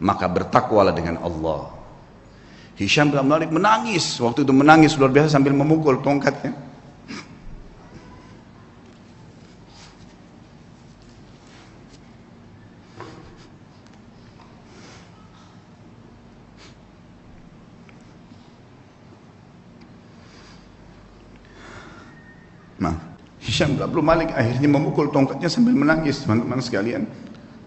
maka 0.00 0.26
bertakwalah 0.26 0.96
dengan 0.96 1.20
Allah. 1.20 1.68
Hisham 2.80 3.12
bin 3.12 3.20
Malik 3.28 3.52
menangis, 3.52 4.16
waktu 4.16 4.40
itu 4.48 4.56
menangis 4.56 4.96
luar 4.96 5.12
biasa 5.12 5.36
sambil 5.36 5.52
memukul 5.52 6.00
tongkatnya. 6.00 6.56
Nah, 22.80 22.96
Hisham 23.44 23.76
bin 23.76 23.84
Malik 24.00 24.32
akhirnya 24.32 24.72
memukul 24.72 25.12
tongkatnya 25.12 25.52
sambil 25.52 25.76
menangis 25.76 26.24
teman-teman 26.24 26.64
sekalian. 26.64 27.04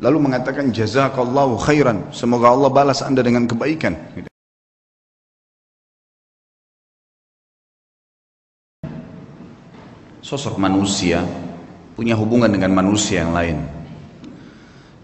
Lalu 0.04 0.20
mengatakan 0.20 0.67
jazakallahu 0.75 1.55
khairan. 1.63 2.11
Semoga 2.11 2.52
Allah 2.52 2.67
balas 2.67 2.99
anda 2.99 3.23
dengan 3.23 3.47
kebaikan. 3.47 3.95
Sosok 10.20 10.59
manusia 10.59 11.23
punya 11.95 12.20
hubungan 12.20 12.52
dengan 12.52 12.75
manusia 12.75 13.23
yang 13.23 13.31
lain. 13.31 13.63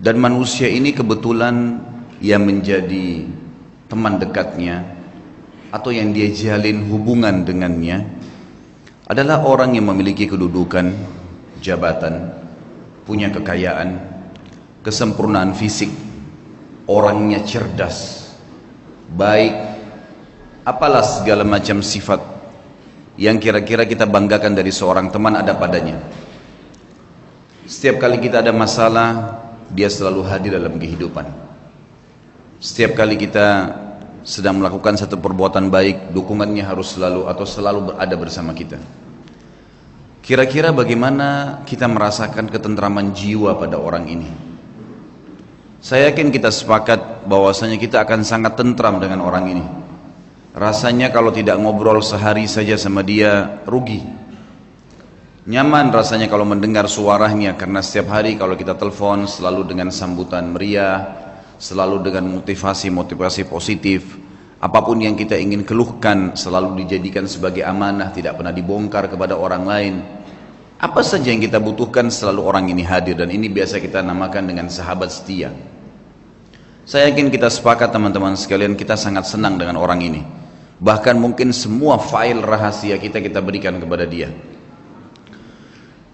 Dan 0.03 0.19
manusia 0.19 0.67
ini 0.67 0.91
kebetulan 0.91 1.79
yang 2.19 2.43
menjadi 2.43 3.23
teman 3.87 4.19
dekatnya 4.19 4.83
atau 5.71 5.95
yang 5.95 6.11
dia 6.11 6.27
jalin 6.35 6.83
hubungan 6.91 7.47
dengannya 7.47 8.03
adalah 9.07 9.47
orang 9.47 9.79
yang 9.79 9.87
memiliki 9.87 10.27
kedudukan, 10.27 10.91
jabatan, 11.63 12.35
punya 13.07 13.27
kekayaan, 13.31 14.18
kesempurnaan 14.85 15.51
fisik, 15.55 15.91
orangnya 16.87 17.43
cerdas, 17.43 18.31
baik, 19.11 19.53
apalah 20.63 21.03
segala 21.03 21.43
macam 21.43 21.83
sifat 21.83 22.21
yang 23.19 23.35
kira-kira 23.35 23.83
kita 23.83 24.07
banggakan 24.07 24.55
dari 24.55 24.71
seorang 24.71 25.11
teman 25.11 25.35
ada 25.35 25.51
padanya. 25.57 25.99
Setiap 27.69 28.01
kali 28.01 28.17
kita 28.17 28.41
ada 28.41 28.55
masalah, 28.55 29.37
dia 29.69 29.91
selalu 29.91 30.25
hadir 30.25 30.57
dalam 30.57 30.79
kehidupan. 30.79 31.27
Setiap 32.57 32.97
kali 32.97 33.19
kita 33.19 33.75
sedang 34.25 34.57
melakukan 34.57 34.97
satu 34.97 35.19
perbuatan 35.19 35.69
baik, 35.69 36.15
dukungannya 36.15 36.65
harus 36.65 36.95
selalu 36.97 37.29
atau 37.29 37.45
selalu 37.45 37.93
berada 37.93 38.15
bersama 38.17 38.55
kita. 38.55 38.79
Kira-kira 40.25 40.69
bagaimana 40.73 41.61
kita 41.65 41.89
merasakan 41.89 42.49
ketentraman 42.49 43.13
jiwa 43.13 43.57
pada 43.57 43.77
orang 43.81 44.05
ini? 44.09 44.48
Saya 45.79 46.11
yakin 46.11 46.27
kita 46.27 46.51
sepakat 46.51 47.23
bahwasanya 47.23 47.79
kita 47.79 48.03
akan 48.03 48.27
sangat 48.27 48.59
tentram 48.59 48.99
dengan 48.99 49.23
orang 49.23 49.45
ini. 49.47 49.63
Rasanya 50.51 51.07
kalau 51.07 51.31
tidak 51.31 51.55
ngobrol 51.55 52.03
sehari 52.03 52.51
saja 52.51 52.75
sama 52.75 52.99
dia 52.99 53.63
rugi. 53.63 54.03
Nyaman 55.47 55.95
rasanya 55.95 56.27
kalau 56.27 56.43
mendengar 56.43 56.83
suaranya 56.91 57.55
karena 57.55 57.79
setiap 57.79 58.11
hari 58.11 58.35
kalau 58.35 58.59
kita 58.59 58.75
telepon 58.75 59.23
selalu 59.23 59.71
dengan 59.71 59.87
sambutan 59.87 60.51
meriah, 60.51 61.15
selalu 61.55 62.11
dengan 62.11 62.27
motivasi-motivasi 62.27 63.47
positif. 63.47 64.19
Apa 64.59 64.83
pun 64.83 64.99
yang 64.99 65.15
kita 65.15 65.39
ingin 65.39 65.63
keluhkan 65.63 66.35
selalu 66.35 66.83
dijadikan 66.83 67.23
sebagai 67.23 67.63
amanah, 67.63 68.11
tidak 68.11 68.35
pernah 68.35 68.51
dibongkar 68.51 69.07
kepada 69.07 69.39
orang 69.39 69.63
lain. 69.63 69.95
Apa 70.79 71.03
saja 71.03 71.27
yang 71.27 71.43
kita 71.43 71.59
butuhkan 71.59 72.07
selalu 72.07 72.39
orang 72.47 72.71
ini 72.71 72.87
hadir 72.87 73.19
dan 73.19 73.27
ini 73.27 73.51
biasa 73.51 73.83
kita 73.83 73.99
namakan 73.99 74.47
dengan 74.47 74.71
sahabat 74.71 75.11
setia. 75.11 75.51
Saya 76.87 77.11
yakin 77.11 77.27
kita 77.27 77.51
sepakat 77.51 77.91
teman-teman 77.91 78.39
sekalian 78.39 78.79
kita 78.79 78.95
sangat 78.95 79.27
senang 79.27 79.59
dengan 79.59 79.75
orang 79.75 79.99
ini. 79.99 80.23
Bahkan 80.79 81.19
mungkin 81.19 81.51
semua 81.51 81.99
file 81.99 82.39
rahasia 82.39 82.95
kita 82.95 83.19
kita 83.19 83.43
berikan 83.43 83.75
kepada 83.75 84.07
dia. 84.07 84.31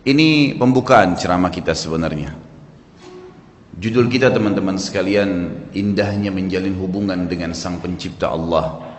Ini 0.02 0.58
pembukaan 0.58 1.14
ceramah 1.14 1.54
kita 1.54 1.78
sebenarnya. 1.78 2.34
Judul 3.78 4.10
kita 4.10 4.34
teman-teman 4.34 4.82
sekalian 4.82 5.62
indahnya 5.78 6.34
menjalin 6.34 6.74
hubungan 6.82 7.30
dengan 7.30 7.54
sang 7.54 7.78
pencipta 7.78 8.34
Allah. 8.34 8.95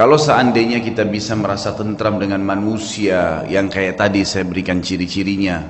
Kalau 0.00 0.16
seandainya 0.16 0.80
kita 0.80 1.04
bisa 1.04 1.36
merasa 1.36 1.76
tentram 1.76 2.16
dengan 2.16 2.40
manusia 2.40 3.44
yang 3.44 3.68
kayak 3.68 4.00
tadi 4.00 4.24
saya 4.24 4.48
berikan 4.48 4.80
ciri-cirinya 4.80 5.60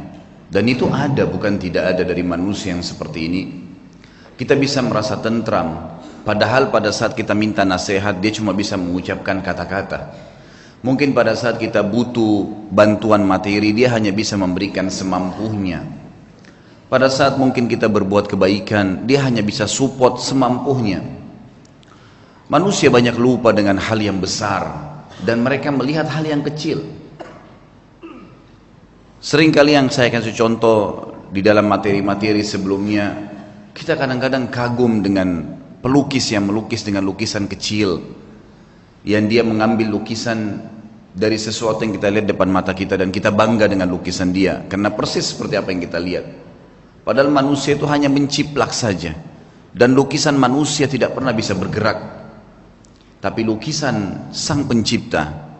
dan 0.46 0.70
itu 0.70 0.86
ada 0.86 1.26
bukan 1.26 1.58
tidak 1.58 1.91
ada 1.98 2.06
dari 2.06 2.22
manusia 2.22 2.70
yang 2.70 2.78
seperti 2.86 3.26
ini. 3.26 3.42
Kita 4.38 4.54
bisa 4.54 4.86
merasa 4.86 5.18
tentram 5.18 5.98
padahal 6.22 6.70
pada 6.70 6.94
saat 6.94 7.18
kita 7.18 7.34
minta 7.34 7.66
nasihat 7.66 8.22
dia 8.22 8.30
cuma 8.30 8.54
bisa 8.54 8.78
mengucapkan 8.78 9.42
kata-kata. 9.42 10.14
Mungkin 10.86 11.10
pada 11.10 11.34
saat 11.34 11.58
kita 11.58 11.82
butuh 11.82 12.70
bantuan 12.70 13.26
materi 13.26 13.74
dia 13.74 13.91
hanya 13.91 14.14
bisa 14.14 14.38
memberikan 14.38 14.94
semampunya 14.94 15.82
pada 16.86 17.10
saat 17.10 17.34
mungkin 17.34 17.66
kita 17.66 17.91
berbuat 17.91 18.30
kebaikan 18.30 19.10
dia 19.10 19.26
hanya 19.26 19.42
bisa 19.42 19.66
support 19.66 20.22
semampunya 20.22 21.19
Manusia 22.50 22.91
banyak 22.91 23.15
lupa 23.15 23.55
dengan 23.55 23.78
hal 23.78 24.03
yang 24.03 24.19
besar 24.19 24.66
dan 25.22 25.38
mereka 25.38 25.71
melihat 25.71 26.11
hal 26.11 26.27
yang 26.27 26.43
kecil. 26.43 26.83
Sering 29.22 29.55
kali 29.55 29.78
yang 29.78 29.87
saya 29.87 30.11
kasih 30.11 30.34
contoh 30.34 31.15
di 31.31 31.47
dalam 31.47 31.71
materi-materi 31.71 32.43
sebelumnya, 32.43 33.15
kita 33.71 33.94
kadang-kadang 33.94 34.50
kagum 34.50 34.99
dengan 34.99 35.47
pelukis 35.78 36.34
yang 36.34 36.50
melukis 36.50 36.83
dengan 36.83 37.06
lukisan 37.06 37.47
kecil, 37.47 38.03
yang 39.06 39.31
dia 39.31 39.47
mengambil 39.47 40.03
lukisan 40.03 40.59
dari 41.15 41.39
sesuatu 41.39 41.87
yang 41.87 41.94
kita 42.03 42.10
lihat 42.10 42.27
depan 42.34 42.50
mata 42.50 42.75
kita 42.75 42.99
dan 42.99 43.15
kita 43.15 43.31
bangga 43.31 43.71
dengan 43.71 43.87
lukisan 43.87 44.34
dia, 44.34 44.66
karena 44.66 44.91
persis 44.91 45.22
seperti 45.22 45.55
apa 45.55 45.71
yang 45.71 45.87
kita 45.87 46.03
lihat. 46.03 46.27
Padahal 47.06 47.31
manusia 47.31 47.78
itu 47.78 47.87
hanya 47.87 48.10
menciplak 48.10 48.75
saja, 48.75 49.15
dan 49.71 49.94
lukisan 49.94 50.34
manusia 50.34 50.91
tidak 50.91 51.15
pernah 51.15 51.31
bisa 51.31 51.55
bergerak 51.55 52.19
tapi 53.20 53.44
lukisan 53.44 54.28
sang 54.32 54.64
pencipta, 54.64 55.50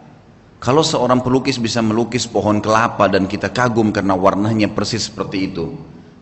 kalau 0.61 0.81
seorang 0.85 1.21
pelukis 1.21 1.61
bisa 1.61 1.81
melukis 1.81 2.25
pohon 2.25 2.61
kelapa 2.61 3.09
dan 3.09 3.25
kita 3.29 3.49
kagum 3.53 3.93
karena 3.93 4.17
warnanya 4.17 4.69
persis 4.69 5.09
seperti 5.09 5.49
itu, 5.53 5.73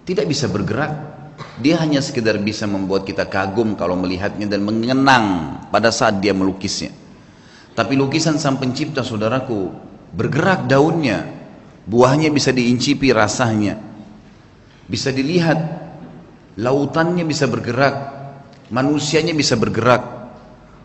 tidak 0.04 0.28
bisa 0.28 0.52
bergerak. 0.52 1.20
Dia 1.64 1.80
hanya 1.80 2.04
sekedar 2.04 2.36
bisa 2.44 2.68
membuat 2.68 3.08
kita 3.08 3.28
kagum 3.28 3.80
kalau 3.80 3.96
melihatnya 3.96 4.48
dan 4.52 4.64
mengenang 4.64 5.56
pada 5.72 5.88
saat 5.92 6.20
dia 6.20 6.36
melukisnya. 6.36 6.92
Tapi 7.72 7.96
lukisan 7.96 8.36
sang 8.36 8.60
pencipta 8.60 9.00
saudaraku 9.00 9.72
bergerak 10.12 10.68
daunnya, 10.68 11.24
buahnya 11.88 12.28
bisa 12.28 12.52
diincipi 12.52 13.16
rasanya, 13.16 13.80
bisa 14.92 15.16
dilihat, 15.16 15.56
lautannya 16.60 17.24
bisa 17.24 17.48
bergerak, 17.48 17.96
manusianya 18.68 19.32
bisa 19.32 19.56
bergerak, 19.56 20.19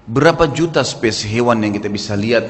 Berapa 0.04 0.52
juta 0.52 0.84
spesies 0.84 1.32
hewan 1.32 1.64
yang 1.64 1.72
kita 1.72 1.88
bisa 1.88 2.12
lihat 2.12 2.44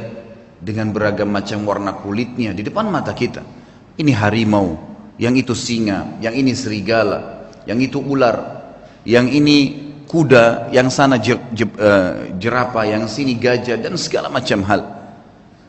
dengan 0.59 0.91
beragam 0.91 1.31
macam 1.31 1.63
warna 1.63 1.95
kulitnya 1.95 2.51
di 2.51 2.67
depan 2.67 2.91
mata 2.91 3.15
kita. 3.15 3.47
Ini 3.95 4.11
harimau, 4.11 4.75
yang 5.23 5.39
itu 5.39 5.55
singa, 5.55 6.19
yang 6.19 6.35
ini 6.35 6.51
serigala, 6.51 7.47
yang 7.63 7.79
itu 7.79 8.03
ular, 8.03 8.67
yang 9.07 9.31
ini 9.31 9.87
kuda, 10.11 10.75
yang 10.75 10.91
sana 10.91 11.23
je, 11.23 11.39
je, 11.55 11.63
uh, 11.79 12.35
jerapah, 12.43 12.91
yang 12.91 13.07
sini 13.07 13.39
gajah 13.39 13.79
dan 13.79 13.95
segala 13.95 14.27
macam 14.27 14.67
hal. 14.67 14.83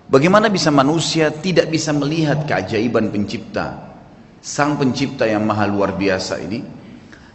Bagaimana 0.10 0.50
bisa 0.50 0.74
manusia 0.74 1.30
tidak 1.30 1.70
bisa 1.70 1.94
melihat 1.94 2.50
keajaiban 2.50 3.14
pencipta, 3.14 3.94
sang 4.42 4.78
pencipta 4.78 5.30
yang 5.30 5.46
maha 5.46 5.70
luar 5.70 5.94
biasa 5.94 6.42
ini, 6.42 6.66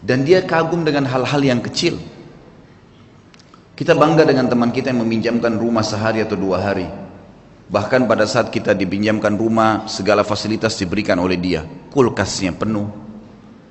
dan 0.02 0.26
dia 0.26 0.42
kagum 0.42 0.82
dengan 0.82 1.06
hal-hal 1.06 1.38
yang 1.38 1.62
kecil. 1.62 1.98
Kita 3.80 3.96
bangga 3.96 4.28
dengan 4.28 4.44
teman 4.44 4.76
kita 4.76 4.92
yang 4.92 5.00
meminjamkan 5.08 5.56
rumah 5.56 5.80
sehari 5.80 6.20
atau 6.20 6.36
dua 6.36 6.60
hari. 6.60 6.84
Bahkan 7.72 8.04
pada 8.04 8.28
saat 8.28 8.52
kita 8.52 8.76
dipinjamkan 8.76 9.40
rumah, 9.40 9.88
segala 9.88 10.20
fasilitas 10.20 10.76
diberikan 10.76 11.16
oleh 11.16 11.40
dia. 11.40 11.64
Kulkasnya 11.88 12.52
penuh. 12.52 12.92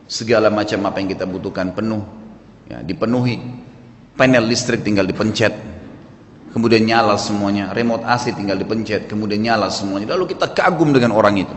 Segala 0.10 0.50
macam 0.50 0.82
apa 0.90 0.98
yang 0.98 1.14
kita 1.14 1.30
butuhkan 1.30 1.78
penuh. 1.78 2.02
Ya, 2.66 2.82
dipenuhi. 2.82 3.38
Panel 4.18 4.50
listrik 4.50 4.82
tinggal 4.82 5.06
dipencet. 5.06 5.54
Kemudian 6.58 6.90
nyala 6.90 7.14
semuanya. 7.14 7.70
Remote 7.70 8.02
AC 8.02 8.34
tinggal 8.34 8.58
dipencet. 8.58 9.06
Kemudian 9.06 9.46
nyala 9.46 9.70
semuanya. 9.70 10.18
Lalu 10.18 10.34
kita 10.34 10.58
kagum 10.58 10.90
dengan 10.90 11.14
orang 11.14 11.38
itu. 11.38 11.54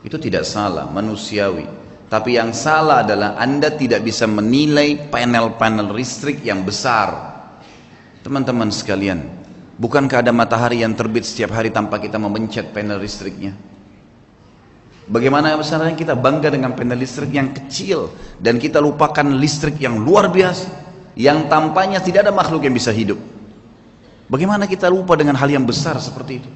Itu 0.00 0.16
tidak 0.16 0.48
salah, 0.48 0.88
manusiawi. 0.88 1.68
Tapi 2.08 2.40
yang 2.40 2.56
salah 2.56 3.04
adalah 3.04 3.36
Anda 3.36 3.68
tidak 3.76 4.00
bisa 4.00 4.24
menilai 4.24 5.12
panel-panel 5.12 5.92
listrik 5.92 6.40
yang 6.40 6.64
besar 6.64 7.29
Teman-teman 8.20 8.68
sekalian, 8.68 9.24
bukankah 9.80 10.20
ada 10.20 10.28
matahari 10.28 10.84
yang 10.84 10.92
terbit 10.92 11.24
setiap 11.24 11.56
hari 11.56 11.72
tanpa 11.72 11.96
kita 11.96 12.20
memencet 12.20 12.68
panel 12.76 13.00
listriknya? 13.00 13.56
Bagaimana 15.08 15.56
besarnya 15.56 15.96
kita 15.96 16.14
bangga 16.14 16.52
dengan 16.52 16.76
panel 16.76 17.00
listrik 17.00 17.32
yang 17.32 17.50
kecil 17.50 18.12
dan 18.38 18.60
kita 18.60 18.78
lupakan 18.78 19.24
listrik 19.24 19.80
yang 19.80 19.98
luar 19.98 20.28
biasa 20.28 20.68
yang 21.18 21.48
tampaknya 21.50 21.98
tidak 21.98 22.28
ada 22.28 22.32
makhluk 22.36 22.62
yang 22.62 22.76
bisa 22.76 22.92
hidup. 22.92 23.18
Bagaimana 24.30 24.70
kita 24.70 24.86
lupa 24.86 25.18
dengan 25.18 25.34
hal 25.34 25.50
yang 25.50 25.66
besar 25.66 25.98
seperti 25.98 26.32
itu? 26.44 26.50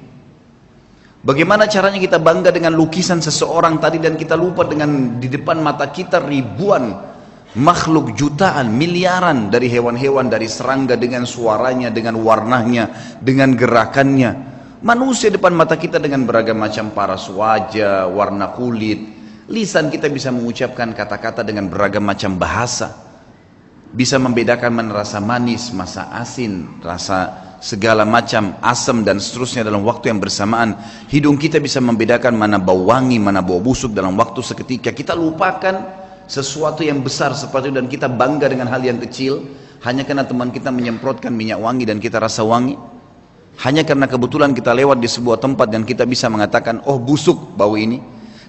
Bagaimana 1.25 1.65
caranya 1.65 1.97
kita 1.97 2.21
bangga 2.21 2.53
dengan 2.53 2.77
lukisan 2.77 3.19
seseorang 3.19 3.81
tadi 3.81 3.97
dan 3.97 4.13
kita 4.13 4.37
lupa 4.37 4.63
dengan 4.63 5.17
di 5.17 5.25
depan 5.25 5.57
mata 5.59 5.89
kita 5.89 6.21
ribuan 6.21 7.14
makhluk 7.55 8.13
jutaan, 8.19 8.75
miliaran 8.75 9.47
dari 9.47 9.71
hewan-hewan, 9.71 10.27
dari 10.27 10.45
serangga 10.45 10.99
dengan 10.99 11.23
suaranya, 11.23 11.87
dengan 11.87 12.19
warnanya, 12.19 13.17
dengan 13.23 13.55
gerakannya. 13.55 14.53
Manusia 14.83 15.31
depan 15.31 15.55
mata 15.55 15.79
kita 15.79 15.97
dengan 15.97 16.27
beragam 16.27 16.59
macam 16.59 16.91
paras 16.91 17.31
wajah, 17.31 18.11
warna 18.11 18.53
kulit. 18.53 19.01
Lisan 19.47 19.89
kita 19.89 20.11
bisa 20.11 20.29
mengucapkan 20.35 20.91
kata-kata 20.91 21.41
dengan 21.41 21.71
beragam 21.71 22.03
macam 22.03 22.35
bahasa. 22.35 22.91
Bisa 23.95 24.19
membedakan 24.19 24.75
mana 24.75 24.91
rasa 24.91 25.23
manis, 25.23 25.71
masa 25.71 26.11
asin, 26.11 26.83
rasa 26.83 27.45
segala 27.63 28.03
macam 28.03 28.59
asam 28.59 29.01
dan 29.07 29.17
seterusnya 29.17 29.63
dalam 29.63 29.81
waktu 29.87 30.11
yang 30.11 30.19
bersamaan. 30.19 30.75
Hidung 31.07 31.39
kita 31.39 31.63
bisa 31.63 31.79
membedakan 31.79 32.35
mana 32.35 32.59
bau 32.59 32.91
wangi, 32.91 33.15
mana 33.17 33.39
bau 33.39 33.63
busuk 33.63 33.95
dalam 33.95 34.13
waktu 34.19 34.43
seketika. 34.43 34.91
Kita 34.91 35.15
lupakan 35.15 36.04
sesuatu 36.25 36.81
yang 36.81 37.01
besar 37.01 37.33
seperti 37.33 37.69
itu 37.69 37.77
dan 37.77 37.87
kita 37.89 38.07
bangga 38.09 38.49
dengan 38.49 38.69
hal 38.69 38.81
yang 38.81 38.97
kecil 39.01 39.45
hanya 39.85 40.01
karena 40.01 40.25
teman 40.25 40.49
kita 40.49 40.73
menyemprotkan 40.73 41.29
minyak 41.29 41.61
wangi 41.61 41.85
dan 41.85 42.01
kita 42.01 42.17
rasa 42.17 42.41
wangi. 42.41 42.73
Hanya 43.55 43.87
karena 43.87 44.09
kebetulan 44.09 44.51
kita 44.51 44.75
lewat 44.75 44.99
di 44.99 45.07
sebuah 45.07 45.39
tempat 45.39 45.71
dan 45.71 45.87
kita 45.87 46.03
bisa 46.03 46.27
mengatakan, 46.27 46.83
oh 46.89 46.99
busuk 46.99 47.55
bau 47.55 47.77
ini. 47.79 48.01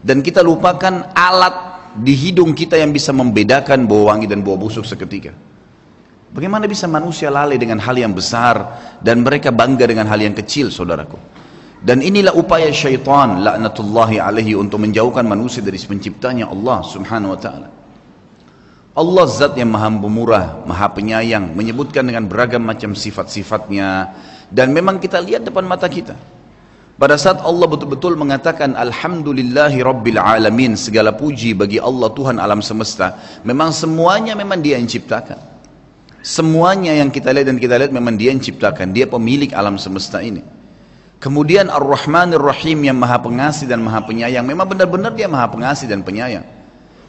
Dan 0.03 0.25
kita 0.25 0.43
lupakan 0.43 1.15
alat 1.15 1.55
di 2.01 2.17
hidung 2.17 2.57
kita 2.57 2.81
yang 2.81 2.91
bisa 2.91 3.13
membedakan 3.15 3.85
bau 3.85 4.09
wangi 4.11 4.27
dan 4.27 4.43
bau 4.43 4.59
busuk 4.59 4.83
seketika. 4.83 5.31
Bagaimana 6.33 6.67
bisa 6.67 6.91
manusia 6.91 7.31
lalai 7.31 7.61
dengan 7.61 7.79
hal 7.79 7.95
yang 7.95 8.17
besar 8.17 8.59
dan 8.99 9.23
mereka 9.23 9.55
bangga 9.55 9.87
dengan 9.87 10.11
hal 10.11 10.19
yang 10.19 10.35
kecil, 10.35 10.73
saudaraku? 10.75 11.17
Dan 11.81 12.01
inilah 12.01 12.33
upaya 12.33 12.73
syaitan 12.73 13.45
laknatullahi 13.45 14.17
alaihi 14.17 14.57
untuk 14.57 14.81
menjauhkan 14.81 15.29
manusia 15.29 15.61
dari 15.61 15.77
penciptanya 15.77 16.49
Allah 16.49 16.81
subhanahu 16.81 17.37
wa 17.37 17.41
ta'ala. 17.41 17.69
Allah 18.97 19.25
zat 19.29 19.53
yang 19.61 19.69
maha 19.69 19.93
pemurah, 19.93 20.65
maha 20.65 20.89
penyayang, 20.89 21.53
menyebutkan 21.53 22.09
dengan 22.09 22.25
beragam 22.25 22.65
macam 22.65 22.97
sifat-sifatnya. 22.97 24.17
Dan 24.49 24.73
memang 24.73 24.97
kita 24.97 25.21
lihat 25.21 25.45
depan 25.45 25.69
mata 25.69 25.85
kita. 25.85 26.17
Pada 26.97 27.21
saat 27.21 27.45
Allah 27.45 27.69
betul-betul 27.69 28.17
mengatakan 28.17 28.73
Alhamdulillahi 28.73 29.85
Rabbil 29.85 30.17
Alamin 30.17 30.81
Segala 30.81 31.13
puji 31.13 31.53
bagi 31.53 31.77
Allah 31.77 32.09
Tuhan 32.09 32.41
alam 32.41 32.65
semesta 32.65 33.21
Memang 33.45 33.69
semuanya 33.69 34.33
memang 34.33 34.65
dia 34.65 34.81
yang 34.81 34.89
ciptakan 34.89 35.37
Semuanya 36.27 36.91
yang 36.91 37.15
kita 37.15 37.31
lihat 37.31 37.47
dan 37.55 37.59
kita 37.63 37.79
lihat 37.79 37.95
memang 37.95 38.19
dia 38.19 38.35
yang 38.35 38.43
ciptakan. 38.43 38.91
Dia 38.91 39.07
pemilik 39.07 39.55
alam 39.55 39.79
semesta 39.79 40.19
ini. 40.19 40.43
Kemudian 41.17 41.73
Ar-Rahmanir 41.73 42.43
Rahim 42.43 42.85
yang 42.85 43.01
maha 43.01 43.17
pengasih 43.17 43.65
dan 43.65 43.81
maha 43.81 44.05
penyayang. 44.05 44.45
Memang 44.45 44.69
benar-benar 44.69 45.17
dia 45.17 45.25
maha 45.27 45.49
pengasih 45.49 45.89
dan 45.89 46.05
penyayang. 46.05 46.45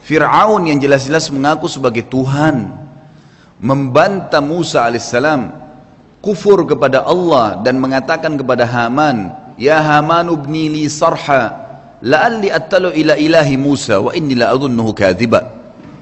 Fir'aun 0.08 0.64
yang 0.64 0.80
jelas-jelas 0.80 1.28
mengaku 1.28 1.68
sebagai 1.68 2.08
Tuhan. 2.08 2.72
Membantah 3.60 4.40
Musa 4.40 4.88
alaihissalam. 4.88 5.52
Kufur 6.24 6.64
kepada 6.64 7.04
Allah 7.04 7.60
dan 7.60 7.76
mengatakan 7.76 8.40
kepada 8.40 8.64
Haman. 8.64 9.30
Ya 9.60 9.76
Haman 9.84 10.32
ubni 10.32 10.72
li 10.72 10.84
sarha. 10.88 11.68
La'alli 12.00 12.48
attalu 12.48 12.94
ila 12.94 13.18
ilahi 13.18 13.54
Musa 13.60 14.00
wa 14.00 14.14
inni 14.16 14.38
la 14.38 14.54
adunnuhu 14.54 14.96
kadhiba. 14.96 15.58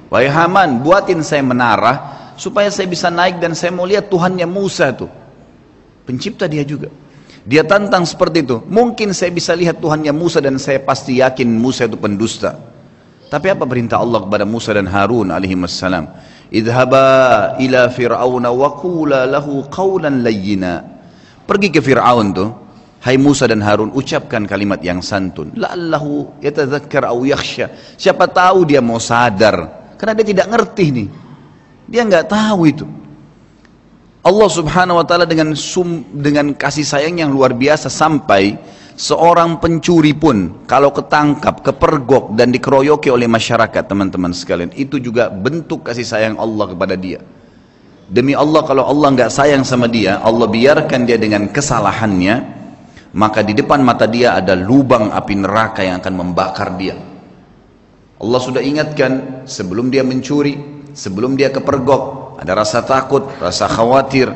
Wahai 0.07 0.31
Haman, 0.31 0.87
buatin 0.87 1.25
saya 1.27 1.43
menara 1.43 2.15
supaya 2.39 2.71
saya 2.71 2.87
bisa 2.87 3.11
naik 3.11 3.43
dan 3.43 3.57
saya 3.59 3.75
mau 3.75 3.89
lihat 3.89 4.07
Tuhannya 4.07 4.47
Musa 4.47 4.95
itu. 4.95 5.11
Pencipta 6.07 6.47
dia 6.47 6.63
juga. 6.63 6.93
Dia 7.47 7.63
tantang 7.63 8.03
seperti 8.03 8.43
itu. 8.43 8.59
Mungkin 8.67 9.15
saya 9.15 9.31
bisa 9.31 9.55
lihat 9.55 9.79
Tuhannya 9.79 10.11
Musa 10.11 10.43
dan 10.43 10.59
saya 10.59 10.83
pasti 10.83 11.23
yakin 11.23 11.47
Musa 11.47 11.87
itu 11.87 11.95
pendusta. 11.95 12.59
Tapi 13.31 13.47
apa 13.55 13.63
perintah 13.63 14.03
Allah 14.03 14.23
kepada 14.27 14.43
Musa 14.43 14.75
dan 14.75 14.91
Harun 14.91 15.31
alaihi 15.31 15.55
wassalam? 15.55 16.11
Idhaba 16.51 17.55
ila 17.63 17.87
fir'auna 17.87 18.51
wa 18.51 18.75
qula 18.75 19.31
lahu 19.31 19.63
qawlan 19.71 20.27
layyina. 20.27 20.83
Pergi 21.47 21.71
ke 21.71 21.79
Fir'aun 21.79 22.35
tuh. 22.35 22.51
Hai 23.07 23.15
Musa 23.15 23.47
dan 23.47 23.63
Harun 23.63 23.95
ucapkan 23.95 24.51
kalimat 24.51 24.83
yang 24.83 24.99
santun. 24.99 25.55
La'allahu 25.55 26.43
yatadzakkar 26.43 27.07
au 27.07 27.23
yakhsha. 27.23 27.71
Siapa 27.95 28.27
tahu 28.27 28.67
dia 28.67 28.83
mau 28.83 28.99
sadar. 28.99 29.55
Karena 29.95 30.19
dia 30.19 30.27
tidak 30.27 30.51
ngerti 30.51 30.87
nih. 30.91 31.09
Dia 31.87 32.03
nggak 32.03 32.27
tahu 32.27 32.61
itu. 32.67 32.87
Allah 34.27 34.49
Subhanahu 34.51 34.99
wa 34.99 35.07
taala 35.07 35.23
dengan 35.23 35.55
dengan 36.11 36.51
kasih 36.51 36.83
sayang 36.83 37.23
yang 37.23 37.31
luar 37.31 37.55
biasa 37.55 37.87
sampai 37.87 38.59
seorang 38.99 39.63
pencuri 39.63 40.19
pun 40.19 40.67
kalau 40.67 40.91
ketangkap, 40.91 41.63
kepergok 41.63 42.35
dan 42.35 42.51
dikeroyoki 42.51 43.07
oleh 43.07 43.31
masyarakat 43.31 43.87
teman-teman 43.87 44.35
sekalian, 44.35 44.75
itu 44.75 44.99
juga 44.99 45.31
bentuk 45.31 45.87
kasih 45.87 46.03
sayang 46.03 46.35
Allah 46.43 46.75
kepada 46.75 46.99
dia. 46.99 47.23
Demi 48.11 48.35
Allah 48.35 48.67
kalau 48.67 48.83
Allah 48.83 49.15
nggak 49.15 49.31
sayang 49.31 49.63
sama 49.63 49.87
dia, 49.87 50.19
Allah 50.19 50.51
biarkan 50.51 51.07
dia 51.07 51.23
dengan 51.23 51.47
kesalahannya, 51.47 52.35
maka 53.15 53.47
di 53.47 53.55
depan 53.55 53.79
mata 53.79 54.11
dia 54.11 54.35
ada 54.35 54.59
lubang 54.59 55.15
api 55.15 55.39
neraka 55.39 55.87
yang 55.87 56.03
akan 56.03 56.15
membakar 56.19 56.75
dia. 56.75 56.99
Allah 58.19 58.41
sudah 58.43 58.59
ingatkan 58.59 59.47
sebelum 59.47 59.87
dia 59.87 60.03
mencuri, 60.03 60.59
sebelum 60.99 61.39
dia 61.39 61.55
kepergok 61.55 62.26
ada 62.37 62.53
rasa 62.53 62.85
takut, 62.85 63.25
rasa 63.41 63.67
khawatir. 63.69 64.29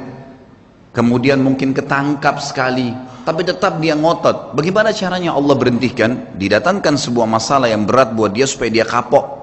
Kemudian 0.91 1.39
mungkin 1.39 1.71
ketangkap 1.77 2.41
sekali. 2.43 2.91
Tapi 3.23 3.47
tetap 3.47 3.79
dia 3.79 3.95
ngotot. 3.95 4.57
Bagaimana 4.57 4.91
caranya 4.91 5.37
Allah 5.37 5.55
berhentikan? 5.55 6.35
Didatangkan 6.35 6.97
sebuah 6.97 7.29
masalah 7.29 7.69
yang 7.71 7.85
berat 7.85 8.17
buat 8.17 8.33
dia 8.33 8.49
supaya 8.49 8.73
dia 8.73 8.89
kapok. 8.89 9.39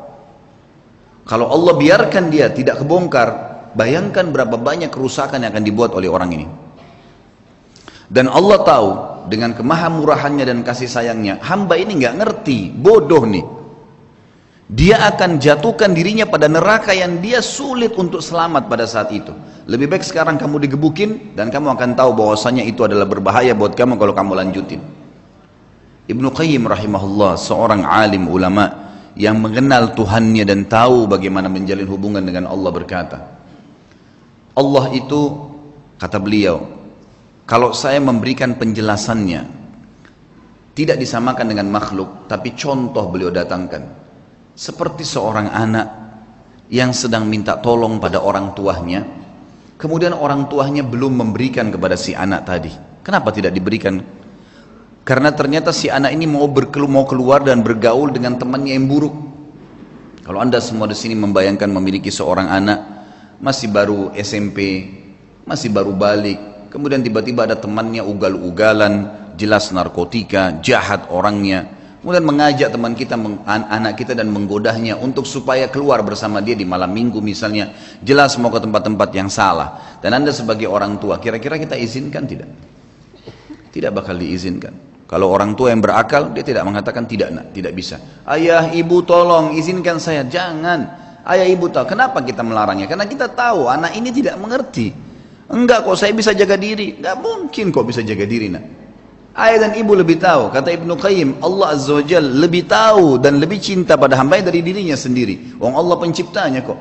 Kalau 1.28 1.48
Allah 1.52 1.74
biarkan 1.78 2.32
dia 2.34 2.52
tidak 2.52 2.84
kebongkar 2.84 3.30
bayangkan 3.78 4.32
berapa 4.34 4.58
banyak 4.58 4.90
kerusakan 4.90 5.44
yang 5.46 5.52
akan 5.54 5.64
dibuat 5.64 5.92
oleh 5.94 6.10
orang 6.10 6.30
ini. 6.34 6.48
Dan 8.08 8.32
Allah 8.32 8.60
tahu 8.64 8.90
dengan 9.28 9.52
kemahamurahannya 9.52 10.48
dan 10.48 10.64
kasih 10.64 10.88
sayangnya 10.88 11.44
hamba 11.44 11.76
ini 11.76 12.00
nggak 12.00 12.16
ngerti 12.24 12.72
bodoh 12.72 13.28
nih 13.28 13.44
dia 14.68 15.00
akan 15.00 15.40
jatuhkan 15.40 15.96
dirinya 15.96 16.28
pada 16.28 16.52
neraka 16.52 16.92
yang 16.92 17.24
dia 17.24 17.40
sulit 17.40 17.96
untuk 17.96 18.20
selamat 18.20 18.68
pada 18.68 18.84
saat 18.84 19.16
itu. 19.16 19.32
Lebih 19.64 19.88
baik 19.88 20.04
sekarang 20.04 20.36
kamu 20.36 20.68
digebukin 20.68 21.40
dan 21.40 21.48
kamu 21.48 21.72
akan 21.80 21.96
tahu 21.96 22.12
bahwasanya 22.12 22.68
itu 22.68 22.84
adalah 22.84 23.08
berbahaya 23.08 23.56
buat 23.56 23.80
kamu 23.80 23.96
kalau 23.96 24.12
kamu 24.12 24.36
lanjutin. 24.36 24.84
Ibnu 26.12 26.28
Qayyim 26.36 26.68
rahimahullah 26.68 27.40
seorang 27.40 27.88
alim 27.88 28.28
ulama 28.28 28.92
yang 29.16 29.40
mengenal 29.40 29.96
Tuhannya 29.96 30.44
dan 30.44 30.68
tahu 30.68 31.08
bagaimana 31.08 31.48
menjalin 31.48 31.88
hubungan 31.88 32.24
dengan 32.24 32.52
Allah 32.52 32.72
berkata, 32.72 33.18
Allah 34.52 34.86
itu 34.92 35.48
kata 35.96 36.20
beliau, 36.20 36.68
kalau 37.48 37.72
saya 37.72 38.04
memberikan 38.04 38.60
penjelasannya 38.60 39.48
tidak 40.76 41.00
disamakan 41.00 41.56
dengan 41.56 41.72
makhluk, 41.72 42.28
tapi 42.28 42.52
contoh 42.52 43.08
beliau 43.08 43.32
datangkan 43.32 44.07
seperti 44.58 45.06
seorang 45.06 45.54
anak 45.54 45.88
yang 46.74 46.92
sedang 46.92 47.30
minta 47.30 47.62
tolong 47.62 48.02
pada 48.02 48.18
orang 48.20 48.58
tuanya 48.58 49.06
kemudian 49.78 50.18
orang 50.18 50.50
tuanya 50.50 50.82
belum 50.82 51.22
memberikan 51.22 51.70
kepada 51.70 51.94
si 51.94 52.18
anak 52.18 52.50
tadi. 52.50 52.74
Kenapa 53.06 53.30
tidak 53.32 53.54
diberikan? 53.54 54.02
Karena 55.08 55.32
ternyata 55.32 55.72
si 55.72 55.88
anak 55.88 56.12
ini 56.12 56.28
mau, 56.28 56.50
berkelu, 56.50 56.90
mau 56.90 57.08
keluar 57.08 57.40
dan 57.40 57.64
bergaul 57.64 58.12
dengan 58.12 58.36
temannya 58.36 58.76
yang 58.76 58.90
buruk. 58.90 59.16
Kalau 60.28 60.44
anda 60.44 60.60
semua 60.60 60.92
di 60.92 60.98
sini 60.98 61.16
membayangkan 61.16 61.72
memiliki 61.72 62.12
seorang 62.12 62.52
anak 62.52 62.98
masih 63.38 63.70
baru 63.70 64.12
SMP 64.18 64.90
masih 65.46 65.70
baru 65.70 65.94
balik 65.94 66.70
kemudian 66.74 67.06
tiba-tiba 67.06 67.46
ada 67.46 67.54
temannya 67.54 68.02
ugal-ugalan 68.02 69.14
jelas 69.38 69.70
narkotika 69.70 70.58
jahat 70.66 71.06
orangnya 71.14 71.70
Kemudian 72.08 72.24
mengajak 72.24 72.72
teman 72.72 72.96
kita, 72.96 73.20
anak 73.52 74.00
kita 74.00 74.16
dan 74.16 74.32
menggodahnya 74.32 74.96
untuk 74.96 75.28
supaya 75.28 75.68
keluar 75.68 76.00
bersama 76.08 76.40
dia 76.40 76.56
di 76.56 76.64
malam 76.64 76.88
minggu 76.96 77.20
misalnya. 77.20 77.76
Jelas 78.00 78.40
mau 78.40 78.48
ke 78.48 78.64
tempat-tempat 78.64 79.12
yang 79.12 79.28
salah. 79.28 80.00
Dan 80.00 80.16
anda 80.16 80.32
sebagai 80.32 80.72
orang 80.72 81.04
tua, 81.04 81.20
kira-kira 81.20 81.60
kita 81.60 81.76
izinkan 81.76 82.24
tidak? 82.24 82.48
Tidak 83.76 83.92
bakal 83.92 84.16
diizinkan. 84.24 85.04
Kalau 85.04 85.36
orang 85.36 85.52
tua 85.52 85.76
yang 85.76 85.84
berakal, 85.84 86.32
dia 86.32 86.48
tidak 86.48 86.64
mengatakan 86.64 87.04
tidak 87.12 87.28
nak, 87.28 87.52
tidak 87.52 87.76
bisa. 87.76 88.00
Ayah, 88.24 88.72
ibu 88.72 89.04
tolong 89.04 89.60
izinkan 89.60 90.00
saya. 90.00 90.24
Jangan. 90.24 90.88
Ayah, 91.28 91.44
ibu 91.44 91.68
tahu. 91.68 91.92
Kenapa 91.92 92.24
kita 92.24 92.40
melarangnya? 92.40 92.88
Karena 92.88 93.04
kita 93.04 93.28
tahu 93.28 93.68
anak 93.68 94.00
ini 94.00 94.16
tidak 94.16 94.40
mengerti. 94.40 94.96
Enggak 95.52 95.84
kok 95.84 96.00
saya 96.00 96.16
bisa 96.16 96.32
jaga 96.32 96.56
diri. 96.56 97.04
Enggak 97.04 97.20
mungkin 97.20 97.68
kok 97.76 97.84
bisa 97.84 98.00
jaga 98.00 98.24
diri 98.24 98.48
nak. 98.48 98.87
Ayah 99.38 99.70
dan 99.70 99.72
ibu 99.78 99.94
lebih 99.94 100.18
tahu. 100.18 100.50
Kata 100.50 100.74
Ibnu 100.74 100.98
Qayyim, 100.98 101.46
Allah 101.46 101.78
Azza 101.78 101.94
wa 101.94 102.02
Jal 102.02 102.26
lebih 102.26 102.66
tahu 102.66 103.22
dan 103.22 103.38
lebih 103.38 103.62
cinta 103.62 103.94
pada 103.94 104.18
hamba 104.18 104.42
dari 104.42 104.66
dirinya 104.66 104.98
sendiri. 104.98 105.62
Wong 105.62 105.78
Allah 105.78 105.94
penciptanya 106.02 106.66
kok. 106.66 106.80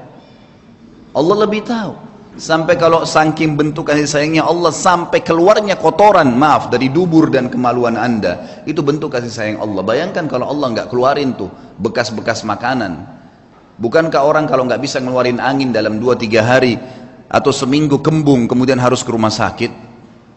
Allah 1.12 1.36
lebih 1.44 1.68
tahu. 1.68 1.92
Sampai 2.40 2.80
kalau 2.80 3.04
saking 3.04 3.56
bentuk 3.60 3.88
kasih 3.88 4.08
sayangnya 4.08 4.44
Allah 4.44 4.72
sampai 4.72 5.20
keluarnya 5.20 5.76
kotoran, 5.76 6.32
maaf, 6.32 6.72
dari 6.72 6.88
dubur 6.88 7.28
dan 7.28 7.52
kemaluan 7.52 8.00
anda. 8.00 8.64
Itu 8.64 8.80
bentuk 8.80 9.12
kasih 9.12 9.32
sayang 9.32 9.58
Allah. 9.60 9.84
Bayangkan 9.84 10.24
kalau 10.24 10.48
Allah 10.48 10.80
nggak 10.80 10.88
keluarin 10.88 11.36
tuh 11.36 11.52
bekas-bekas 11.76 12.40
makanan. 12.44 13.04
Bukankah 13.76 14.24
orang 14.24 14.48
kalau 14.48 14.64
nggak 14.64 14.80
bisa 14.80 14.96
ngeluarin 15.04 15.44
angin 15.44 15.76
dalam 15.76 16.00
2-3 16.00 16.40
hari 16.40 16.80
atau 17.28 17.52
seminggu 17.52 18.00
kembung 18.00 18.48
kemudian 18.48 18.80
harus 18.80 19.04
ke 19.04 19.12
rumah 19.12 19.32
sakit? 19.32 19.85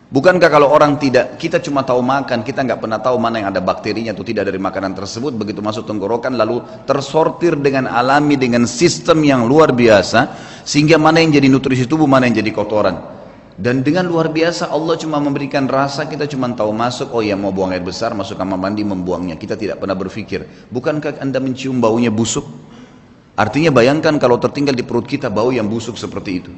Bukankah 0.10 0.50
kalau 0.50 0.74
orang 0.74 0.98
tidak, 0.98 1.38
kita 1.38 1.62
cuma 1.62 1.86
tahu 1.86 2.02
makan, 2.02 2.42
kita 2.42 2.66
nggak 2.66 2.82
pernah 2.82 2.98
tahu 2.98 3.22
mana 3.22 3.46
yang 3.46 3.54
ada 3.54 3.62
bakterinya 3.62 4.10
atau 4.10 4.26
tidak 4.26 4.50
dari 4.50 4.58
makanan 4.58 4.98
tersebut, 4.98 5.38
begitu 5.38 5.62
masuk 5.62 5.86
tenggorokan 5.86 6.34
lalu 6.34 6.66
tersortir 6.90 7.54
dengan 7.54 7.86
alami, 7.86 8.34
dengan 8.34 8.66
sistem 8.66 9.22
yang 9.22 9.46
luar 9.46 9.70
biasa, 9.70 10.34
sehingga 10.66 10.98
mana 10.98 11.22
yang 11.22 11.38
jadi 11.38 11.46
nutrisi 11.46 11.86
tubuh, 11.86 12.10
mana 12.10 12.26
yang 12.26 12.42
jadi 12.42 12.50
kotoran. 12.50 12.98
Dan 13.54 13.86
dengan 13.86 14.10
luar 14.10 14.34
biasa 14.34 14.74
Allah 14.74 14.98
cuma 14.98 15.22
memberikan 15.22 15.70
rasa, 15.70 16.10
kita 16.10 16.26
cuma 16.26 16.50
tahu 16.58 16.74
masuk, 16.74 17.14
oh 17.14 17.22
ya 17.22 17.38
mau 17.38 17.54
buang 17.54 17.70
air 17.70 17.86
besar, 17.86 18.18
masuk 18.18 18.34
kamar 18.34 18.58
mandi, 18.58 18.82
membuangnya. 18.82 19.38
Kita 19.38 19.54
tidak 19.54 19.78
pernah 19.78 19.94
berpikir, 19.94 20.74
bukankah 20.74 21.22
anda 21.22 21.38
mencium 21.38 21.78
baunya 21.78 22.10
busuk? 22.10 22.50
Artinya 23.38 23.70
bayangkan 23.70 24.18
kalau 24.18 24.42
tertinggal 24.42 24.74
di 24.74 24.82
perut 24.82 25.06
kita 25.06 25.30
bau 25.30 25.54
yang 25.54 25.70
busuk 25.70 26.02
seperti 26.02 26.32
itu. 26.34 26.52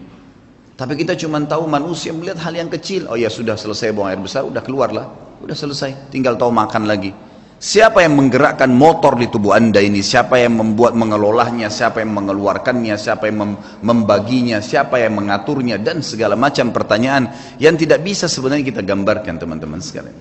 Tapi 0.81 0.97
kita 0.97 1.13
cuma 1.13 1.37
tahu 1.45 1.69
manusia 1.69 2.09
melihat 2.09 2.41
hal 2.41 2.57
yang 2.57 2.65
kecil. 2.65 3.05
Oh 3.05 3.13
ya 3.13 3.29
sudah 3.29 3.53
selesai 3.53 3.93
buang 3.93 4.09
air 4.09 4.17
besar, 4.17 4.41
udah 4.41 4.65
keluarlah. 4.65 5.05
Udah 5.37 5.53
selesai, 5.53 6.09
tinggal 6.09 6.41
tahu 6.41 6.49
makan 6.49 6.89
lagi. 6.89 7.13
Siapa 7.61 8.01
yang 8.01 8.17
menggerakkan 8.17 8.73
motor 8.73 9.13
di 9.13 9.29
tubuh 9.29 9.53
anda 9.53 9.77
ini? 9.77 10.01
Siapa 10.01 10.41
yang 10.41 10.57
membuat 10.57 10.97
mengelolanya? 10.97 11.69
Siapa 11.69 12.01
yang 12.01 12.17
mengeluarkannya? 12.17 12.97
Siapa 12.97 13.29
yang 13.29 13.53
membaginya? 13.85 14.57
Siapa 14.57 14.97
yang 14.97 15.21
mengaturnya? 15.21 15.77
Dan 15.77 16.01
segala 16.01 16.33
macam 16.33 16.73
pertanyaan 16.73 17.29
yang 17.61 17.77
tidak 17.77 18.01
bisa 18.01 18.25
sebenarnya 18.25 18.65
kita 18.65 18.81
gambarkan 18.81 19.37
teman-teman 19.37 19.77
sekalian. 19.77 20.17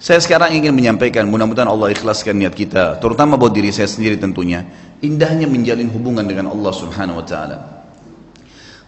Saya 0.00 0.16
sekarang 0.24 0.56
ingin 0.56 0.72
menyampaikan, 0.72 1.28
mudah-mudahan 1.28 1.68
Allah 1.68 1.92
ikhlaskan 1.92 2.40
niat 2.40 2.56
kita, 2.56 2.96
terutama 3.04 3.36
buat 3.36 3.52
diri 3.52 3.68
saya 3.68 3.88
sendiri 3.88 4.16
tentunya, 4.16 4.64
indahnya 5.04 5.44
menjalin 5.44 5.92
hubungan 5.92 6.24
dengan 6.24 6.48
Allah 6.48 6.72
Subhanahu 6.72 7.20
wa 7.20 7.26
taala. 7.28 7.75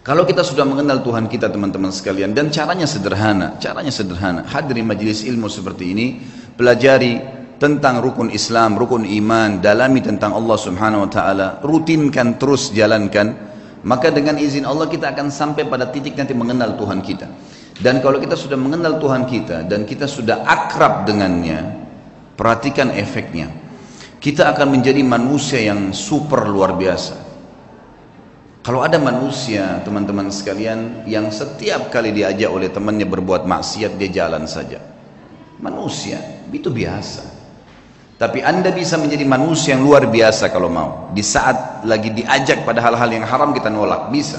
Kalau 0.09 0.25
kita 0.25 0.41
sudah 0.41 0.65
mengenal 0.65 1.05
Tuhan 1.05 1.29
kita 1.29 1.53
teman-teman 1.53 1.93
sekalian 1.93 2.33
dan 2.33 2.49
caranya 2.49 2.89
sederhana, 2.89 3.61
caranya 3.61 3.93
sederhana. 3.93 4.41
Hadiri 4.41 4.81
majelis 4.81 5.21
ilmu 5.21 5.45
seperti 5.45 5.93
ini, 5.93 6.17
pelajari 6.57 7.21
tentang 7.61 8.01
rukun 8.01 8.33
Islam, 8.33 8.73
rukun 8.73 9.05
iman, 9.05 9.61
dalami 9.61 10.01
tentang 10.01 10.33
Allah 10.33 10.57
Subhanahu 10.57 11.05
wa 11.05 11.09
taala, 11.13 11.47
rutinkan 11.61 12.41
terus 12.41 12.73
jalankan, 12.73 13.37
maka 13.85 14.09
dengan 14.09 14.41
izin 14.41 14.65
Allah 14.65 14.89
kita 14.89 15.13
akan 15.13 15.29
sampai 15.29 15.69
pada 15.69 15.93
titik 15.93 16.17
nanti 16.17 16.33
mengenal 16.33 16.73
Tuhan 16.73 17.05
kita. 17.05 17.29
Dan 17.77 18.01
kalau 18.01 18.17
kita 18.17 18.33
sudah 18.33 18.57
mengenal 18.57 18.97
Tuhan 18.97 19.29
kita 19.29 19.69
dan 19.69 19.85
kita 19.85 20.09
sudah 20.09 20.41
akrab 20.41 21.05
dengannya, 21.05 21.85
perhatikan 22.33 22.89
efeknya. 22.97 23.53
Kita 24.17 24.57
akan 24.57 24.73
menjadi 24.73 25.05
manusia 25.05 25.61
yang 25.69 25.93
super 25.93 26.49
luar 26.49 26.73
biasa 26.73 27.28
kalau 28.69 28.85
ada 28.85 29.01
manusia, 29.01 29.81
teman-teman 29.81 30.29
sekalian, 30.29 31.01
yang 31.09 31.33
setiap 31.33 31.89
kali 31.89 32.13
diajak 32.13 32.53
oleh 32.53 32.69
temannya 32.69 33.09
berbuat 33.09 33.49
maksiat, 33.49 33.97
dia 33.97 34.13
jalan 34.13 34.45
saja. 34.45 34.77
Manusia, 35.57 36.45
itu 36.53 36.69
biasa. 36.69 37.25
Tapi 38.21 38.45
anda 38.45 38.69
bisa 38.69 39.01
menjadi 39.01 39.25
manusia 39.25 39.73
yang 39.73 39.81
luar 39.81 40.05
biasa 40.05 40.53
kalau 40.53 40.69
mau. 40.69 41.09
Di 41.17 41.25
saat 41.25 41.81
lagi 41.81 42.13
diajak 42.13 42.61
pada 42.61 42.77
hal-hal 42.85 43.09
yang 43.09 43.25
haram 43.25 43.57
kita 43.57 43.73
nolak, 43.73 44.13
bisa. 44.13 44.37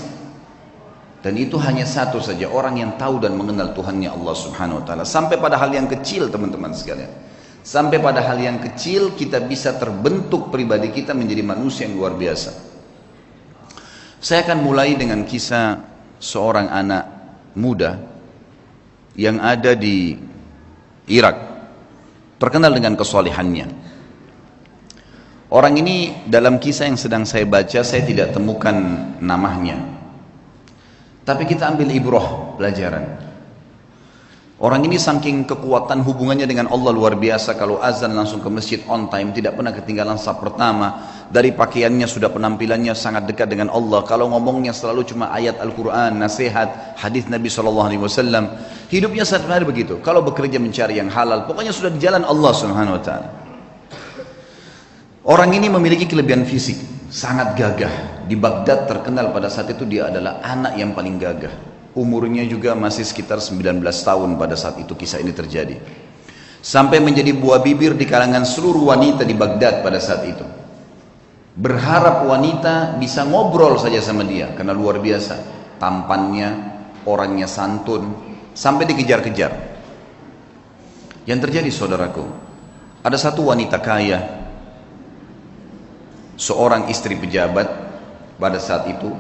Dan 1.27 1.35
itu 1.35 1.59
hanya 1.59 1.83
satu 1.83 2.23
saja, 2.23 2.47
orang 2.47 2.79
yang 2.79 2.95
tahu 3.03 3.19
dan 3.19 3.35
mengenal 3.35 3.75
Tuhannya 3.75 4.15
Allah 4.15 4.35
subhanahu 4.39 4.79
wa 4.79 4.85
ta'ala. 4.87 5.03
Sampai 5.03 5.43
pada 5.43 5.59
hal 5.59 5.75
yang 5.75 5.91
kecil 5.91 6.31
teman-teman 6.31 6.71
sekalian. 6.71 7.11
Sampai 7.67 7.99
pada 7.99 8.23
hal 8.23 8.39
yang 8.39 8.63
kecil 8.63 9.11
kita 9.19 9.43
bisa 9.43 9.75
terbentuk 9.75 10.55
pribadi 10.55 10.95
kita 10.95 11.19
menjadi 11.19 11.43
manusia 11.43 11.91
yang 11.91 11.99
luar 11.99 12.15
biasa. 12.15 12.70
Saya 14.21 14.45
akan 14.45 14.61
mulai 14.61 15.01
dengan 15.01 15.25
kisah 15.25 15.81
seorang 16.21 16.69
anak 16.69 17.05
muda 17.57 17.97
yang 19.17 19.41
ada 19.41 19.73
di 19.73 20.13
Irak, 21.09 21.37
terkenal 22.37 22.77
dengan 22.77 23.01
kesolehannya. 23.01 23.67
Orang 25.51 25.75
ini 25.81 26.29
dalam 26.29 26.61
kisah 26.61 26.87
yang 26.87 27.01
sedang 27.01 27.25
saya 27.25 27.49
baca 27.49 27.81
saya 27.81 28.05
tidak 28.05 28.37
temukan 28.37 28.77
namanya. 29.19 29.81
Tapi 31.25 31.49
kita 31.49 31.73
ambil 31.73 31.89
ibroh 31.91 32.55
pelajaran. 32.61 33.30
Orang 34.61 34.85
ini 34.85 35.01
saking 35.01 35.49
kekuatan 35.49 36.05
hubungannya 36.05 36.45
dengan 36.45 36.69
Allah 36.69 36.93
luar 36.93 37.17
biasa. 37.17 37.57
Kalau 37.57 37.81
azan 37.81 38.13
langsung 38.13 38.45
ke 38.45 38.49
masjid 38.53 38.85
on 38.93 39.09
time 39.09 39.33
tidak 39.33 39.57
pernah 39.57 39.73
ketinggalan 39.73 40.21
saat 40.21 40.37
pertama. 40.37 41.01
Dari 41.33 41.57
pakaiannya 41.57 42.05
sudah 42.05 42.29
penampilannya 42.29 42.93
sangat 42.93 43.25
dekat 43.25 43.49
dengan 43.49 43.73
Allah. 43.73 44.05
Kalau 44.05 44.29
ngomongnya 44.29 44.77
selalu 44.77 45.09
cuma 45.09 45.33
ayat 45.33 45.57
Al-Quran 45.65 46.21
nasihat 46.21 46.93
hadis 47.01 47.25
Nabi 47.33 47.49
SAW 47.49 47.89
hidupnya 48.93 49.25
sehari 49.25 49.65
begitu. 49.65 49.97
Kalau 50.05 50.21
bekerja 50.21 50.61
mencari 50.61 51.01
yang 51.01 51.09
halal 51.09 51.49
pokoknya 51.49 51.73
sudah 51.73 51.97
di 51.97 52.01
jalan 52.05 52.21
Allah 52.21 52.53
Subhanahu 52.53 53.01
Wa 53.01 53.03
Taala. 53.09 53.29
Orang 55.25 55.57
ini 55.57 55.73
memiliki 55.73 56.05
kelebihan 56.05 56.45
fisik. 56.45 56.77
Sangat 57.09 57.57
gagah. 57.57 58.29
Di 58.29 58.37
Baghdad 58.37 58.85
terkenal 58.85 59.33
pada 59.33 59.49
saat 59.49 59.73
itu 59.73 59.89
dia 59.89 60.13
adalah 60.13 60.45
anak 60.45 60.77
yang 60.77 60.93
paling 60.93 61.17
gagah 61.17 61.80
umurnya 61.95 62.47
juga 62.47 62.79
masih 62.79 63.03
sekitar 63.03 63.43
19 63.43 63.83
tahun 63.83 64.31
pada 64.39 64.55
saat 64.55 64.79
itu 64.79 64.95
kisah 64.95 65.19
ini 65.19 65.35
terjadi. 65.35 65.77
Sampai 66.61 67.01
menjadi 67.01 67.33
buah 67.33 67.65
bibir 67.65 67.97
di 67.97 68.05
kalangan 68.05 68.45
seluruh 68.45 68.93
wanita 68.93 69.25
di 69.25 69.33
Baghdad 69.33 69.81
pada 69.81 69.97
saat 69.97 70.29
itu. 70.29 70.45
Berharap 71.57 72.29
wanita 72.29 73.01
bisa 73.01 73.27
ngobrol 73.27 73.81
saja 73.81 73.99
sama 73.99 74.23
dia 74.23 74.53
karena 74.55 74.77
luar 74.77 75.01
biasa. 75.01 75.59
Tampannya 75.81 76.49
orangnya 77.09 77.49
santun 77.49 78.13
sampai 78.53 78.85
dikejar-kejar. 78.93 79.53
Yang 81.25 81.39
terjadi 81.49 81.71
saudaraku 81.73 82.25
ada 83.01 83.17
satu 83.17 83.49
wanita 83.49 83.81
kaya 83.81 84.21
seorang 86.37 86.93
istri 86.93 87.17
pejabat 87.17 87.69
pada 88.37 88.57
saat 88.61 88.89
itu 88.89 89.13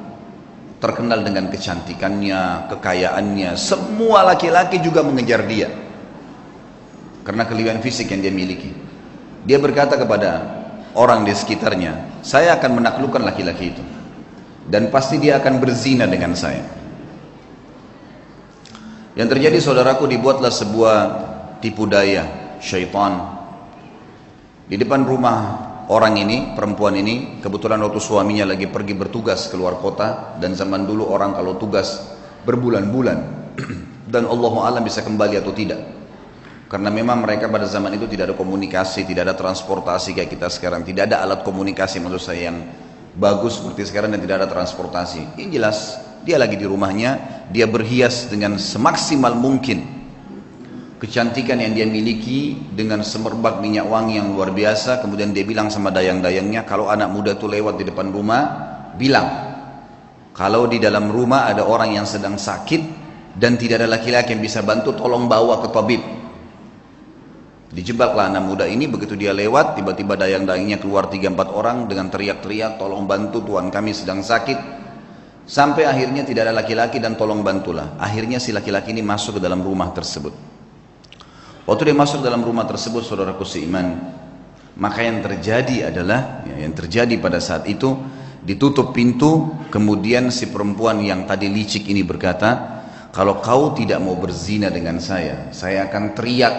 terkenal 0.81 1.21
dengan 1.21 1.53
kecantikannya, 1.53 2.73
kekayaannya. 2.73 3.55
Semua 3.55 4.25
laki-laki 4.33 4.81
juga 4.81 5.05
mengejar 5.05 5.45
dia. 5.45 5.69
Karena 7.23 7.45
kelebihan 7.45 7.85
fisik 7.85 8.09
yang 8.11 8.25
dia 8.25 8.33
miliki. 8.33 8.73
Dia 9.45 9.61
berkata 9.61 10.01
kepada 10.01 10.41
orang 10.97 11.29
di 11.29 11.37
sekitarnya, 11.37 12.25
saya 12.25 12.57
akan 12.57 12.81
menaklukkan 12.81 13.21
laki-laki 13.21 13.77
itu. 13.77 13.85
Dan 14.67 14.89
pasti 14.89 15.21
dia 15.21 15.37
akan 15.37 15.61
berzina 15.61 16.09
dengan 16.09 16.33
saya. 16.33 16.65
Yang 19.15 19.37
terjadi 19.37 19.59
saudaraku 19.61 20.09
dibuatlah 20.09 20.49
sebuah 20.49 20.97
tipu 21.61 21.85
daya 21.85 22.57
syaitan 22.63 23.37
di 24.71 24.79
depan 24.79 25.03
rumah 25.03 25.70
orang 25.91 26.15
ini, 26.23 26.55
perempuan 26.55 26.95
ini, 26.95 27.43
kebetulan 27.43 27.83
waktu 27.83 27.99
suaminya 27.99 28.47
lagi 28.47 28.71
pergi 28.71 28.95
bertugas 28.95 29.51
keluar 29.51 29.83
kota 29.83 30.39
dan 30.39 30.55
zaman 30.55 30.87
dulu 30.87 31.11
orang 31.11 31.35
kalau 31.35 31.59
tugas 31.59 32.15
berbulan-bulan 32.47 33.19
dan 34.15 34.25
Allah 34.31 34.55
alam 34.63 34.83
bisa 34.87 35.03
kembali 35.03 35.43
atau 35.43 35.51
tidak. 35.51 35.83
Karena 36.71 36.87
memang 36.87 37.27
mereka 37.27 37.51
pada 37.51 37.67
zaman 37.67 37.99
itu 37.99 38.07
tidak 38.07 38.31
ada 38.31 38.37
komunikasi, 38.39 39.03
tidak 39.03 39.27
ada 39.27 39.35
transportasi 39.35 40.15
kayak 40.15 40.31
kita 40.31 40.47
sekarang, 40.47 40.87
tidak 40.87 41.11
ada 41.11 41.27
alat 41.27 41.43
komunikasi 41.43 41.99
menurut 41.99 42.23
saya 42.23 42.55
yang 42.55 42.63
bagus 43.19 43.59
seperti 43.59 43.91
sekarang 43.91 44.15
dan 44.15 44.23
tidak 44.23 44.47
ada 44.47 44.49
transportasi. 44.49 45.35
Yang 45.35 45.51
jelas 45.59 45.79
dia 46.23 46.39
lagi 46.39 46.55
di 46.55 46.63
rumahnya, 46.71 47.43
dia 47.51 47.67
berhias 47.67 48.31
dengan 48.31 48.55
semaksimal 48.55 49.35
mungkin 49.35 50.00
kecantikan 51.01 51.57
yang 51.57 51.73
dia 51.73 51.89
miliki 51.89 52.61
dengan 52.77 53.01
semerbak 53.01 53.65
minyak 53.65 53.89
wangi 53.89 54.21
yang 54.21 54.37
luar 54.37 54.53
biasa 54.53 55.01
kemudian 55.01 55.33
dia 55.33 55.49
bilang 55.49 55.73
sama 55.73 55.89
dayang-dayangnya 55.89 56.69
kalau 56.69 56.93
anak 56.93 57.09
muda 57.09 57.33
itu 57.33 57.49
lewat 57.49 57.81
di 57.81 57.89
depan 57.89 58.13
rumah 58.13 58.43
bilang 59.01 59.51
kalau 60.37 60.69
di 60.69 60.77
dalam 60.77 61.09
rumah 61.09 61.49
ada 61.49 61.65
orang 61.65 61.97
yang 61.97 62.05
sedang 62.05 62.37
sakit 62.37 63.01
dan 63.37 63.61
tidak 63.61 63.85
ada 63.85 63.89
laki-laki 63.97 64.33
yang 64.33 64.43
bisa 64.43 64.65
bantu 64.65 64.97
tolong 64.97 65.29
bawa 65.29 65.61
ke 65.61 65.69
tabib. 65.69 66.03
Dijebaklah 67.71 68.33
anak 68.33 68.43
muda 68.49 68.65
ini 68.67 68.91
begitu 68.91 69.15
dia 69.15 69.31
lewat 69.31 69.79
tiba-tiba 69.79 70.19
dayang-dayangnya 70.19 70.83
keluar 70.83 71.07
3-4 71.07 71.55
orang 71.55 71.87
dengan 71.87 72.11
teriak-teriak 72.11 72.83
tolong 72.83 73.07
bantu 73.07 73.47
Tuhan 73.47 73.71
kami 73.71 73.95
sedang 73.95 74.25
sakit. 74.27 74.81
Sampai 75.47 75.87
akhirnya 75.87 76.27
tidak 76.27 76.51
ada 76.51 76.55
laki-laki 76.63 76.99
dan 76.99 77.15
tolong 77.15 77.45
bantulah. 77.47 77.95
Akhirnya 77.99 78.43
si 78.43 78.51
laki-laki 78.51 78.91
ini 78.91 79.03
masuk 79.03 79.39
ke 79.39 79.41
dalam 79.43 79.63
rumah 79.63 79.91
tersebut 79.95 80.60
Waktu 81.71 81.87
dia 81.87 81.95
masuk 81.95 82.27
dalam 82.27 82.43
rumah 82.43 82.67
tersebut, 82.67 83.07
saudaraku 83.07 83.47
seiman, 83.47 83.95
maka 84.75 85.07
yang 85.07 85.23
terjadi 85.23 85.95
adalah, 85.95 86.43
ya, 86.43 86.67
yang 86.67 86.75
terjadi 86.75 87.15
pada 87.23 87.39
saat 87.39 87.71
itu, 87.71 87.95
ditutup 88.43 88.91
pintu, 88.91 89.55
kemudian 89.71 90.35
si 90.35 90.51
perempuan 90.51 90.99
yang 90.99 91.31
tadi 91.31 91.47
licik 91.47 91.87
ini 91.87 92.03
berkata, 92.03 92.83
kalau 93.15 93.39
kau 93.39 93.71
tidak 93.71 94.03
mau 94.03 94.19
berzina 94.19 94.67
dengan 94.67 94.99
saya, 94.99 95.55
saya 95.55 95.87
akan 95.87 96.11
teriak 96.19 96.55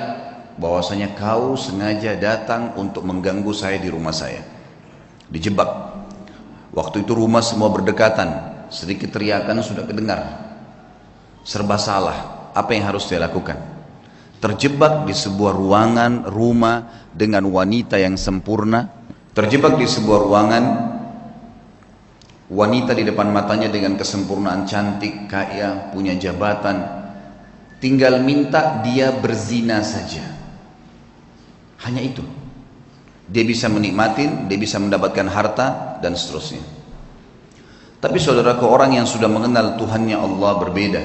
bahwasanya 0.56 1.12
kau 1.20 1.60
sengaja 1.60 2.15
datang 2.15 2.80
untuk 2.80 3.03
mengganggu 3.03 3.51
saya 3.51 3.84
di 3.84 3.91
rumah 3.91 4.15
saya. 4.15 4.39
Dijebak. 5.27 5.91
Waktu 6.72 7.03
itu 7.03 7.12
rumah 7.12 7.44
semua 7.44 7.68
berdekatan, 7.68 8.63
sedikit 8.72 9.12
teriakan 9.12 9.60
sudah 9.60 9.84
kedengar. 9.84 10.24
Serba 11.44 11.75
salah. 11.75 12.48
Apa 12.56 12.75
yang 12.75 12.88
harus 12.88 13.12
saya 13.12 13.27
lakukan? 13.27 13.71
Terjebak 14.41 15.05
di 15.05 15.13
sebuah 15.13 15.53
ruangan 15.53 16.25
rumah 16.25 17.07
dengan 17.13 17.45
wanita 17.45 18.01
yang 18.01 18.17
sempurna, 18.17 18.89
terjebak 19.38 19.77
di 19.77 19.86
sebuah 19.86 20.19
ruangan 20.25 20.63
wanita 22.50 22.91
di 22.98 23.05
depan 23.05 23.29
matanya 23.29 23.69
dengan 23.69 23.95
kesempurnaan 23.95 24.65
cantik, 24.65 25.29
kaya, 25.29 25.93
punya 25.93 26.17
jabatan, 26.17 26.83
tinggal 27.77 28.17
minta 28.19 28.81
dia 28.81 29.13
berzina 29.13 29.86
saja. 29.86 30.25
Hanya 31.86 32.01
itu. 32.01 32.25
Dia 33.31 33.48
bisa 33.48 33.71
menikmati, 33.71 34.51
dia 34.51 34.60
bisa 34.60 34.75
mendapatkan 34.81 35.29
harta 35.31 35.98
dan 36.03 36.17
seterusnya. 36.17 36.60
Tapi 38.01 38.17
saudaraku 38.17 38.65
orang 38.65 38.98
yang 38.98 39.07
sudah 39.07 39.29
mengenal 39.29 39.77
Tuhannya 39.77 40.17
Allah 40.17 40.51
berbeda. 40.57 41.03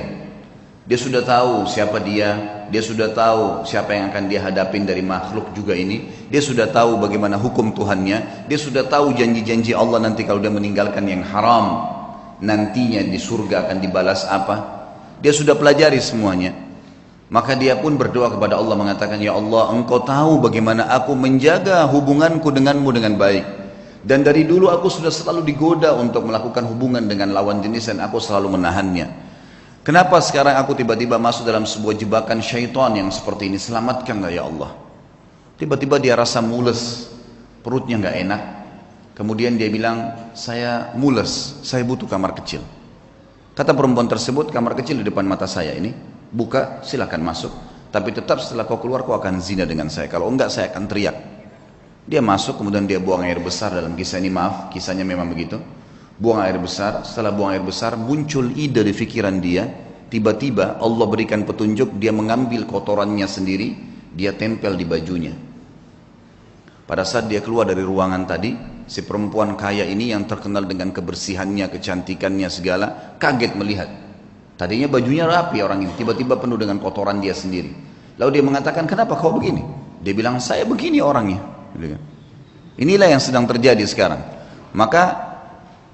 Dia 0.86 0.94
sudah 0.94 1.26
tahu 1.26 1.66
siapa 1.66 1.98
dia, 1.98 2.62
dia 2.70 2.78
sudah 2.78 3.10
tahu 3.10 3.66
siapa 3.66 3.90
yang 3.90 4.14
akan 4.14 4.30
dia 4.30 4.38
hadapin 4.38 4.86
dari 4.86 5.02
makhluk 5.02 5.50
juga 5.50 5.74
ini. 5.74 6.06
Dia 6.30 6.38
sudah 6.38 6.70
tahu 6.70 7.02
bagaimana 7.02 7.34
hukum 7.34 7.74
Tuhannya. 7.74 8.46
Dia 8.46 8.58
sudah 8.58 8.86
tahu 8.86 9.10
janji-janji 9.18 9.74
Allah 9.74 9.98
nanti 9.98 10.22
kalau 10.22 10.38
dia 10.38 10.50
meninggalkan 10.54 11.02
yang 11.10 11.26
haram. 11.26 11.90
Nantinya 12.38 13.02
di 13.02 13.18
surga 13.18 13.66
akan 13.66 13.82
dibalas 13.82 14.30
apa. 14.30 14.56
Dia 15.18 15.34
sudah 15.34 15.58
pelajari 15.58 15.98
semuanya. 15.98 16.54
Maka 17.34 17.58
dia 17.58 17.74
pun 17.74 17.98
berdoa 17.98 18.30
kepada 18.30 18.54
Allah 18.54 18.78
mengatakan, 18.78 19.18
Ya 19.18 19.34
Allah 19.34 19.74
engkau 19.74 20.06
tahu 20.06 20.38
bagaimana 20.38 20.86
aku 20.86 21.18
menjaga 21.18 21.82
hubunganku 21.90 22.54
denganmu 22.54 22.94
dengan 22.94 23.18
baik. 23.18 23.42
Dan 24.06 24.22
dari 24.22 24.46
dulu 24.46 24.70
aku 24.70 24.86
sudah 24.86 25.10
selalu 25.10 25.42
digoda 25.42 25.98
untuk 25.98 26.30
melakukan 26.30 26.62
hubungan 26.62 27.10
dengan 27.10 27.34
lawan 27.34 27.58
jenis 27.58 27.90
dan 27.90 27.98
aku 28.06 28.22
selalu 28.22 28.54
menahannya. 28.54 29.25
Kenapa 29.86 30.18
sekarang 30.18 30.58
aku 30.58 30.74
tiba-tiba 30.74 31.14
masuk 31.14 31.46
dalam 31.46 31.62
sebuah 31.62 31.94
jebakan 31.94 32.42
syaitan 32.42 32.90
yang 32.98 33.06
seperti 33.06 33.46
ini? 33.46 33.54
Selamatkanlah 33.54 34.34
ya 34.34 34.42
Allah. 34.42 34.74
Tiba-tiba 35.62 36.02
dia 36.02 36.18
rasa 36.18 36.42
mules, 36.42 37.06
perutnya 37.62 37.94
nggak 38.02 38.16
enak. 38.26 38.42
Kemudian 39.14 39.54
dia 39.54 39.70
bilang, 39.70 40.26
saya 40.34 40.90
mules, 40.98 41.62
saya 41.62 41.86
butuh 41.86 42.10
kamar 42.10 42.34
kecil. 42.34 42.66
Kata 43.54 43.70
perempuan 43.78 44.10
tersebut, 44.10 44.50
kamar 44.50 44.74
kecil 44.74 44.98
di 44.98 45.06
depan 45.06 45.22
mata 45.22 45.46
saya 45.46 45.70
ini, 45.78 45.94
buka, 46.34 46.82
silakan 46.82 47.22
masuk. 47.22 47.54
Tapi 47.94 48.10
tetap 48.10 48.42
setelah 48.42 48.66
kau 48.66 48.82
keluar, 48.82 49.06
kau 49.06 49.14
akan 49.14 49.38
zina 49.38 49.70
dengan 49.70 49.86
saya. 49.86 50.10
Kalau 50.10 50.26
enggak, 50.26 50.50
saya 50.50 50.74
akan 50.74 50.90
teriak. 50.90 51.14
Dia 52.10 52.18
masuk, 52.18 52.58
kemudian 52.58 52.90
dia 52.90 52.98
buang 52.98 53.22
air 53.22 53.38
besar 53.38 53.70
dalam 53.70 53.94
kisah 53.94 54.18
ini, 54.18 54.34
maaf, 54.34 54.66
kisahnya 54.74 55.06
memang 55.06 55.30
begitu 55.30 55.62
buang 56.16 56.40
air 56.40 56.56
besar, 56.56 57.04
setelah 57.04 57.32
buang 57.32 57.52
air 57.52 57.64
besar 57.64 57.96
muncul 58.00 58.48
ide 58.56 58.80
di 58.80 58.92
pikiran 58.96 59.36
dia, 59.40 59.68
tiba-tiba 60.08 60.80
Allah 60.80 61.06
berikan 61.08 61.44
petunjuk, 61.44 62.00
dia 62.00 62.12
mengambil 62.12 62.64
kotorannya 62.64 63.28
sendiri, 63.28 63.76
dia 64.16 64.32
tempel 64.32 64.76
di 64.76 64.86
bajunya. 64.88 65.34
Pada 66.86 67.02
saat 67.02 67.26
dia 67.26 67.42
keluar 67.42 67.66
dari 67.66 67.82
ruangan 67.82 68.22
tadi, 68.30 68.54
si 68.86 69.02
perempuan 69.02 69.58
kaya 69.58 69.82
ini 69.82 70.14
yang 70.14 70.24
terkenal 70.24 70.62
dengan 70.64 70.94
kebersihannya, 70.94 71.66
kecantikannya 71.68 72.48
segala, 72.48 73.18
kaget 73.18 73.52
melihat. 73.58 73.90
Tadinya 74.56 74.88
bajunya 74.88 75.26
rapi 75.26 75.60
orang 75.60 75.84
ini, 75.84 75.92
tiba-tiba 75.98 76.38
penuh 76.38 76.56
dengan 76.56 76.78
kotoran 76.78 77.18
dia 77.20 77.34
sendiri. 77.34 77.74
Lalu 78.16 78.40
dia 78.40 78.44
mengatakan, 78.46 78.88
kenapa 78.88 79.18
kau 79.18 79.34
begini? 79.34 79.60
Dia 80.00 80.14
bilang, 80.14 80.38
saya 80.40 80.64
begini 80.64 81.02
orangnya. 81.02 81.42
Inilah 82.78 83.08
yang 83.12 83.20
sedang 83.20 83.44
terjadi 83.44 83.82
sekarang. 83.84 84.22
Maka 84.72 85.25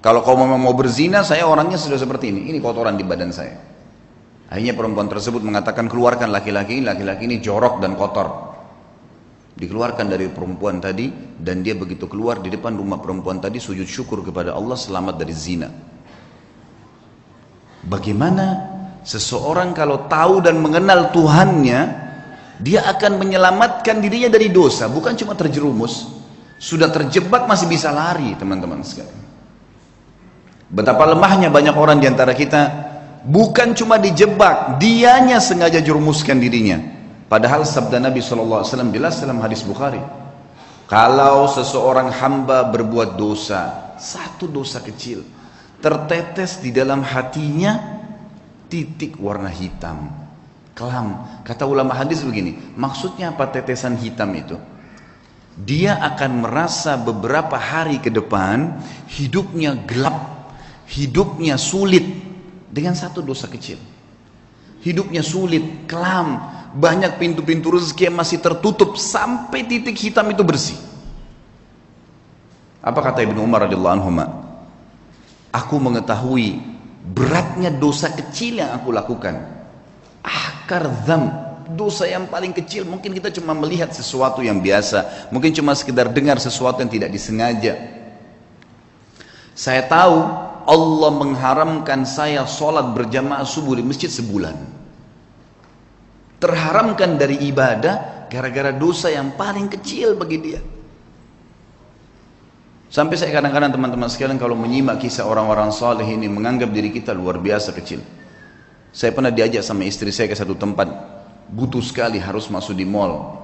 kalau 0.03 0.27
kau 0.27 0.35
memang 0.35 0.59
mau 0.59 0.75
berzina, 0.75 1.23
saya 1.23 1.47
orangnya 1.47 1.79
sudah 1.79 1.95
seperti 1.95 2.35
ini. 2.35 2.51
Ini 2.51 2.59
kotoran 2.59 2.99
di 2.99 3.07
badan 3.07 3.31
saya. 3.31 3.55
Akhirnya 4.51 4.75
perempuan 4.75 5.07
tersebut 5.07 5.47
mengatakan 5.47 5.87
keluarkan 5.87 6.35
laki-laki 6.35 6.83
ini, 6.83 6.91
laki-laki 6.91 7.31
ini 7.31 7.39
jorok 7.39 7.79
dan 7.79 7.95
kotor. 7.95 8.51
Dikeluarkan 9.55 10.11
dari 10.11 10.27
perempuan 10.27 10.83
tadi 10.83 11.07
dan 11.39 11.63
dia 11.63 11.79
begitu 11.79 12.11
keluar 12.11 12.43
di 12.43 12.51
depan 12.51 12.75
rumah 12.75 12.99
perempuan 12.99 13.39
tadi 13.39 13.63
sujud 13.63 13.87
syukur 13.87 14.27
kepada 14.27 14.59
Allah 14.59 14.75
selamat 14.75 15.15
dari 15.23 15.35
zina. 15.39 15.71
Bagaimana 17.87 18.75
seseorang 19.07 19.71
kalau 19.71 20.11
tahu 20.11 20.43
dan 20.43 20.59
mengenal 20.59 21.15
Tuhannya, 21.15 21.81
dia 22.59 22.83
akan 22.91 23.23
menyelamatkan 23.23 24.03
dirinya 24.03 24.35
dari 24.35 24.51
dosa, 24.51 24.91
bukan 24.91 25.15
cuma 25.15 25.39
terjerumus, 25.39 26.11
sudah 26.59 26.91
terjebak 26.91 27.47
masih 27.47 27.71
bisa 27.71 27.95
lari 27.95 28.35
teman-teman 28.35 28.83
sekalian. 28.83 29.22
Betapa 30.73 31.05
lemahnya 31.05 31.53
banyak 31.53 31.77
orang 31.77 32.01
di 32.01 32.09
antara 32.09 32.33
kita 32.33 32.63
bukan 33.29 33.77
cuma 33.77 34.01
dijebak, 34.01 34.81
dianya 34.81 35.37
sengaja 35.37 35.85
jerumuskan 35.85 36.41
dirinya. 36.41 36.81
Padahal 37.29 37.69
sabda 37.69 38.01
Nabi 38.01 38.25
SAW 38.25 38.65
jelas 38.93 39.21
dalam 39.21 39.41
hadis 39.45 39.61
Bukhari. 39.65 40.01
Kalau 40.89 41.49
seseorang 41.49 42.09
hamba 42.13 42.69
berbuat 42.69 43.17
dosa, 43.17 43.97
satu 43.97 44.49
dosa 44.49 44.81
kecil, 44.81 45.25
tertetes 45.81 46.61
di 46.61 46.69
dalam 46.73 47.01
hatinya 47.01 48.01
titik 48.69 49.17
warna 49.21 49.49
hitam, 49.49 50.09
kelam. 50.73 51.41
Kata 51.45 51.69
ulama 51.69 51.97
hadis 51.97 52.25
begini, 52.25 52.57
maksudnya 52.77 53.33
apa 53.33 53.49
tetesan 53.49 53.97
hitam 54.01 54.33
itu? 54.37 54.57
Dia 55.53 56.01
akan 56.01 56.49
merasa 56.49 56.97
beberapa 56.97 57.61
hari 57.61 58.01
ke 58.01 58.09
depan 58.09 58.81
hidupnya 59.09 59.77
gelap 59.85 60.32
hidupnya 60.93 61.57
sulit 61.57 62.05
dengan 62.69 62.93
satu 62.93 63.25
dosa 63.25 63.49
kecil. 63.49 63.81
Hidupnya 64.85 65.25
sulit, 65.25 65.89
kelam, 65.89 66.43
banyak 66.77 67.17
pintu-pintu 67.17 67.73
rezeki 67.73 68.13
yang 68.13 68.17
masih 68.19 68.43
tertutup 68.43 69.01
sampai 69.01 69.65
titik 69.65 69.97
hitam 69.97 70.29
itu 70.29 70.43
bersih. 70.45 70.77
Apa 72.83 72.99
kata 72.99 73.23
Ibnu 73.23 73.41
Umar 73.41 73.65
radhiyallahu 73.65 73.95
anhu? 73.95 74.11
Aku 75.55 75.77
mengetahui 75.79 76.59
beratnya 77.15 77.71
dosa 77.71 78.11
kecil 78.11 78.59
yang 78.59 78.75
aku 78.75 78.91
lakukan. 78.91 79.39
Akar 80.27 80.91
zam, 81.07 81.31
dosa 81.79 82.11
yang 82.11 82.27
paling 82.27 82.51
kecil 82.51 82.83
mungkin 82.83 83.15
kita 83.15 83.31
cuma 83.31 83.55
melihat 83.55 83.95
sesuatu 83.95 84.43
yang 84.43 84.59
biasa, 84.59 85.31
mungkin 85.31 85.55
cuma 85.55 85.79
sekedar 85.79 86.11
dengar 86.11 86.43
sesuatu 86.43 86.83
yang 86.83 86.91
tidak 86.91 87.11
disengaja. 87.15 87.79
Saya 89.55 89.87
tahu 89.87 90.51
Allah 90.67 91.11
mengharamkan 91.15 92.07
saya 92.07 92.47
sholat 92.47 92.95
berjamaah 92.95 93.47
subuh 93.47 93.79
di 93.79 93.85
masjid 93.85 94.11
sebulan. 94.11 94.55
Terharamkan 96.43 97.19
dari 97.19 97.39
ibadah 97.47 98.27
gara-gara 98.27 98.75
dosa 98.75 99.11
yang 99.11 99.35
paling 99.39 99.71
kecil 99.71 100.19
bagi 100.19 100.39
dia. 100.43 100.61
Sampai 102.93 103.17
saya 103.17 103.33
kadang-kadang 103.33 103.73
teman-teman 103.73 104.11
sekalian 104.11 104.37
kalau 104.37 104.53
menyimak 104.59 105.01
kisah 105.01 105.25
orang-orang 105.25 105.73
saleh 105.73 106.05
ini 106.05 106.29
menganggap 106.29 106.69
diri 106.75 106.93
kita 106.93 107.17
luar 107.17 107.41
biasa 107.41 107.73
kecil. 107.73 108.05
Saya 108.93 109.17
pernah 109.17 109.33
diajak 109.33 109.65
sama 109.65 109.89
istri 109.89 110.13
saya 110.13 110.29
ke 110.29 110.37
satu 110.37 110.53
tempat 110.53 110.91
butuh 111.49 111.81
sekali 111.81 112.21
harus 112.21 112.53
masuk 112.53 112.77
di 112.77 112.85
mall. 112.85 113.41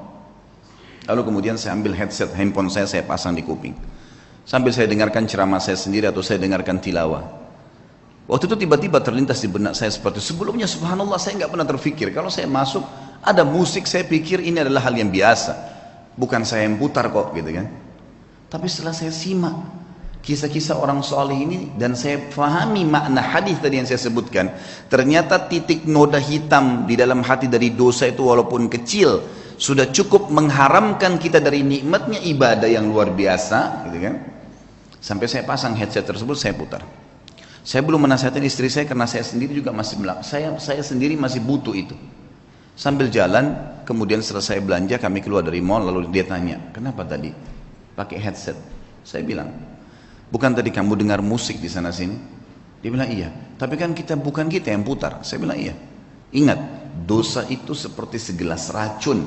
Lalu 1.09 1.23
kemudian 1.25 1.57
saya 1.57 1.73
ambil 1.73 1.97
headset 1.97 2.29
handphone 2.37 2.69
saya 2.69 2.85
saya 2.85 3.01
pasang 3.01 3.33
di 3.33 3.41
kuping 3.41 3.98
sambil 4.49 4.73
saya 4.73 4.89
dengarkan 4.89 5.29
ceramah 5.29 5.61
saya 5.61 5.77
sendiri 5.77 6.09
atau 6.09 6.25
saya 6.25 6.41
dengarkan 6.41 6.81
tilawah. 6.81 7.21
Waktu 8.25 8.49
itu 8.49 8.57
tiba-tiba 8.65 9.05
terlintas 9.05 9.45
di 9.45 9.49
benak 9.53 9.77
saya 9.77 9.93
seperti 9.93 10.25
sebelumnya 10.25 10.65
subhanallah 10.65 11.21
saya 11.21 11.45
nggak 11.45 11.53
pernah 11.53 11.69
terfikir 11.69 12.09
kalau 12.17 12.33
saya 12.33 12.49
masuk 12.49 12.85
ada 13.21 13.45
musik 13.45 13.85
saya 13.85 14.09
pikir 14.09 14.41
ini 14.41 14.65
adalah 14.65 14.89
hal 14.89 14.97
yang 14.97 15.13
biasa. 15.13 15.53
Bukan 16.17 16.49
saya 16.49 16.65
yang 16.65 16.81
putar 16.81 17.13
kok 17.13 17.37
gitu 17.37 17.53
kan. 17.53 17.69
Tapi 18.49 18.67
setelah 18.73 18.97
saya 18.97 19.13
simak 19.13 19.53
kisah-kisah 20.25 20.81
orang 20.81 21.05
soleh 21.05 21.37
ini 21.37 21.73
dan 21.77 21.93
saya 21.93 22.21
fahami 22.33 22.83
makna 22.89 23.21
hadis 23.21 23.61
tadi 23.63 23.81
yang 23.81 23.89
saya 23.89 24.03
sebutkan 24.03 24.51
ternyata 24.91 25.47
titik 25.47 25.87
noda 25.87 26.19
hitam 26.19 26.85
di 26.85 26.99
dalam 26.99 27.23
hati 27.23 27.47
dari 27.47 27.73
dosa 27.73 28.11
itu 28.11 28.27
walaupun 28.27 28.67
kecil 28.67 29.23
sudah 29.57 29.89
cukup 29.89 30.29
mengharamkan 30.29 31.17
kita 31.23 31.39
dari 31.39 31.63
nikmatnya 31.63 32.19
ibadah 32.19 32.69
yang 32.69 32.91
luar 32.91 33.15
biasa 33.15 33.89
gitu 33.89 33.99
kan 34.05 34.15
Sampai 35.09 35.25
saya 35.25 35.41
pasang 35.41 35.73
headset 35.73 36.05
tersebut 36.05 36.37
saya 36.37 36.53
putar. 36.53 36.85
Saya 37.65 37.81
belum 37.81 38.05
menasihatkan 38.05 38.45
istri 38.45 38.69
saya 38.69 38.85
karena 38.85 39.09
saya 39.09 39.25
sendiri 39.25 39.57
juga 39.57 39.73
masih 39.73 39.97
saya 40.21 40.53
saya 40.61 40.85
sendiri 40.85 41.17
masih 41.17 41.41
butuh 41.41 41.73
itu. 41.73 41.97
Sambil 42.77 43.09
jalan 43.09 43.57
kemudian 43.89 44.21
selesai 44.21 44.61
belanja 44.61 45.01
kami 45.01 45.25
keluar 45.25 45.41
dari 45.41 45.65
mall 45.65 45.81
lalu 45.81 46.13
dia 46.13 46.29
tanya, 46.29 46.61
kenapa 46.77 47.09
tadi 47.09 47.33
pakai 47.97 48.21
headset? 48.21 48.61
Saya 49.01 49.25
bilang, 49.25 49.49
bukan 50.29 50.53
tadi 50.53 50.69
kamu 50.69 51.01
dengar 51.01 51.25
musik 51.25 51.57
di 51.57 51.73
sana 51.73 51.89
sini? 51.89 52.13
Dia 52.85 52.93
bilang 52.93 53.09
iya, 53.09 53.33
tapi 53.57 53.81
kan 53.81 53.97
kita 53.97 54.13
bukan 54.13 54.53
kita 54.53 54.77
yang 54.77 54.85
putar. 54.85 55.25
Saya 55.25 55.41
bilang 55.41 55.57
iya. 55.57 55.73
Ingat, 56.37 56.61
dosa 57.09 57.49
itu 57.49 57.73
seperti 57.73 58.21
segelas 58.21 58.69
racun. 58.69 59.25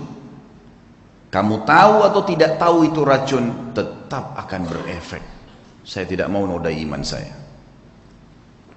Kamu 1.33 1.65
tahu 1.65 2.05
atau 2.05 2.21
tidak 2.21 2.61
tahu 2.61 2.85
itu 2.85 3.01
racun, 3.01 3.73
tetap 3.73 4.37
akan 4.37 4.61
berefek. 4.69 5.30
Saya 5.81 6.05
tidak 6.05 6.29
mau 6.29 6.45
nodai 6.45 6.77
iman 6.85 7.01
saya. 7.01 7.33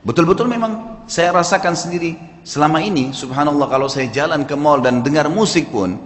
Betul-betul 0.05 0.49
memang 0.49 1.05
saya 1.09 1.33
rasakan 1.33 1.73
sendiri 1.73 2.17
selama 2.45 2.81
ini, 2.81 3.13
subhanallah 3.13 3.69
kalau 3.69 3.89
saya 3.89 4.09
jalan 4.13 4.45
ke 4.45 4.53
mall 4.53 4.85
dan 4.85 5.01
dengar 5.01 5.29
musik 5.33 5.73
pun, 5.73 5.97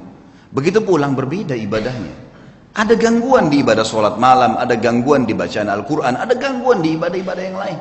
begitu 0.54 0.78
pulang 0.82 1.18
berbeda 1.18 1.54
ibadahnya. 1.58 2.30
Ada 2.78 2.94
gangguan 2.94 3.50
di 3.50 3.58
ibadah 3.62 3.82
sholat 3.82 4.14
malam, 4.22 4.54
ada 4.54 4.78
gangguan 4.78 5.26
di 5.26 5.34
bacaan 5.34 5.66
Al-Quran, 5.66 6.14
ada 6.14 6.34
gangguan 6.38 6.78
di 6.78 6.94
ibadah-ibadah 6.94 7.42
yang 7.42 7.58
lain. 7.58 7.78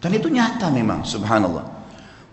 Dan 0.00 0.10
itu 0.16 0.28
nyata 0.32 0.72
memang, 0.72 1.04
subhanallah. 1.04 1.77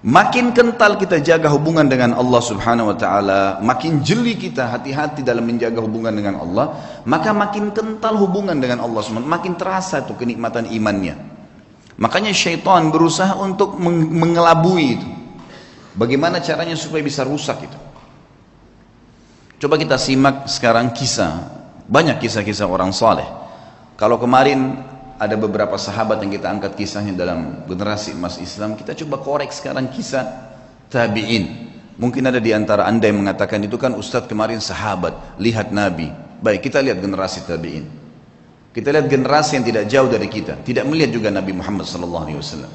Makin 0.06 0.54
kental 0.54 1.02
kita 1.02 1.18
jaga 1.18 1.50
hubungan 1.50 1.89
dengan 1.89 2.13
Allah 2.13 2.38
subhanahu 2.38 2.94
wa 2.94 2.98
ta'ala 2.98 3.58
Makin 3.65 4.06
jeli 4.06 4.38
kita 4.38 4.70
hati-hati 4.70 5.26
dalam 5.26 5.50
menjaga 5.50 5.82
hubungan 5.82 6.13
dengan 6.13 6.46
Allah 6.46 6.78
Maka 7.10 7.34
makin 7.34 7.74
kental 7.74 8.13
hubungan 8.22 8.54
dengan 8.62 8.86
Allah 8.86 9.02
subhanahu 9.02 9.26
Makin 9.26 9.58
terasa 9.58 10.06
tuh 10.06 10.13
kenikmatan 10.13 10.70
imannya. 10.70 11.18
Makanya 11.98 12.36
syaitan 12.38 12.91
berusaha 12.91 13.34
untuk 13.39 13.80
mengelabui 13.82 15.00
itu. 15.00 15.10
Bagaimana 15.96 16.44
caranya 16.44 16.76
supaya 16.76 17.02
bisa 17.02 17.24
rusak 17.24 17.65
itu? 17.65 17.80
Coba 19.63 19.80
kita 19.80 19.96
simak 19.96 20.46
sekarang 20.52 20.91
kisah 20.91 21.50
Banyak 21.89 22.22
kisah-kisah 22.22 22.68
orang 22.70 22.94
saleh. 22.94 23.26
Kalau 23.96 24.20
kemarin 24.20 24.76
ada 25.15 25.36
beberapa 25.39 25.80
sahabat 25.80 26.19
yang 26.19 26.32
kita 26.36 26.47
angkat 26.51 26.75
kisahnya 26.75 27.15
dalam 27.15 27.63
generasi 27.67 28.12
emas 28.15 28.36
Islam, 28.39 28.75
kita 28.75 28.91
coba 29.06 29.23
korek 29.23 29.51
sekarang 29.56 29.88
kisah 29.88 30.28
tabi'in. 30.91 31.71
Mungkin 31.95 32.28
ada 32.28 32.43
di 32.43 32.51
antara 32.51 32.84
anda 32.84 33.08
yang 33.08 33.23
mengatakan 33.23 33.63
itu 33.63 33.80
kan 33.80 33.95
Ustadz 33.95 34.28
kemarin 34.28 34.60
sahabat, 34.60 35.39
lihat 35.39 35.71
Nabi. 35.71 36.12
Baik, 36.43 36.67
kita 36.67 36.84
lihat 36.84 36.99
generasi 36.99 37.47
tabi'in. 37.47 37.88
Kita 38.75 38.91
lihat 38.91 39.08
generasi 39.08 39.56
yang 39.56 39.65
tidak 39.65 39.84
jauh 39.88 40.12
dari 40.12 40.28
kita, 40.28 40.60
tidak 40.67 40.84
melihat 40.84 41.15
juga 41.15 41.32
Nabi 41.32 41.56
Muhammad 41.56 41.88
SAW. 41.88 42.67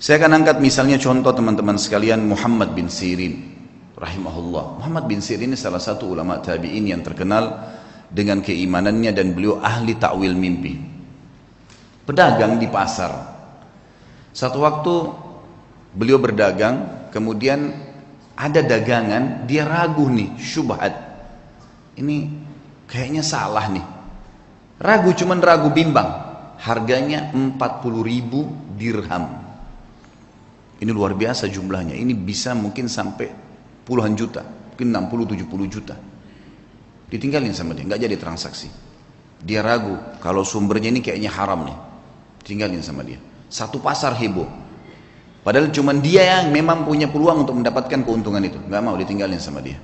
Saya 0.00 0.16
akan 0.20 0.32
angkat 0.44 0.60
misalnya 0.60 1.00
contoh 1.00 1.32
teman-teman 1.32 1.80
sekalian 1.80 2.20
Muhammad 2.24 2.76
bin 2.76 2.92
Sirin 2.92 3.56
rahimahullah. 3.96 4.84
Muhammad 4.84 5.04
bin 5.08 5.24
Sirin 5.24 5.52
ini 5.52 5.56
salah 5.56 5.80
satu 5.80 6.12
ulama 6.12 6.40
tabi'in 6.44 6.92
yang 6.92 7.00
terkenal 7.00 7.79
dengan 8.10 8.42
keimanannya 8.42 9.14
dan 9.14 9.32
beliau 9.32 9.62
ahli 9.62 9.94
takwil 9.94 10.34
mimpi. 10.34 10.74
Pedagang 12.04 12.58
di 12.58 12.66
pasar. 12.66 13.14
Satu 14.34 14.58
waktu 14.66 14.94
beliau 15.94 16.18
berdagang, 16.18 17.08
kemudian 17.14 17.70
ada 18.34 18.60
dagangan, 18.66 19.46
dia 19.46 19.62
ragu 19.62 20.10
nih, 20.10 20.34
syubhat. 20.38 20.90
Ini 21.94 22.16
kayaknya 22.90 23.22
salah 23.22 23.70
nih. 23.70 23.86
Ragu 24.82 25.14
cuman 25.14 25.38
ragu 25.38 25.70
bimbang. 25.70 26.28
Harganya 26.60 27.32
40 27.32 27.56
ribu 28.04 28.48
dirham. 28.76 29.28
Ini 30.80 30.90
luar 30.92 31.12
biasa 31.12 31.48
jumlahnya. 31.48 31.92
Ini 31.92 32.16
bisa 32.16 32.56
mungkin 32.56 32.88
sampai 32.88 33.28
puluhan 33.84 34.16
juta. 34.16 34.40
Mungkin 34.44 34.88
60-70 34.88 35.68
juta. 35.68 35.96
Ditinggalin 37.10 37.50
sama 37.50 37.74
dia, 37.74 37.84
nggak 37.84 38.00
jadi 38.06 38.16
transaksi. 38.16 38.70
Dia 39.42 39.64
ragu 39.66 39.98
kalau 40.22 40.46
sumbernya 40.46 40.94
ini 40.94 41.02
kayaknya 41.02 41.32
haram 41.34 41.66
nih. 41.66 41.78
Tinggalin 42.46 42.80
sama 42.80 43.02
dia. 43.02 43.18
Satu 43.50 43.82
pasar 43.82 44.14
heboh. 44.14 44.46
Padahal 45.40 45.72
cuma 45.72 45.96
dia 45.96 46.22
yang 46.22 46.52
memang 46.52 46.84
punya 46.84 47.08
peluang 47.08 47.48
untuk 47.48 47.56
mendapatkan 47.56 48.04
keuntungan 48.04 48.44
itu. 48.44 48.60
Nggak 48.60 48.82
mau 48.84 48.94
ditinggalin 48.94 49.40
sama 49.40 49.64
dia. 49.64 49.80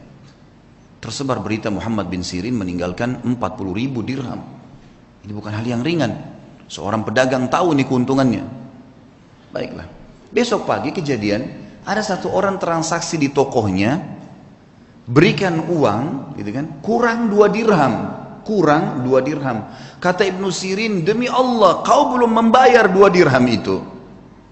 Tersebar 1.01 1.41
berita 1.41 1.73
Muhammad 1.73 2.09
bin 2.13 2.21
Sirin 2.21 2.57
meninggalkan 2.57 3.21
40 3.25 3.37
ribu 3.73 4.01
dirham. 4.05 4.41
Ini 5.25 5.33
bukan 5.33 5.53
hal 5.53 5.67
yang 5.67 5.83
ringan. 5.83 6.13
Seorang 6.71 7.03
pedagang 7.07 7.51
tahu 7.51 7.75
nih 7.75 7.87
keuntungannya. 7.89 8.45
Baiklah. 9.51 9.89
Besok 10.31 10.67
pagi 10.69 10.93
kejadian, 10.93 11.47
ada 11.87 12.03
satu 12.03 12.29
orang 12.35 12.59
transaksi 12.59 13.17
di 13.17 13.31
tokohnya, 13.31 14.16
berikan 15.07 15.71
uang 15.71 16.35
gitu 16.35 16.51
kan? 16.51 16.67
Kurang 16.83 17.31
dua 17.31 17.47
dirham. 17.47 17.95
Kurang 18.43 19.03
dua 19.03 19.23
dirham. 19.23 19.67
Kata 19.99 20.23
Ibnu 20.23 20.51
Sirin 20.55 21.03
demi 21.03 21.27
Allah 21.27 21.83
kau 21.83 22.15
belum 22.15 22.31
membayar 22.31 22.87
dua 22.87 23.11
dirham 23.11 23.43
itu. 23.47 23.83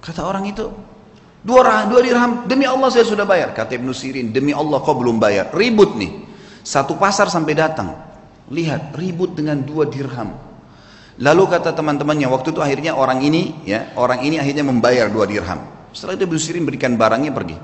Kata 0.02 0.26
orang 0.26 0.50
itu 0.50 0.66
dua, 1.46 1.86
dua 1.86 2.00
dirham 2.02 2.46
demi 2.46 2.66
Allah 2.66 2.90
saya 2.90 3.06
sudah 3.06 3.22
bayar. 3.22 3.54
Kata 3.54 3.78
Ibnu 3.78 3.94
Sirin 3.94 4.34
demi 4.34 4.50
Allah 4.50 4.82
kau 4.82 4.98
belum 4.98 5.22
bayar. 5.22 5.54
Ribut 5.54 5.94
nih. 5.94 6.26
Satu 6.64 6.98
pasar 6.98 7.30
sampai 7.30 7.54
datang. 7.54 7.94
Lihat 8.50 8.98
ribut 8.98 9.36
dengan 9.38 9.62
dua 9.62 9.86
dirham. 9.86 10.34
Lalu 11.14 11.46
kata 11.46 11.70
teman-temannya 11.78 12.26
waktu 12.26 12.50
itu 12.50 12.58
akhirnya 12.58 12.98
orang 12.98 13.22
ini 13.22 13.62
ya 13.62 13.94
orang 13.94 14.26
ini 14.26 14.42
akhirnya 14.42 14.66
membayar 14.66 15.06
dua 15.06 15.30
dirham. 15.30 15.62
Setelah 15.94 16.18
itu 16.18 16.26
Ibnu 16.26 16.38
Sirin 16.42 16.66
berikan 16.66 16.98
barangnya 16.98 17.30
pergi. 17.30 17.54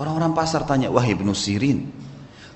Orang-orang 0.00 0.32
pasar 0.32 0.64
tanya 0.64 0.88
wahai 0.88 1.12
Ibnu 1.12 1.36
Sirin 1.36 2.06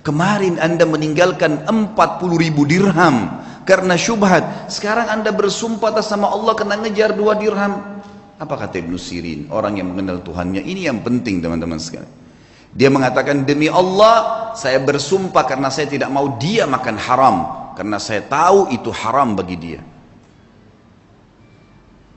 Kemarin 0.01 0.57
anda 0.57 0.89
meninggalkan 0.89 1.69
40 1.69 1.93
ribu 2.41 2.65
dirham 2.65 3.41
karena 3.69 3.95
syubhat. 4.01 4.73
Sekarang 4.73 5.13
anda 5.13 5.29
bersumpah 5.29 5.93
atas 5.93 6.09
sama 6.09 6.33
Allah 6.33 6.57
kena 6.57 6.81
ngejar 6.81 7.13
dua 7.13 7.37
dirham. 7.37 8.01
Apa 8.41 8.57
kata 8.57 8.81
Ibnu 8.81 8.97
Sirin? 8.97 9.53
Orang 9.53 9.77
yang 9.77 9.93
mengenal 9.93 10.25
Tuhannya. 10.25 10.65
Ini 10.65 10.89
yang 10.89 11.05
penting 11.05 11.45
teman-teman 11.45 11.77
sekalian. 11.77 12.09
Dia 12.73 12.89
mengatakan 12.89 13.45
demi 13.45 13.69
Allah 13.69 14.53
saya 14.57 14.81
bersumpah 14.81 15.45
karena 15.45 15.69
saya 15.69 15.91
tidak 15.91 16.09
mau 16.09 16.41
dia 16.41 16.65
makan 16.65 16.97
haram. 16.97 17.37
Karena 17.77 18.01
saya 18.01 18.25
tahu 18.25 18.73
itu 18.73 18.89
haram 18.89 19.37
bagi 19.37 19.57
dia. 19.61 19.81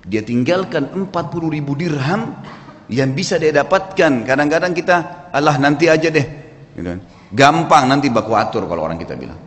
Dia 0.04 0.24
tinggalkan 0.24 0.92
40 0.92 1.12
ribu 1.52 1.76
dirham 1.76 2.36
yang 2.92 3.12
bisa 3.16 3.40
dia 3.40 3.52
dapatkan. 3.56 4.28
Kadang-kadang 4.28 4.76
kita, 4.76 4.96
Allah 5.32 5.56
nanti 5.60 5.88
aja 5.88 6.12
deh. 6.12 6.28
Gitu 6.76 6.88
kan. 6.88 7.00
Gampang 7.34 7.90
nanti 7.90 8.14
baku 8.14 8.38
atur 8.38 8.70
kalau 8.70 8.86
orang 8.86 9.02
kita 9.02 9.18
bilang. 9.18 9.42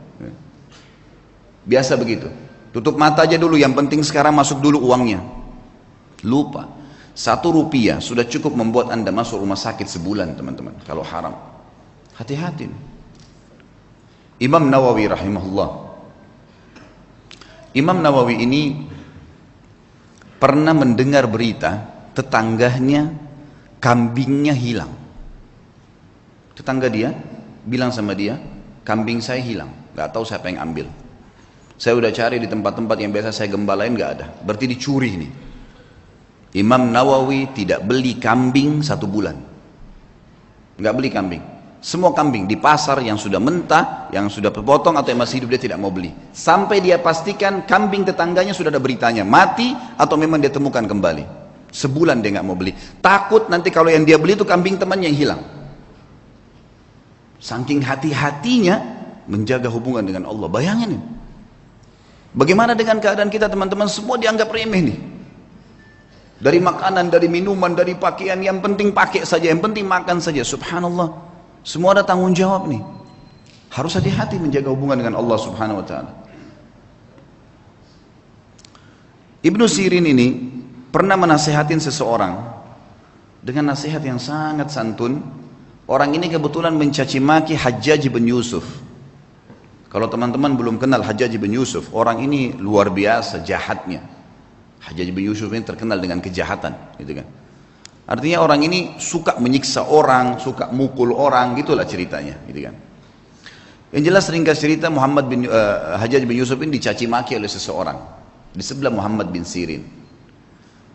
Biasa 1.67 1.95
begitu. 1.95 2.27
Tutup 2.75 2.99
mata 2.99 3.23
aja 3.23 3.39
dulu, 3.39 3.55
yang 3.55 3.75
penting 3.79 4.03
sekarang 4.03 4.35
masuk 4.35 4.59
dulu 4.59 4.91
uangnya. 4.91 5.23
Lupa. 6.27 6.67
Satu 7.17 7.49
rupiah 7.49 8.03
sudah 8.03 8.29
cukup 8.29 8.53
membuat 8.53 8.93
anda 8.93 9.09
masuk 9.09 9.41
rumah 9.41 9.57
sakit 9.57 9.89
sebulan 9.89 10.37
teman-teman. 10.37 10.77
Kalau 10.85 11.01
haram. 11.01 11.33
Hati-hati. 12.19 12.69
Imam 14.43 14.69
Nawawi 14.69 15.09
rahimahullah. 15.09 15.71
Imam 17.73 17.99
Nawawi 18.05 18.45
ini 18.45 18.63
pernah 20.37 20.77
mendengar 20.77 21.25
berita 21.25 21.89
tetangganya 22.13 23.09
kambingnya 23.81 24.53
hilang. 24.53 24.93
Tetangga 26.53 26.89
dia 26.93 27.17
bilang 27.67 27.91
sama 27.91 28.15
dia, 28.15 28.39
kambing 28.87 29.19
saya 29.19 29.43
hilang, 29.43 29.69
nggak 29.93 30.15
tahu 30.15 30.23
siapa 30.23 30.47
yang 30.47 30.63
ambil. 30.63 30.87
Saya 31.77 31.99
udah 31.99 32.09
cari 32.09 32.41
di 32.41 32.49
tempat-tempat 32.49 32.97
yang 32.97 33.13
biasa 33.13 33.35
saya 33.35 33.53
gembalain 33.53 33.93
nggak 33.93 34.11
ada. 34.17 34.27
Berarti 34.41 34.65
dicuri 34.65 35.13
nih. 35.21 35.33
Imam 36.57 36.89
Nawawi 36.89 37.53
tidak 37.53 37.85
beli 37.85 38.17
kambing 38.17 38.81
satu 38.81 39.05
bulan. 39.05 39.37
Nggak 40.81 40.95
beli 40.97 41.11
kambing. 41.13 41.43
Semua 41.85 42.17
kambing 42.17 42.49
di 42.49 42.57
pasar 42.57 43.05
yang 43.05 43.21
sudah 43.21 43.37
mentah, 43.37 44.09
yang 44.09 44.33
sudah 44.33 44.49
terpotong 44.49 44.97
atau 44.97 45.13
yang 45.13 45.21
masih 45.21 45.45
hidup 45.45 45.53
dia 45.53 45.69
tidak 45.69 45.79
mau 45.79 45.93
beli. 45.93 46.11
Sampai 46.33 46.81
dia 46.81 46.97
pastikan 46.97 47.69
kambing 47.69 48.09
tetangganya 48.09 48.57
sudah 48.57 48.73
ada 48.73 48.81
beritanya 48.81 49.23
mati 49.23 49.77
atau 50.01 50.17
memang 50.17 50.41
dia 50.41 50.49
temukan 50.49 50.83
kembali. 50.83 51.29
Sebulan 51.69 52.25
dia 52.25 52.41
nggak 52.41 52.47
mau 52.49 52.57
beli. 52.57 52.73
Takut 53.05 53.53
nanti 53.53 53.69
kalau 53.69 53.93
yang 53.93 54.09
dia 54.09 54.17
beli 54.17 54.33
itu 54.33 54.49
kambing 54.49 54.81
temannya 54.81 55.13
yang 55.13 55.19
hilang. 55.21 55.43
Saking 57.37 57.85
hati-hatinya 57.85 58.81
menjaga 59.29 59.69
hubungan 59.69 60.07
dengan 60.07 60.25
Allah. 60.29 60.49
Bayangin 60.49 60.97
ini. 60.97 61.01
Bagaimana 62.37 62.77
dengan 62.77 63.01
keadaan 63.01 63.33
kita 63.33 63.49
teman-teman 63.49 63.89
semua 63.89 64.21
dianggap 64.21 64.53
remeh 64.53 64.83
nih. 64.93 64.99
Dari 66.37 66.61
makanan, 66.61 67.09
dari 67.09 67.33
minuman, 67.33 67.73
dari 67.73 67.97
pakaian, 67.97 68.37
yang 68.37 68.61
penting 68.61 68.93
pakai 68.93 69.25
saja, 69.25 69.49
yang 69.49 69.65
penting 69.65 69.89
makan 69.89 70.21
saja. 70.21 70.45
Subhanallah. 70.45 71.17
Semua 71.65 71.97
ada 71.97 72.05
tanggung 72.05 72.37
jawab 72.37 72.69
nih. 72.69 72.85
Harus 73.73 73.97
hati-hati 73.97 74.37
menjaga 74.37 74.69
hubungan 74.69 75.01
dengan 75.01 75.17
Allah 75.17 75.39
Subhanahu 75.41 75.81
wa 75.81 75.87
taala. 75.89 76.13
Ibnu 79.41 79.65
Sirin 79.65 80.05
ini 80.05 80.29
pernah 80.93 81.17
menasehatin 81.17 81.81
seseorang 81.81 82.37
dengan 83.41 83.73
nasihat 83.73 84.03
yang 84.05 84.21
sangat 84.21 84.69
santun 84.75 85.23
Orang 85.87 86.19
ini 86.19 86.27
kebetulan 86.27 86.75
mencaci 86.75 87.23
maki 87.23 87.55
Hajjaj 87.55 88.11
bin 88.11 88.27
Yusuf. 88.27 88.67
Kalau 89.87 90.11
teman-teman 90.11 90.59
belum 90.59 90.83
kenal 90.83 90.99
Hajjaj 90.99 91.39
bin 91.39 91.55
Yusuf, 91.55 91.95
orang 91.95 92.27
ini 92.27 92.51
luar 92.59 92.91
biasa 92.91 93.47
jahatnya. 93.47 94.03
Hajjaj 94.83 95.09
bin 95.15 95.31
Yusuf 95.31 95.47
ini 95.55 95.63
terkenal 95.63 96.03
dengan 96.03 96.19
kejahatan, 96.19 96.99
gitu 96.99 97.23
kan. 97.23 97.27
Artinya 98.07 98.43
orang 98.43 98.67
ini 98.67 98.99
suka 98.99 99.39
menyiksa 99.39 99.87
orang, 99.87 100.43
suka 100.43 100.75
mukul 100.75 101.15
orang, 101.15 101.55
gitulah 101.55 101.87
ceritanya, 101.87 102.35
gitu 102.51 102.67
kan. 102.67 102.75
Yang 103.95 104.03
jelas 104.11 104.25
ringkas 104.27 104.59
cerita 104.59 104.91
Muhammad 104.91 105.31
bin 105.31 105.47
uh, 105.47 105.95
Hajjaj 106.03 106.27
bin 106.27 106.35
Yusuf 106.35 106.59
ini 106.67 106.83
dicaci 106.83 107.07
maki 107.07 107.39
oleh 107.39 107.47
seseorang 107.47 107.99
di 108.51 108.63
sebelah 108.63 108.91
Muhammad 108.91 109.31
bin 109.31 109.47
Sirin. 109.47 109.87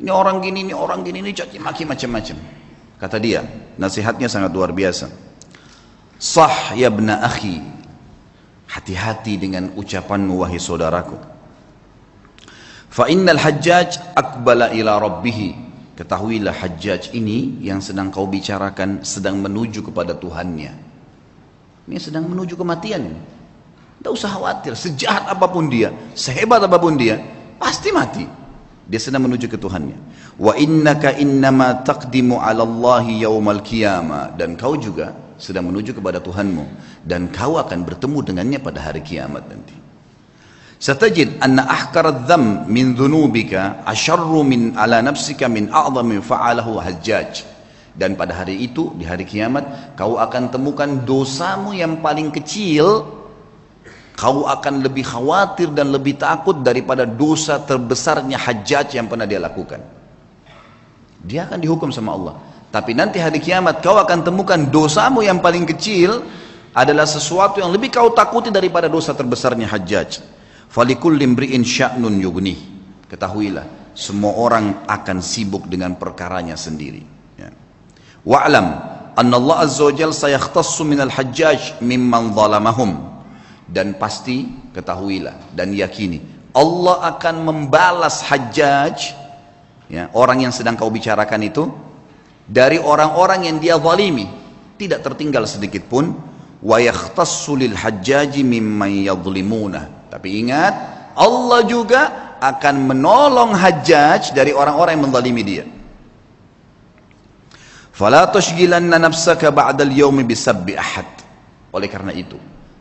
Ini 0.03 0.11
orang 0.11 0.43
gini, 0.43 0.67
ini 0.67 0.75
orang 0.75 0.99
gini, 1.07 1.23
ini 1.23 1.31
caci 1.31 1.55
maki 1.63 1.87
macam-macam. 1.87 2.60
Kata 3.01 3.17
dia, 3.17 3.41
nasihatnya 3.81 4.29
sangat 4.29 4.53
luar 4.53 4.69
biasa. 4.69 5.09
Sah 6.21 6.77
ya 6.77 6.93
bna 6.93 7.25
akhi. 7.25 7.57
Hati-hati 8.69 9.41
dengan 9.41 9.73
ucapanmu 9.73 10.45
wahai 10.45 10.61
saudaraku. 10.61 11.17
Fa 12.93 13.09
innal 13.09 13.41
hajjaj 13.41 14.13
akbala 14.13 14.69
ila 14.77 15.01
rabbih 15.01 15.71
Ketahuilah 16.01 16.57
Hajjaj 16.57 17.13
ini 17.13 17.61
yang 17.61 17.77
sedang 17.77 18.09
kau 18.09 18.25
bicarakan 18.25 19.05
sedang 19.05 19.37
menuju 19.37 19.85
kepada 19.85 20.17
Tuhannya. 20.17 20.73
Ini 21.85 21.97
sedang 22.01 22.25
menuju 22.25 22.57
kematian. 22.57 23.05
Tidak 24.01 24.09
usah 24.09 24.33
khawatir, 24.33 24.73
sejahat 24.73 25.29
apa 25.29 25.45
pun 25.45 25.69
dia, 25.69 25.93
sehebat 26.17 26.57
apa 26.57 26.81
pun 26.81 26.97
dia, 26.97 27.21
pasti 27.61 27.93
mati. 27.93 28.25
Dia 28.89 28.99
sedang 28.99 29.29
menuju 29.29 29.45
ke 29.49 29.57
Tuhannya. 29.57 29.97
Wa 30.41 30.57
innaka 30.57 31.13
innama 31.17 31.85
taqdimu 31.85 32.41
'ala 32.41 32.65
Allah 32.65 33.05
yaumal 33.05 33.61
qiyamah 33.61 34.33
dan 34.35 34.57
kau 34.57 34.73
juga 34.77 35.13
sedang 35.41 35.73
menuju 35.73 35.97
kepada 35.97 36.21
Tuhanmu 36.21 36.65
dan 37.05 37.33
kau 37.33 37.57
akan 37.57 37.81
bertemu 37.81 38.17
dengannya 38.21 38.59
pada 38.61 38.79
hari 38.81 39.01
kiamat 39.01 39.45
nanti. 39.49 39.73
Satajid 40.81 41.37
anna 41.45 41.69
ahkar 41.69 42.09
dham 42.25 42.65
min 42.65 42.97
dhunubika 42.97 43.85
asyarru 43.85 44.41
min 44.41 44.73
ala 44.73 45.01
nafsika 45.05 45.45
min 45.45 45.69
a'zami 45.69 46.17
fa'alahu 46.21 46.81
hajjaj. 46.81 47.45
Dan 47.91 48.15
pada 48.15 48.31
hari 48.33 48.55
itu, 48.65 48.95
di 48.95 49.03
hari 49.03 49.27
kiamat, 49.27 49.93
kau 49.99 50.15
akan 50.15 50.47
temukan 50.47 50.87
dosamu 51.03 51.75
yang 51.75 51.99
paling 51.99 52.31
kecil, 52.31 53.03
kau 54.15 54.45
akan 54.47 54.85
lebih 54.85 55.07
khawatir 55.07 55.71
dan 55.71 55.91
lebih 55.91 56.19
takut 56.19 56.59
daripada 56.61 57.07
dosa 57.07 57.61
terbesarnya 57.61 58.37
hajjaj 58.37 58.95
yang 58.95 59.07
pernah 59.07 59.25
dia 59.25 59.39
lakukan. 59.41 59.81
Dia 61.21 61.45
akan 61.45 61.59
dihukum 61.61 61.89
sama 61.93 62.17
Allah. 62.17 62.35
Tapi 62.71 62.95
nanti 62.95 63.19
hari 63.19 63.43
kiamat 63.43 63.83
kau 63.83 63.99
akan 63.99 64.23
temukan 64.23 64.57
dosamu 64.71 65.21
yang 65.21 65.43
paling 65.43 65.67
kecil 65.67 66.23
adalah 66.71 67.03
sesuatu 67.03 67.59
yang 67.59 67.69
lebih 67.75 67.91
kau 67.91 68.15
takuti 68.15 68.47
daripada 68.47 68.87
dosa 68.87 69.11
terbesarnya 69.11 69.67
hajjaj. 69.67 70.23
Falikul 70.71 71.19
limri'in 71.19 71.67
sya'nun 71.67 72.15
yugni. 72.15 72.55
Ketahuilah, 73.11 73.91
semua 73.91 74.39
orang 74.39 74.87
akan 74.87 75.19
sibuk 75.19 75.67
dengan 75.67 75.99
perkaranya 75.99 76.55
sendiri. 76.55 77.03
Ya. 77.35 77.51
Wa'lam 78.23 78.67
anna 79.19 79.35
Allah 79.35 79.67
Azza 79.67 79.83
wa 79.83 79.91
Jal 79.91 80.15
sayakhtassu 80.15 80.87
minal 80.87 81.11
hajjaj 81.11 81.83
mimman 81.83 82.31
zalamahum. 82.31 83.10
Dan 83.71 83.95
pasti 83.95 84.51
ketahuilah 84.75 85.55
dan 85.55 85.71
yakini 85.71 86.19
Allah 86.51 87.15
akan 87.15 87.35
membalas 87.47 88.19
hajjaj 88.19 89.15
ya, 89.87 90.11
orang 90.11 90.43
yang 90.43 90.51
sedang 90.51 90.75
kau 90.75 90.91
bicarakan 90.91 91.39
itu 91.47 91.71
dari 92.43 92.75
orang-orang 92.75 93.47
yang 93.47 93.57
dia 93.63 93.79
zalimi 93.79 94.27
tidak 94.75 95.07
tertinggal 95.07 95.47
sedikit 95.47 95.87
pun 95.87 96.11
wa 96.59 96.77
yakhtassu 96.83 97.55
lil 97.55 97.71
hajjaji 97.71 98.43
mimman 98.43 99.07
yadhlimuna 99.07 100.01
tapi 100.11 100.43
ingat, 100.43 100.75
Allah 101.15 101.63
juga 101.63 102.35
akan 102.43 102.91
menolong 102.91 103.55
Hajjaj 103.55 104.35
dari 104.35 104.51
orang-orang 104.51 104.99
yang 104.99 105.07
menzalimi 105.07 105.43
dia. 105.47 105.63
Fala 107.95 108.27
tushghilanna 108.27 108.99
nafsaka 108.99 109.55
ba'dal 109.55 109.95
bisabbi 110.27 110.75
ahad. 110.75 111.07
Oleh 111.71 111.87
karena 111.87 112.11
itu, 112.11 112.35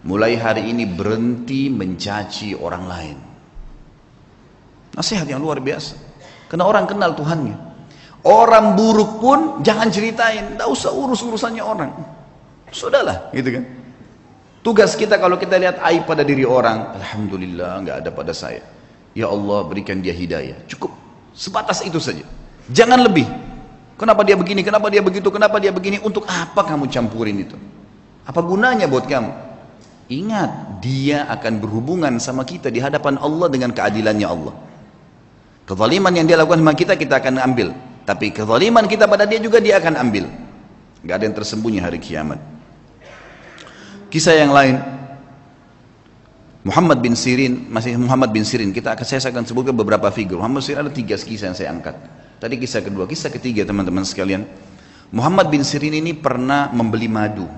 mulai 0.05 0.37
hari 0.37 0.73
ini 0.73 0.89
berhenti 0.89 1.69
mencaci 1.69 2.57
orang 2.57 2.85
lain. 2.89 3.17
Nasihat 4.97 5.27
yang 5.29 5.41
luar 5.41 5.61
biasa. 5.61 5.97
Karena 6.51 6.67
orang 6.67 6.85
kenal 6.89 7.15
Tuhannya. 7.15 7.57
Orang 8.21 8.77
buruk 8.77 9.23
pun 9.23 9.39
jangan 9.65 9.89
ceritain, 9.89 10.57
tidak 10.57 10.69
usah 10.69 10.93
urus 10.93 11.25
urusannya 11.25 11.65
orang. 11.65 11.89
Sudahlah, 12.69 13.33
gitu 13.33 13.57
kan. 13.57 13.65
Tugas 14.61 14.93
kita 14.93 15.17
kalau 15.17 15.41
kita 15.41 15.57
lihat 15.57 15.81
aib 15.89 16.05
pada 16.05 16.21
diri 16.21 16.45
orang, 16.45 16.93
Alhamdulillah 17.01 17.81
nggak 17.81 17.97
ada 18.05 18.11
pada 18.13 18.37
saya. 18.37 18.61
Ya 19.17 19.33
Allah 19.33 19.65
berikan 19.65 20.05
dia 20.05 20.13
hidayah. 20.13 20.69
Cukup. 20.69 20.93
Sebatas 21.33 21.81
itu 21.81 21.97
saja. 21.97 22.23
Jangan 22.69 23.01
lebih. 23.01 23.25
Kenapa 23.97 24.21
dia 24.21 24.37
begini, 24.37 24.61
kenapa 24.61 24.93
dia 24.93 25.01
begitu, 25.01 25.33
kenapa 25.33 25.57
dia 25.57 25.73
begini. 25.73 25.97
Untuk 26.05 26.29
apa 26.29 26.61
kamu 26.61 26.93
campurin 26.93 27.41
itu? 27.41 27.57
Apa 28.29 28.45
gunanya 28.45 28.85
buat 28.85 29.09
kamu? 29.09 29.50
Ingat, 30.11 30.83
dia 30.83 31.23
akan 31.31 31.63
berhubungan 31.63 32.19
sama 32.19 32.43
kita 32.43 32.67
di 32.67 32.83
hadapan 32.83 33.15
Allah 33.23 33.47
dengan 33.47 33.71
keadilannya 33.71 34.27
Allah. 34.27 34.55
Kezaliman 35.71 36.11
yang 36.11 36.27
dia 36.27 36.35
lakukan 36.35 36.59
sama 36.59 36.75
kita, 36.75 36.99
kita 36.99 37.23
akan 37.23 37.39
ambil. 37.39 37.71
Tapi 38.03 38.35
kezaliman 38.35 38.91
kita 38.91 39.07
pada 39.07 39.23
dia 39.23 39.39
juga 39.39 39.63
dia 39.63 39.79
akan 39.79 39.95
ambil. 40.03 40.27
Gak 41.07 41.15
ada 41.15 41.25
yang 41.31 41.37
tersembunyi 41.39 41.79
hari 41.79 42.03
kiamat. 42.03 42.43
Kisah 44.11 44.35
yang 44.35 44.51
lain 44.51 44.83
Muhammad 46.67 47.01
bin 47.01 47.17
Sirin 47.17 47.71
masih 47.73 47.97
Muhammad 47.97 48.35
bin 48.35 48.45
Sirin 48.45 48.75
kita 48.75 48.93
akan 48.93 49.07
saya 49.07 49.23
akan 49.33 49.47
sebutkan 49.49 49.73
beberapa 49.73 50.11
figur 50.13 50.43
Muhammad 50.43 50.61
Sirin 50.67 50.85
ada 50.85 50.93
tiga 50.93 51.17
kisah 51.17 51.55
yang 51.55 51.57
saya 51.57 51.71
angkat 51.73 51.97
tadi 52.37 52.61
kisah 52.61 52.85
kedua 52.85 53.09
kisah 53.09 53.33
ketiga 53.33 53.65
teman-teman 53.65 54.05
sekalian 54.05 54.45
Muhammad 55.15 55.49
bin 55.49 55.65
Sirin 55.65 55.97
ini 55.97 56.13
pernah 56.13 56.69
membeli 56.69 57.09
madu 57.09 57.49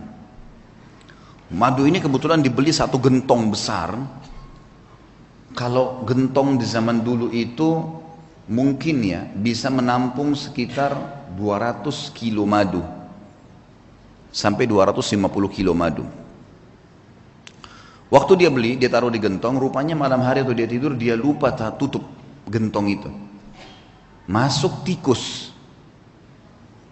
madu 1.52 1.84
ini 1.84 2.00
kebetulan 2.00 2.40
dibeli 2.40 2.72
satu 2.72 2.96
gentong 2.96 3.52
besar 3.52 3.94
kalau 5.52 6.00
gentong 6.08 6.56
di 6.56 6.64
zaman 6.64 7.04
dulu 7.04 7.28
itu 7.28 7.84
mungkin 8.48 9.04
ya 9.04 9.28
bisa 9.36 9.68
menampung 9.68 10.32
sekitar 10.32 10.96
200 11.36 11.92
kilo 12.16 12.48
madu 12.48 12.80
sampai 14.32 14.64
250 14.64 15.20
kilo 15.52 15.76
madu 15.76 16.08
Waktu 18.12 18.44
dia 18.44 18.52
beli, 18.52 18.76
dia 18.76 18.92
taruh 18.92 19.08
di 19.08 19.16
gentong, 19.16 19.56
rupanya 19.56 19.96
malam 19.96 20.20
hari 20.20 20.44
atau 20.44 20.52
dia 20.52 20.68
tidur, 20.68 20.92
dia 20.92 21.16
lupa 21.16 21.48
tutup 21.72 22.04
gentong 22.44 22.92
itu. 22.92 23.08
Masuk 24.28 24.84
tikus. 24.84 25.48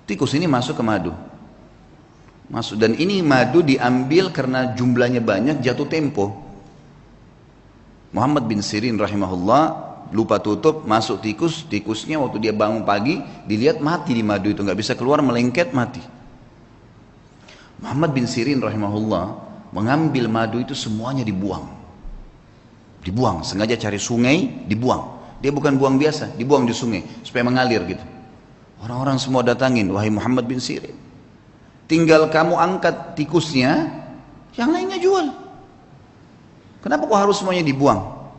Tikus 0.09 0.33
ini 0.33 0.49
masuk 0.49 0.81
ke 0.81 0.83
madu. 0.83 1.13
Masuk 2.51 2.83
dan 2.83 2.99
ini 2.99 3.23
madu 3.23 3.63
diambil 3.63 4.35
karena 4.35 4.75
jumlahnya 4.75 5.23
banyak 5.23 5.63
jatuh 5.63 5.87
tempo. 5.87 6.35
Muhammad 8.11 8.51
bin 8.51 8.59
Sirin 8.59 8.99
rahimahullah 8.99 9.91
lupa 10.11 10.43
tutup, 10.43 10.83
masuk 10.83 11.23
tikus, 11.23 11.63
tikusnya 11.71 12.19
waktu 12.19 12.43
dia 12.43 12.51
bangun 12.51 12.83
pagi 12.83 13.23
dilihat 13.47 13.79
mati 13.79 14.19
di 14.19 14.27
madu 14.27 14.51
itu 14.51 14.67
nggak 14.67 14.75
bisa 14.75 14.99
keluar 14.99 15.23
melengket 15.23 15.71
mati. 15.71 16.03
Muhammad 17.79 18.11
bin 18.11 18.27
Sirin 18.27 18.59
rahimahullah 18.59 19.25
mengambil 19.71 20.27
madu 20.27 20.59
itu 20.59 20.75
semuanya 20.75 21.23
dibuang. 21.23 21.71
Dibuang, 23.07 23.47
sengaja 23.47 23.79
cari 23.79 23.97
sungai, 23.97 24.67
dibuang. 24.67 25.23
Dia 25.41 25.55
bukan 25.55 25.79
buang 25.79 25.97
biasa, 25.97 26.35
dibuang 26.37 26.67
di 26.67 26.75
sungai 26.75 27.07
supaya 27.23 27.47
mengalir 27.47 27.81
gitu. 27.87 28.05
Orang-orang 28.83 29.17
semua 29.23 29.41
datangin, 29.47 29.87
wahai 29.95 30.11
Muhammad 30.11 30.51
bin 30.51 30.59
Sirin. 30.59 31.10
Tinggal 31.91 32.31
kamu 32.31 32.55
angkat 32.55 33.19
tikusnya, 33.19 33.91
yang 34.55 34.71
lainnya 34.71 35.03
jual. 35.03 35.27
Kenapa 36.87 37.03
kok 37.11 37.19
harus 37.19 37.43
semuanya 37.43 37.67
dibuang? 37.67 38.31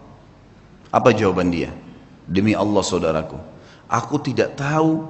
Apa 0.88 1.12
jawaban 1.12 1.52
dia? 1.52 1.76
Demi 2.24 2.56
Allah 2.56 2.80
saudaraku, 2.80 3.36
aku 3.92 4.16
tidak 4.24 4.56
tahu 4.56 5.04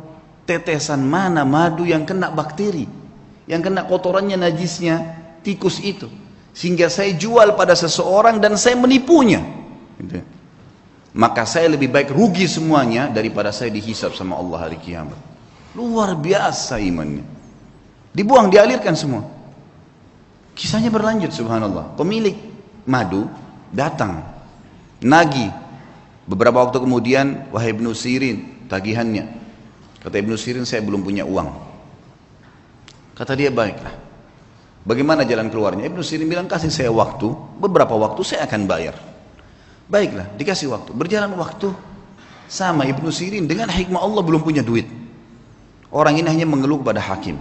tetesan 0.50 1.06
mana 1.06 1.46
madu 1.46 1.86
yang 1.86 2.02
kena 2.02 2.34
bakteri, 2.34 2.90
yang 3.46 3.62
kena 3.62 3.86
kotorannya 3.86 4.42
najisnya, 4.42 5.22
tikus 5.46 5.82
itu 5.82 6.10
sehingga 6.52 6.92
saya 6.92 7.16
jual 7.16 7.56
pada 7.58 7.74
seseorang 7.74 8.38
dan 8.38 8.56
saya 8.60 8.78
menipunya 8.78 9.42
gitu. 9.98 10.22
maka 11.16 11.44
saya 11.48 11.72
lebih 11.72 11.92
baik 11.92 12.12
rugi 12.12 12.48
semuanya 12.48 13.08
daripada 13.08 13.52
saya 13.52 13.72
dihisap 13.72 14.16
sama 14.16 14.38
Allah 14.38 14.70
hari 14.70 14.78
kiamat 14.80 15.18
luar 15.76 16.16
biasa 16.16 16.80
imannya 16.80 17.24
dibuang 18.12 18.52
dialirkan 18.52 18.96
semua 18.96 19.28
kisahnya 20.56 20.92
berlanjut 20.92 21.32
subhanallah 21.32 21.96
pemilik 21.96 22.36
madu 22.88 23.28
datang 23.72 24.24
nagi 25.02 25.48
beberapa 26.28 26.64
waktu 26.64 26.78
kemudian 26.80 27.50
wahai 27.50 27.76
Ibnu 27.76 27.92
Sirin 27.96 28.68
tagihannya 28.68 29.28
kata 30.04 30.16
Ibnu 30.20 30.36
Sirin 30.36 30.68
saya 30.68 30.84
belum 30.84 31.02
punya 31.02 31.24
uang 31.24 31.72
Kata 33.22 33.38
dia, 33.38 33.54
baiklah. 33.54 33.94
Bagaimana 34.82 35.22
jalan 35.22 35.54
keluarnya? 35.54 35.86
Ibnu 35.86 36.02
Sirin 36.02 36.26
bilang, 36.26 36.50
kasih 36.50 36.74
saya 36.74 36.90
waktu, 36.90 37.30
beberapa 37.62 37.94
waktu 37.94 38.26
saya 38.26 38.50
akan 38.50 38.66
bayar. 38.66 38.98
Baiklah, 39.86 40.26
dikasih 40.42 40.74
waktu. 40.74 40.90
Berjalan 40.98 41.30
waktu, 41.38 41.70
sama 42.50 42.90
Ibnu 42.90 43.14
Sirin 43.14 43.46
dengan 43.46 43.70
hikmah 43.70 44.02
Allah 44.02 44.26
belum 44.26 44.42
punya 44.42 44.66
duit. 44.66 44.90
Orang 45.94 46.18
ini 46.18 46.26
hanya 46.34 46.50
mengeluh 46.50 46.82
kepada 46.82 46.98
hakim. 46.98 47.38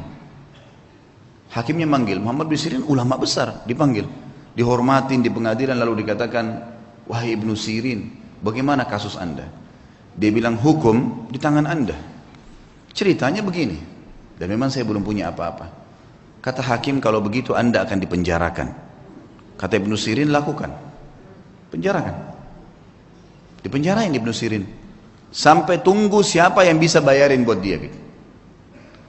Hakimnya 1.51 1.87
manggil, 1.87 2.23
Muhammad 2.23 2.47
bin 2.47 2.59
Sirin 2.59 2.87
ulama 2.87 3.19
besar, 3.19 3.67
dipanggil. 3.67 4.07
Dihormatin 4.55 5.19
di 5.19 5.31
pengadilan 5.31 5.75
lalu 5.75 6.07
dikatakan, 6.07 6.47
wahai 7.11 7.35
Ibnu 7.35 7.59
Sirin, 7.59 8.07
bagaimana 8.39 8.87
kasus 8.87 9.19
anda? 9.19 9.51
Dia 10.15 10.31
bilang, 10.31 10.55
hukum 10.55 11.27
di 11.27 11.43
tangan 11.43 11.67
anda. 11.67 11.99
Ceritanya 12.95 13.43
begini, 13.43 13.79
dan 14.39 14.47
memang 14.47 14.71
saya 14.71 14.87
belum 14.87 15.03
punya 15.03 15.35
apa-apa. 15.35 15.67
Kata 16.39 16.63
hakim 16.63 17.03
kalau 17.03 17.19
begitu 17.19 17.59
anda 17.59 17.83
akan 17.83 17.99
dipenjarakan. 17.99 18.69
Kata 19.59 19.75
Ibnu 19.77 19.99
Sirin 19.99 20.31
lakukan. 20.31 20.71
Penjarakan. 21.75 22.15
Dipenjarain 23.61 24.09
Ibnu 24.09 24.33
Sirin. 24.33 24.65
Sampai 25.31 25.83
tunggu 25.83 26.23
siapa 26.25 26.65
yang 26.65 26.81
bisa 26.81 27.03
bayarin 27.05 27.45
buat 27.45 27.61
dia. 27.61 27.77
Gitu. 27.77 28.10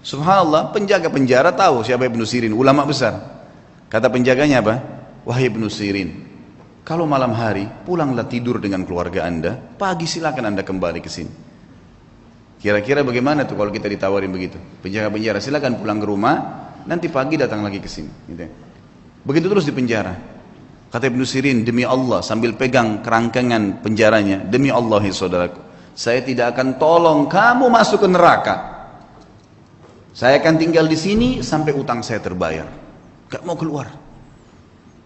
Subhanallah 0.02 0.74
penjaga 0.74 1.14
penjara 1.14 1.54
tahu 1.54 1.86
siapa 1.86 2.10
Ibnu 2.10 2.26
Sirin. 2.26 2.54
Ulama 2.54 2.86
besar. 2.86 3.14
Kata 3.86 4.10
penjaganya 4.10 4.66
apa? 4.66 4.76
Wahai 5.26 5.50
Ibnu 5.50 5.70
Sirin. 5.70 6.10
Kalau 6.82 7.06
malam 7.06 7.38
hari 7.38 7.70
pulanglah 7.86 8.26
tidur 8.26 8.58
dengan 8.58 8.82
keluarga 8.82 9.30
anda. 9.30 9.54
Pagi 9.54 10.10
silakan 10.10 10.54
anda 10.54 10.66
kembali 10.66 11.00
ke 11.00 11.10
sini. 11.10 11.34
Kira-kira 12.62 13.02
bagaimana 13.02 13.46
tuh 13.46 13.58
kalau 13.58 13.70
kita 13.74 13.90
ditawarin 13.90 14.30
begitu? 14.30 14.58
Penjaga 14.82 15.10
penjara 15.14 15.38
silakan 15.42 15.78
pulang 15.82 15.98
ke 16.02 16.06
rumah 16.06 16.36
nanti 16.86 17.10
pagi 17.10 17.38
datang 17.38 17.62
lagi 17.62 17.78
ke 17.78 17.90
sini. 17.90 18.10
Gitu. 18.30 18.42
Ya. 18.42 18.50
Begitu 19.22 19.46
terus 19.50 19.66
di 19.70 19.74
penjara. 19.74 20.14
Kata 20.92 21.08
Ibnu 21.08 21.24
Sirin, 21.24 21.64
demi 21.64 21.88
Allah 21.88 22.20
sambil 22.20 22.52
pegang 22.58 23.00
kerangkengan 23.00 23.80
penjaranya, 23.80 24.44
demi 24.44 24.68
Allah 24.68 25.00
saudaraku, 25.08 25.62
saya 25.96 26.20
tidak 26.20 26.52
akan 26.52 26.76
tolong 26.76 27.32
kamu 27.32 27.72
masuk 27.72 28.04
ke 28.04 28.10
neraka. 28.12 28.56
Saya 30.12 30.44
akan 30.44 30.60
tinggal 30.60 30.86
di 30.86 30.98
sini 31.00 31.30
sampai 31.40 31.72
utang 31.72 32.04
saya 32.04 32.20
terbayar. 32.20 32.68
Gak 33.32 33.48
mau 33.48 33.56
keluar. 33.56 33.88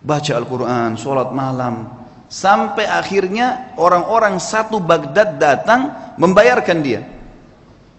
Baca 0.01 0.33
Al-Quran, 0.33 0.97
sholat 0.97 1.29
malam. 1.33 2.05
Sampai 2.25 2.89
akhirnya 2.89 3.77
orang-orang 3.77 4.41
satu 4.41 4.81
Baghdad 4.81 5.37
datang 5.37 5.93
membayarkan 6.17 6.77
dia. 6.81 7.05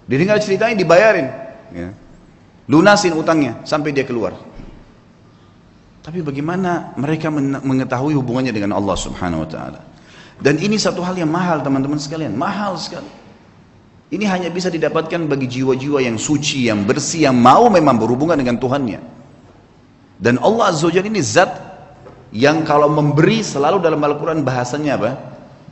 Didengar 0.06 0.42
ceritanya 0.42 0.74
dibayarin. 0.74 1.28
Ya 1.70 1.90
lunasin 2.70 3.14
utangnya 3.14 3.62
sampai 3.62 3.94
dia 3.94 4.02
keluar. 4.02 4.34
Tapi 6.02 6.22
bagaimana 6.22 6.94
mereka 6.94 7.34
mengetahui 7.34 8.14
hubungannya 8.14 8.54
dengan 8.54 8.78
Allah 8.78 8.94
Subhanahu 8.94 9.42
wa 9.42 9.48
taala? 9.50 9.80
Dan 10.38 10.60
ini 10.62 10.78
satu 10.78 11.02
hal 11.02 11.18
yang 11.18 11.32
mahal 11.32 11.64
teman-teman 11.64 11.98
sekalian, 11.98 12.36
mahal 12.36 12.78
sekali. 12.78 13.08
Ini 14.06 14.22
hanya 14.30 14.48
bisa 14.54 14.70
didapatkan 14.70 15.26
bagi 15.26 15.50
jiwa-jiwa 15.50 15.98
yang 15.98 16.14
suci, 16.14 16.70
yang 16.70 16.86
bersih, 16.86 17.26
yang 17.26 17.34
mau 17.34 17.66
memang 17.66 17.98
berhubungan 17.98 18.38
dengan 18.38 18.54
Tuhannya. 18.54 19.02
Dan 20.16 20.38
Allah 20.38 20.70
Azza 20.70 20.86
wa 20.86 20.94
ini 20.94 21.18
zat 21.18 21.52
yang 22.30 22.62
kalau 22.62 22.86
memberi 22.86 23.42
selalu 23.42 23.82
dalam 23.82 23.98
Al-Quran 23.98 24.46
bahasanya 24.46 24.94
apa? 24.94 25.10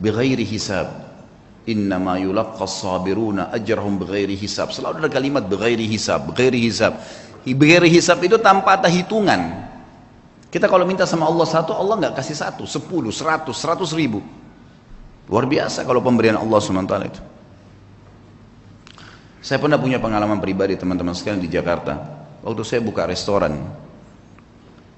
Bighairi 0.03 0.43
hisab. 0.43 0.91
Innama 1.65 2.19
yulaqqas 2.21 2.83
sabiruna 2.83 3.55
ajrahum 3.55 3.97
bighairi 3.97 4.37
hisab. 4.37 4.69
Selalu 4.69 5.01
ada 5.01 5.09
kalimat 5.09 5.47
bighairi 5.47 5.87
hisab, 5.87 6.29
bighairi 6.29 6.59
hisab. 6.59 6.99
Bighairi 7.47 7.87
hisab 7.87 8.19
itu 8.21 8.35
tanpa 8.37 8.77
ada 8.77 8.91
hitungan. 8.91 9.65
Kita 10.51 10.67
kalau 10.67 10.83
minta 10.83 11.07
sama 11.07 11.25
Allah 11.25 11.47
satu, 11.47 11.71
Allah 11.71 11.99
nggak 12.03 12.15
kasih 12.19 12.37
satu, 12.37 12.63
sepuluh, 12.67 13.09
seratus, 13.15 13.57
seratus 13.57 13.95
ribu. 13.95 14.21
Luar 15.25 15.49
biasa 15.49 15.87
kalau 15.87 16.05
pemberian 16.05 16.37
Allah 16.37 16.59
SWT 16.61 16.95
itu. 17.01 17.21
Saya 19.45 19.61
pernah 19.61 19.77
punya 19.77 20.01
pengalaman 20.01 20.41
pribadi 20.41 20.73
teman-teman 20.73 21.13
sekalian 21.13 21.37
di 21.37 21.53
Jakarta. 21.53 22.01
Waktu 22.41 22.61
saya 22.65 22.81
buka 22.81 23.05
restoran. 23.05 23.61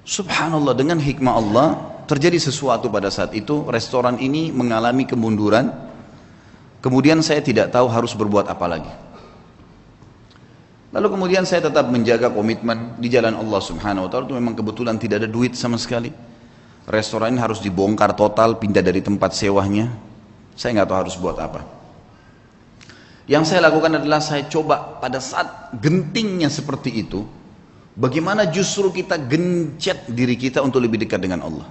Subhanallah 0.08 0.72
dengan 0.72 0.96
hikmah 0.96 1.34
Allah 1.36 1.68
terjadi 2.08 2.40
sesuatu 2.40 2.88
pada 2.88 3.12
saat 3.12 3.36
itu. 3.36 3.68
Restoran 3.68 4.16
ini 4.16 4.48
mengalami 4.48 5.04
kemunduran 5.04 5.68
Kemudian 6.78 7.18
saya 7.26 7.42
tidak 7.42 7.74
tahu 7.74 7.90
harus 7.90 8.14
berbuat 8.14 8.46
apa 8.46 8.66
lagi. 8.70 8.92
Lalu 10.94 11.08
kemudian 11.10 11.44
saya 11.44 11.68
tetap 11.68 11.90
menjaga 11.90 12.30
komitmen 12.32 12.96
di 12.96 13.12
jalan 13.12 13.36
Allah 13.36 13.60
Subhanahu 13.60 14.06
wa 14.06 14.10
taala 14.10 14.24
itu 14.24 14.36
memang 14.38 14.54
kebetulan 14.56 14.96
tidak 14.96 15.26
ada 15.26 15.28
duit 15.28 15.58
sama 15.58 15.76
sekali. 15.76 16.14
Restoran 16.88 17.36
ini 17.36 17.40
harus 17.42 17.60
dibongkar 17.60 18.16
total, 18.16 18.56
pindah 18.56 18.80
dari 18.80 19.04
tempat 19.04 19.36
sewanya. 19.36 19.92
Saya 20.56 20.80
nggak 20.80 20.88
tahu 20.88 20.98
harus 21.04 21.14
buat 21.20 21.36
apa. 21.36 21.77
Yang 23.28 23.52
saya 23.52 23.68
lakukan 23.68 24.00
adalah 24.00 24.24
saya 24.24 24.48
coba 24.48 24.96
pada 25.04 25.20
saat 25.20 25.76
gentingnya 25.76 26.48
seperti 26.48 27.04
itu, 27.04 27.28
bagaimana 27.92 28.48
justru 28.48 28.88
kita 28.88 29.20
gencet 29.20 30.08
diri 30.08 30.32
kita 30.32 30.64
untuk 30.64 30.80
lebih 30.80 31.04
dekat 31.04 31.20
dengan 31.20 31.44
Allah. 31.44 31.68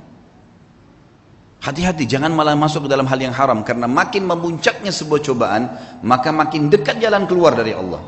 Hati-hati 1.58 2.06
jangan 2.06 2.30
malah 2.30 2.54
masuk 2.54 2.86
ke 2.86 2.90
dalam 2.94 3.10
hal 3.10 3.18
yang 3.18 3.34
haram 3.34 3.66
karena 3.66 3.90
makin 3.90 4.30
memuncaknya 4.30 4.94
sebuah 4.94 5.26
cobaan 5.26 5.64
maka 6.06 6.30
makin 6.30 6.70
dekat 6.70 7.02
jalan 7.02 7.26
keluar 7.26 7.58
dari 7.58 7.74
Allah. 7.74 8.06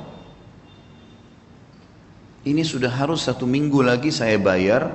Ini 2.46 2.62
sudah 2.62 2.94
harus 2.94 3.26
satu 3.26 3.50
minggu 3.50 3.82
lagi 3.82 4.14
saya 4.14 4.38
bayar 4.38 4.94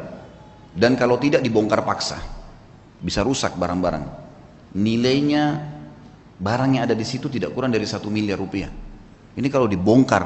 dan 0.79 0.95
kalau 0.95 1.19
tidak 1.19 1.43
dibongkar 1.43 1.83
paksa 1.83 2.23
bisa 3.03 3.27
rusak 3.27 3.59
barang-barang. 3.59 4.07
Nilainya 4.79 5.74
barang 6.39 6.71
yang 6.75 6.85
ada 6.87 6.97
di 6.97 7.07
situ 7.07 7.31
tidak 7.31 7.55
kurang 7.55 7.71
dari 7.71 7.87
satu 7.87 8.11
miliar 8.11 8.39
rupiah. 8.39 8.71
Ini 9.35 9.49
kalau 9.51 9.67
dibongkar, 9.67 10.25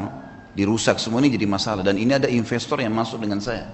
dirusak 0.53 1.01
semua 1.01 1.21
ini 1.25 1.33
jadi 1.33 1.49
masalah 1.49 1.85
dan 1.85 1.97
ini 1.97 2.12
ada 2.16 2.29
investor 2.29 2.81
yang 2.81 2.92
masuk 2.92 3.21
dengan 3.21 3.40
saya. 3.40 3.68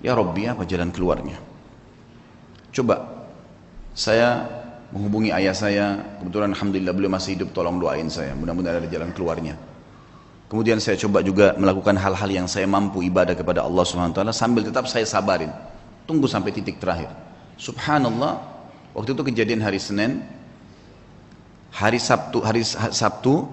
Ya 0.00 0.16
Robbi 0.16 0.48
apa 0.48 0.64
jalan 0.64 0.88
keluarnya? 0.88 1.36
Coba 2.72 3.26
saya 3.92 4.46
menghubungi 4.90 5.30
ayah 5.30 5.54
saya, 5.54 5.86
kebetulan 6.18 6.50
Alhamdulillah 6.54 6.94
beliau 6.94 7.12
masih 7.12 7.38
hidup, 7.38 7.54
tolong 7.54 7.78
doain 7.78 8.10
saya, 8.10 8.34
mudah-mudahan 8.34 8.82
ada 8.82 8.90
jalan 8.90 9.10
keluarnya. 9.14 9.54
Kemudian 10.50 10.82
saya 10.82 10.98
coba 10.98 11.22
juga 11.22 11.54
melakukan 11.54 11.94
hal-hal 11.94 12.26
yang 12.26 12.46
saya 12.50 12.66
mampu 12.66 13.06
ibadah 13.06 13.38
kepada 13.38 13.62
Allah 13.62 13.86
SWT 13.86 14.18
sambil 14.34 14.66
tetap 14.66 14.90
saya 14.90 15.06
sabarin. 15.06 15.54
Tunggu 16.10 16.26
sampai 16.26 16.50
titik 16.50 16.82
terakhir. 16.82 17.06
Subhanallah, 17.54 18.42
waktu 18.98 19.14
itu 19.14 19.22
kejadian 19.30 19.62
hari 19.62 19.78
Senin, 19.78 20.26
hari 21.70 21.98
Sabtu, 22.02 22.42
hari 22.42 22.62
Sabtu, 22.66 23.46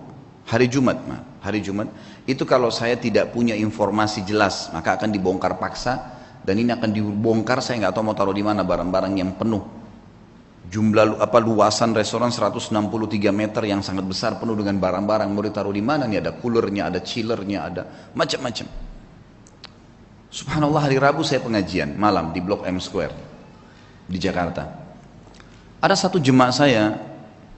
hari 0.46 0.66
Jumat, 0.68 0.98
hari 1.42 1.62
Jumat, 1.62 1.90
itu 2.28 2.44
kalau 2.44 2.74
saya 2.74 2.98
tidak 2.98 3.32
punya 3.32 3.54
informasi 3.56 4.26
jelas, 4.28 4.68
maka 4.74 4.98
akan 5.00 5.14
dibongkar 5.14 5.56
paksa 5.62 6.18
dan 6.44 6.56
ini 6.60 6.72
akan 6.76 6.90
dibongkar 6.92 7.60
saya 7.64 7.88
nggak 7.88 7.94
tahu 7.96 8.04
mau 8.08 8.16
taruh 8.18 8.36
di 8.36 8.44
mana 8.44 8.64
barang-barang 8.64 9.14
yang 9.16 9.32
penuh. 9.36 9.64
Jumlah 10.68 11.24
apa 11.24 11.40
luasan 11.40 11.96
restoran 11.96 12.28
163 12.28 12.76
meter 13.32 13.64
yang 13.64 13.80
sangat 13.80 14.04
besar 14.04 14.36
penuh 14.36 14.52
dengan 14.60 14.76
barang-barang. 14.76 15.32
Mau 15.32 15.40
ditaruh 15.40 15.72
di 15.72 15.80
mana 15.80 16.04
nih? 16.04 16.20
Ada 16.20 16.36
coolernya 16.44 16.92
ada 16.92 17.00
chillernya 17.00 17.60
ada 17.64 17.82
macam-macam. 18.12 18.68
Subhanallah 20.28 20.82
hari 20.84 21.00
Rabu 21.00 21.24
saya 21.24 21.40
pengajian 21.40 21.96
malam 21.96 22.36
di 22.36 22.44
Blok 22.44 22.68
M 22.68 22.84
Square 22.84 23.16
di 24.12 24.20
Jakarta. 24.20 24.68
Ada 25.80 25.96
satu 25.96 26.20
jemaah 26.20 26.52
saya 26.52 27.00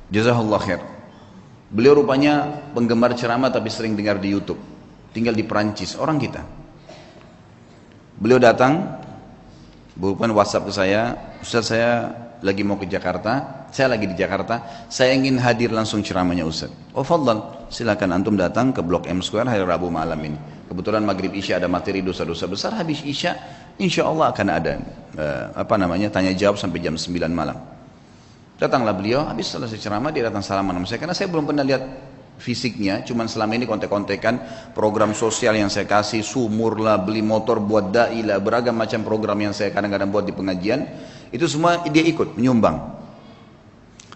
jazakallah 0.09 0.61
khair 0.61 0.81
beliau 1.69 1.97
rupanya 2.01 2.65
penggemar 2.73 3.13
ceramah 3.13 3.53
tapi 3.53 3.69
sering 3.69 3.93
dengar 3.93 4.17
di 4.17 4.33
YouTube 4.33 4.59
tinggal 5.13 5.33
di 5.33 5.45
Perancis 5.45 5.97
orang 5.97 6.17
kita 6.17 6.59
Beliau 8.19 8.35
datang, 8.35 8.99
bukan 9.95 10.35
WhatsApp 10.35 10.67
ke 10.67 10.73
saya, 10.75 11.15
Ustaz 11.39 11.71
saya 11.71 12.11
lagi 12.43 12.67
mau 12.67 12.75
ke 12.75 12.83
Jakarta, 12.83 13.63
saya 13.71 13.95
lagi 13.95 14.11
di 14.11 14.15
Jakarta, 14.19 14.83
saya 14.91 15.15
ingin 15.15 15.39
hadir 15.39 15.71
langsung 15.71 16.03
ceramahnya 16.03 16.43
Ustaz. 16.43 16.67
Oh 16.91 17.07
fadlan, 17.07 17.39
silakan 17.71 18.19
antum 18.19 18.35
datang 18.35 18.75
ke 18.75 18.83
Blok 18.83 19.07
M 19.07 19.23
Square 19.23 19.47
hari 19.47 19.63
Rabu 19.63 19.87
malam 19.87 20.19
ini. 20.19 20.35
Kebetulan 20.67 21.07
maghrib 21.07 21.31
isya 21.31 21.63
ada 21.63 21.71
materi 21.71 22.03
dosa-dosa 22.03 22.43
besar, 22.51 22.75
habis 22.75 22.99
isya 23.07 23.39
insya 23.79 24.03
Allah 24.03 24.35
akan 24.35 24.47
ada 24.51 24.83
uh, 25.15 25.55
apa 25.55 25.79
namanya 25.79 26.11
tanya 26.11 26.35
jawab 26.35 26.59
sampai 26.59 26.83
jam 26.83 26.99
9 26.99 27.15
malam. 27.31 27.55
Datanglah 28.59 28.91
beliau, 28.91 29.23
habis 29.23 29.47
selesai 29.55 29.79
ceramah 29.79 30.11
dia 30.11 30.27
datang 30.27 30.43
salaman 30.43 30.75
sama 30.75 30.87
saya 30.91 30.99
karena 30.99 31.15
saya 31.15 31.31
belum 31.31 31.47
pernah 31.47 31.63
lihat 31.63 31.83
fisiknya, 32.39 33.03
cuman 33.07 33.27
selama 33.27 33.55
ini 33.55 33.63
kontek-kontekan 33.63 34.35
program 34.75 35.15
sosial 35.15 35.55
yang 35.55 35.71
saya 35.71 35.87
kasih, 35.87 36.23
sumur 36.23 36.75
lah, 36.79 36.99
beli 36.99 37.23
motor 37.23 37.59
buat 37.63 37.91
da'i 37.91 38.23
lah, 38.23 38.39
beragam 38.43 38.75
macam 38.75 39.03
program 39.07 39.39
yang 39.39 39.55
saya 39.55 39.71
kadang-kadang 39.71 40.11
buat 40.11 40.27
di 40.27 40.35
pengajian, 40.35 40.87
itu 41.31 41.47
semua 41.47 41.83
dia 41.87 42.03
ikut, 42.03 42.35
menyumbang. 42.35 42.99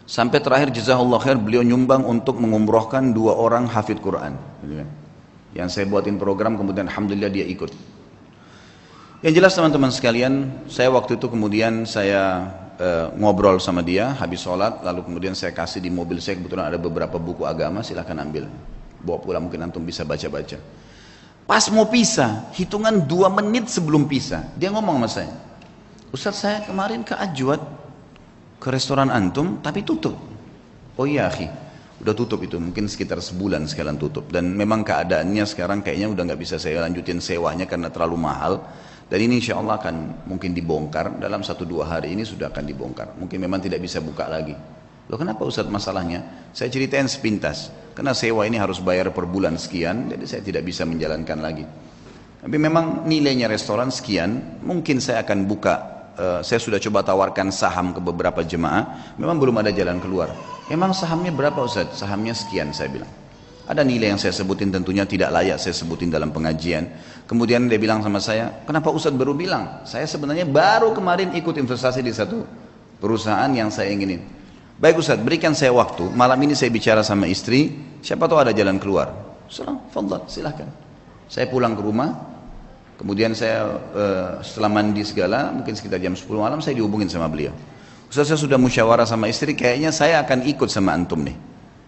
Sampai 0.04 0.44
terakhir 0.44 0.76
jazakallah 0.76 1.20
khair 1.24 1.40
beliau 1.40 1.64
nyumbang 1.64 2.04
untuk 2.04 2.36
mengumrohkan 2.36 3.16
dua 3.16 3.40
orang 3.40 3.64
hafid 3.72 4.04
Quran. 4.04 4.36
Gitu 4.60 4.84
kan. 4.84 4.90
Yang 5.56 5.68
saya 5.72 5.86
buatin 5.88 6.20
program 6.20 6.60
kemudian 6.60 6.92
alhamdulillah 6.92 7.32
dia 7.32 7.48
ikut. 7.48 7.72
Yang 9.24 9.34
jelas 9.40 9.56
teman-teman 9.56 9.88
sekalian, 9.96 10.34
saya 10.68 10.92
waktu 10.92 11.16
itu 11.16 11.32
kemudian 11.32 11.88
saya 11.88 12.52
e, 12.78 12.90
ngobrol 13.18 13.58
sama 13.58 13.82
dia 13.82 14.14
habis 14.18 14.42
sholat, 14.44 14.82
lalu 14.86 15.06
kemudian 15.06 15.34
saya 15.34 15.54
kasih 15.54 15.82
di 15.82 15.90
mobil 15.90 16.22
saya 16.22 16.38
kebetulan 16.38 16.70
ada 16.70 16.80
beberapa 16.80 17.18
buku 17.22 17.46
agama, 17.46 17.82
silahkan 17.86 18.18
ambil. 18.22 18.50
Bawa 19.04 19.20
pulang 19.20 19.44
mungkin 19.50 19.68
antum 19.68 19.84
bisa 19.84 20.08
baca-baca. 20.08 20.58
Pas 21.44 21.68
mau 21.74 21.84
pisah, 21.92 22.48
hitungan 22.56 23.04
dua 23.04 23.28
menit 23.28 23.68
sebelum 23.68 24.08
pisah, 24.08 24.48
dia 24.56 24.72
ngomong 24.72 25.04
sama 25.04 25.10
saya, 25.12 25.34
Ustaz 26.14 26.46
saya 26.46 26.62
kemarin 26.64 27.02
ke 27.04 27.18
Ajwad, 27.18 27.60
ke 28.62 28.68
restoran 28.72 29.12
antum, 29.12 29.60
tapi 29.60 29.84
tutup. 29.84 30.16
Oh 30.96 31.10
iya 31.10 31.28
akhi, 31.28 31.50
udah 32.00 32.14
tutup 32.14 32.40
itu, 32.46 32.62
mungkin 32.62 32.86
sekitar 32.86 33.18
sebulan 33.18 33.66
sekalian 33.66 34.00
tutup. 34.00 34.30
Dan 34.30 34.54
memang 34.54 34.86
keadaannya 34.88 35.42
sekarang 35.44 35.82
kayaknya 35.82 36.14
udah 36.14 36.24
nggak 36.32 36.40
bisa 36.40 36.56
saya 36.62 36.86
lanjutin 36.86 37.18
sewanya 37.20 37.68
karena 37.68 37.90
terlalu 37.90 38.16
mahal. 38.16 38.62
Dan 39.10 39.20
ini 39.20 39.44
insya 39.44 39.60
Allah 39.60 39.78
akan 39.78 40.26
mungkin 40.26 40.56
dibongkar 40.56 41.20
dalam 41.20 41.44
satu 41.46 41.68
dua 41.68 41.86
hari 41.86 42.16
ini 42.16 42.24
sudah 42.24 42.50
akan 42.50 42.64
dibongkar. 42.66 43.14
Mungkin 43.20 43.38
memang 43.38 43.60
tidak 43.62 43.84
bisa 43.84 44.00
buka 44.00 44.26
lagi. 44.26 44.56
Loh 45.12 45.20
kenapa 45.20 45.44
Ustaz 45.44 45.68
masalahnya? 45.68 46.50
Saya 46.56 46.72
ceritain 46.72 47.06
sepintas. 47.12 47.70
Karena 47.94 48.16
sewa 48.18 48.48
ini 48.50 48.58
harus 48.58 48.82
bayar 48.82 49.14
per 49.14 49.30
bulan 49.30 49.54
sekian, 49.60 50.10
jadi 50.10 50.26
saya 50.26 50.42
tidak 50.42 50.64
bisa 50.66 50.82
menjalankan 50.82 51.38
lagi. 51.38 51.66
Tapi 52.42 52.58
memang 52.58 53.06
nilainya 53.06 53.46
restoran 53.48 53.94
sekian, 53.94 54.60
mungkin 54.66 54.98
saya 54.98 55.22
akan 55.22 55.46
buka. 55.46 55.76
Uh, 56.14 56.40
saya 56.46 56.62
sudah 56.62 56.78
coba 56.78 57.02
tawarkan 57.06 57.50
saham 57.54 57.94
ke 57.94 58.02
beberapa 58.02 58.42
jemaah, 58.42 59.14
memang 59.18 59.38
belum 59.38 59.62
ada 59.62 59.70
jalan 59.70 60.02
keluar. 60.02 60.34
Emang 60.70 60.94
sahamnya 60.94 61.30
berapa 61.30 61.58
Ustaz? 61.62 62.02
Sahamnya 62.02 62.34
sekian 62.34 62.74
saya 62.74 62.90
bilang. 62.90 63.12
Ada 63.64 63.80
nilai 63.80 64.12
yang 64.12 64.20
saya 64.20 64.36
sebutin 64.36 64.76
tentunya 64.76 65.08
tidak 65.08 65.32
layak 65.32 65.56
saya 65.56 65.72
sebutin 65.72 66.12
dalam 66.12 66.36
pengajian. 66.36 66.84
Kemudian 67.24 67.72
dia 67.72 67.80
bilang 67.80 68.04
sama 68.04 68.20
saya, 68.20 68.52
kenapa 68.68 68.92
Ustadz 68.92 69.16
baru 69.16 69.32
bilang? 69.32 69.88
Saya 69.88 70.04
sebenarnya 70.04 70.44
baru 70.44 70.92
kemarin 70.92 71.32
ikut 71.32 71.56
investasi 71.56 72.04
di 72.04 72.12
satu 72.12 72.44
perusahaan 73.00 73.48
yang 73.56 73.72
saya 73.72 73.88
inginin. 73.96 74.20
Baik 74.76 75.00
Ustadz, 75.00 75.24
berikan 75.24 75.56
saya 75.56 75.72
waktu. 75.72 76.12
Malam 76.12 76.44
ini 76.44 76.60
saya 76.60 76.68
bicara 76.76 77.08
sama 77.08 77.24
istri, 77.32 77.72
siapa 78.04 78.28
tahu 78.28 78.44
ada 78.44 78.52
jalan 78.52 78.76
keluar. 78.84 79.16
Salam, 79.48 79.80
fadl, 79.96 80.28
silahkan. 80.28 80.68
Saya 81.32 81.48
pulang 81.48 81.72
ke 81.72 81.82
rumah, 81.88 82.20
kemudian 83.00 83.32
saya 83.32 83.80
uh, 83.96 84.44
setelah 84.44 84.76
mandi 84.76 85.08
segala, 85.08 85.56
mungkin 85.56 85.72
sekitar 85.72 86.04
jam 86.04 86.20
10 86.20 86.28
malam 86.36 86.60
saya 86.60 86.76
dihubungin 86.76 87.08
sama 87.08 87.32
beliau. 87.32 87.56
Ustadz 88.12 88.36
saya 88.36 88.40
sudah 88.44 88.60
musyawarah 88.60 89.08
sama 89.08 89.32
istri, 89.32 89.56
kayaknya 89.56 89.96
saya 89.96 90.20
akan 90.20 90.44
ikut 90.52 90.68
sama 90.68 90.92
antum 90.92 91.24
nih. 91.24 91.40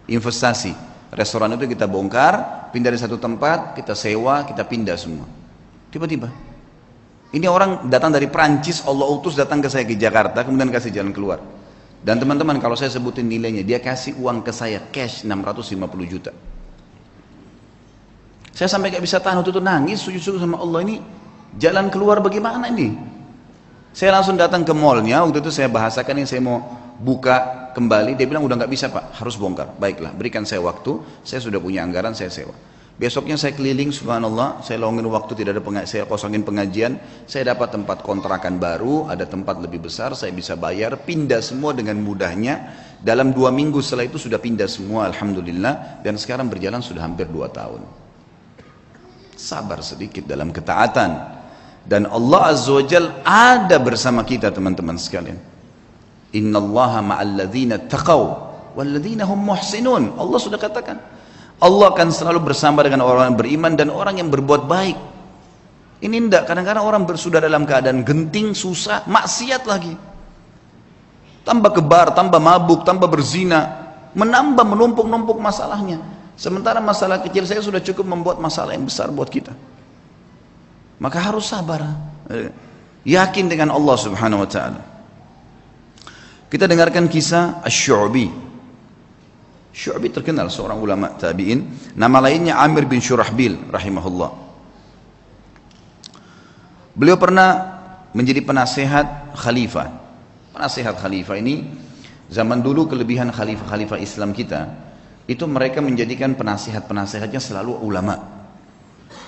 Investasi 0.07 0.94
Restoran 1.15 1.55
itu 1.55 1.63
kita 1.71 1.87
bongkar, 1.87 2.67
pindah 2.75 2.91
dari 2.91 2.99
satu 2.99 3.15
tempat, 3.15 3.71
kita 3.71 3.95
sewa, 3.95 4.43
kita 4.43 4.67
pindah 4.67 4.99
semua. 4.99 5.23
Tiba-tiba. 5.87 6.27
Ini 7.31 7.47
orang 7.47 7.87
datang 7.87 8.11
dari 8.11 8.27
Prancis, 8.27 8.83
Allah 8.83 9.07
utus 9.07 9.31
datang 9.39 9.63
ke 9.63 9.71
saya 9.71 9.87
ke 9.87 9.95
Jakarta, 9.95 10.43
kemudian 10.43 10.67
kasih 10.67 10.91
jalan 10.91 11.15
keluar. 11.15 11.39
Dan 12.03 12.19
teman-teman 12.19 12.59
kalau 12.59 12.75
saya 12.75 12.91
sebutin 12.91 13.31
nilainya, 13.31 13.63
dia 13.63 13.79
kasih 13.79 14.19
uang 14.19 14.43
ke 14.43 14.51
saya 14.51 14.83
cash 14.91 15.23
650 15.23 15.87
juta. 16.03 16.35
Saya 18.51 18.67
sampai 18.67 18.91
gak 18.91 19.03
bisa 19.03 19.19
tahan 19.23 19.39
waktu 19.39 19.55
itu 19.55 19.63
nangis, 19.63 20.03
sujud-sujud 20.03 20.39
sama 20.43 20.59
Allah 20.59 20.83
ini 20.83 20.95
jalan 21.55 21.87
keluar 21.87 22.19
bagaimana 22.19 22.67
ini? 22.71 22.91
Saya 23.95 24.19
langsung 24.19 24.35
datang 24.35 24.67
ke 24.67 24.75
mallnya, 24.75 25.23
waktu 25.23 25.39
itu 25.39 25.47
saya 25.47 25.71
bahasakan 25.71 26.23
ini 26.23 26.27
saya 26.27 26.43
mau 26.43 26.59
buka 26.99 27.64
kembali, 27.75 28.15
dia 28.15 28.23
bilang 28.25 28.47
udah 28.47 28.55
nggak 28.55 28.71
bisa 28.71 28.87
pak, 28.87 29.19
harus 29.19 29.35
bongkar. 29.35 29.75
Baiklah, 29.75 30.15
berikan 30.15 30.47
saya 30.47 30.63
waktu, 30.63 31.03
saya 31.27 31.43
sudah 31.43 31.59
punya 31.59 31.83
anggaran, 31.83 32.15
saya 32.15 32.31
sewa. 32.31 32.55
Besoknya 32.95 33.35
saya 33.35 33.51
keliling, 33.51 33.91
subhanallah, 33.91 34.63
saya 34.63 34.79
longin 34.79 35.03
waktu, 35.11 35.35
tidak 35.35 35.59
ada 35.59 35.63
pengajian, 35.67 35.91
saya 35.91 36.03
kosongin 36.07 36.47
pengajian, 36.47 36.95
saya 37.27 37.51
dapat 37.51 37.75
tempat 37.75 37.99
kontrakan 37.99 38.55
baru, 38.55 39.11
ada 39.11 39.27
tempat 39.27 39.59
lebih 39.59 39.83
besar, 39.83 40.15
saya 40.15 40.31
bisa 40.31 40.55
bayar, 40.55 41.03
pindah 41.03 41.43
semua 41.43 41.75
dengan 41.75 41.99
mudahnya. 41.99 42.71
Dalam 43.03 43.35
dua 43.35 43.51
minggu 43.51 43.83
setelah 43.83 44.07
itu 44.07 44.15
sudah 44.15 44.39
pindah 44.39 44.71
semua, 44.71 45.11
alhamdulillah, 45.11 46.07
dan 46.07 46.15
sekarang 46.15 46.47
berjalan 46.47 46.79
sudah 46.79 47.03
hampir 47.03 47.27
dua 47.27 47.51
tahun. 47.51 47.83
Sabar 49.35 49.83
sedikit 49.83 50.23
dalam 50.23 50.55
ketaatan. 50.55 51.35
Dan 51.83 52.07
Allah 52.07 52.55
Azza 52.55 52.71
wa 52.71 52.83
Jal 52.87 53.11
ada 53.27 53.75
bersama 53.75 54.23
kita 54.23 54.55
teman-teman 54.55 54.95
sekalian. 54.95 55.54
Inna 56.35 56.59
Allah 56.59 56.99
ma'alladzina 56.99 57.87
taqaw 57.87 58.23
walladzina 58.75 59.23
hum 59.23 59.39
muhsinun. 59.39 60.19
Allah 60.19 60.39
sudah 60.39 60.59
katakan. 60.59 60.99
Allah 61.63 61.95
akan 61.95 62.11
selalu 62.11 62.51
bersama 62.51 62.83
dengan 62.83 63.07
orang 63.07 63.31
yang 63.31 63.37
beriman 63.39 63.73
dan 63.79 63.87
orang 63.87 64.19
yang 64.19 64.27
berbuat 64.27 64.67
baik. 64.67 64.97
Ini 66.03 66.27
tidak, 66.27 66.43
kadang-kadang 66.51 66.83
orang 66.83 67.07
bersudah 67.07 67.39
dalam 67.39 67.63
keadaan 67.63 68.03
genting, 68.03 68.51
susah, 68.51 69.07
maksiat 69.07 69.63
lagi. 69.63 69.95
Tambah 71.47 71.71
kebar, 71.71 72.11
tambah 72.11 72.35
mabuk, 72.35 72.83
tambah 72.83 73.07
berzina, 73.07 73.87
menambah 74.11 74.67
menumpuk-numpuk 74.67 75.39
masalahnya. 75.39 76.03
Sementara 76.35 76.83
masalah 76.83 77.23
kecil 77.23 77.47
saya 77.47 77.63
sudah 77.63 77.79
cukup 77.79 78.03
membuat 78.03 78.43
masalah 78.43 78.75
yang 78.75 78.83
besar 78.83 79.07
buat 79.07 79.31
kita. 79.31 79.55
Maka 80.99 81.17
harus 81.23 81.47
sabar. 81.47 81.79
Eh, 82.27 82.51
yakin 83.07 83.47
dengan 83.47 83.71
Allah 83.71 83.95
Subhanahu 83.95 84.43
wa 84.43 84.49
taala. 84.51 84.94
Kita 86.45 86.69
dengarkan 86.69 87.09
kisah 87.09 87.65
Ash-Syu'bi. 87.65 88.27
Syu'bi 89.75 90.07
terkenal 90.13 90.47
seorang 90.47 90.79
ulama 90.79 91.11
tabi'in. 91.17 91.93
Nama 91.97 92.17
lainnya 92.23 92.61
Amir 92.61 92.87
bin 92.87 93.03
Syurahbil 93.03 93.73
rahimahullah. 93.73 94.31
Beliau 96.95 97.19
pernah 97.19 97.75
menjadi 98.15 98.39
penasehat 98.39 99.35
khalifah. 99.35 99.91
Penasehat 100.55 100.95
khalifah 100.95 101.35
ini 101.35 101.67
zaman 102.31 102.63
dulu 102.63 102.87
kelebihan 102.87 103.27
khalifah-khalifah 103.35 103.99
Islam 103.99 104.31
kita 104.31 104.71
itu 105.27 105.43
mereka 105.49 105.81
menjadikan 105.81 106.37
penasehat-penasehatnya 106.37 107.41
selalu 107.41 107.75
ulama. 107.81 108.15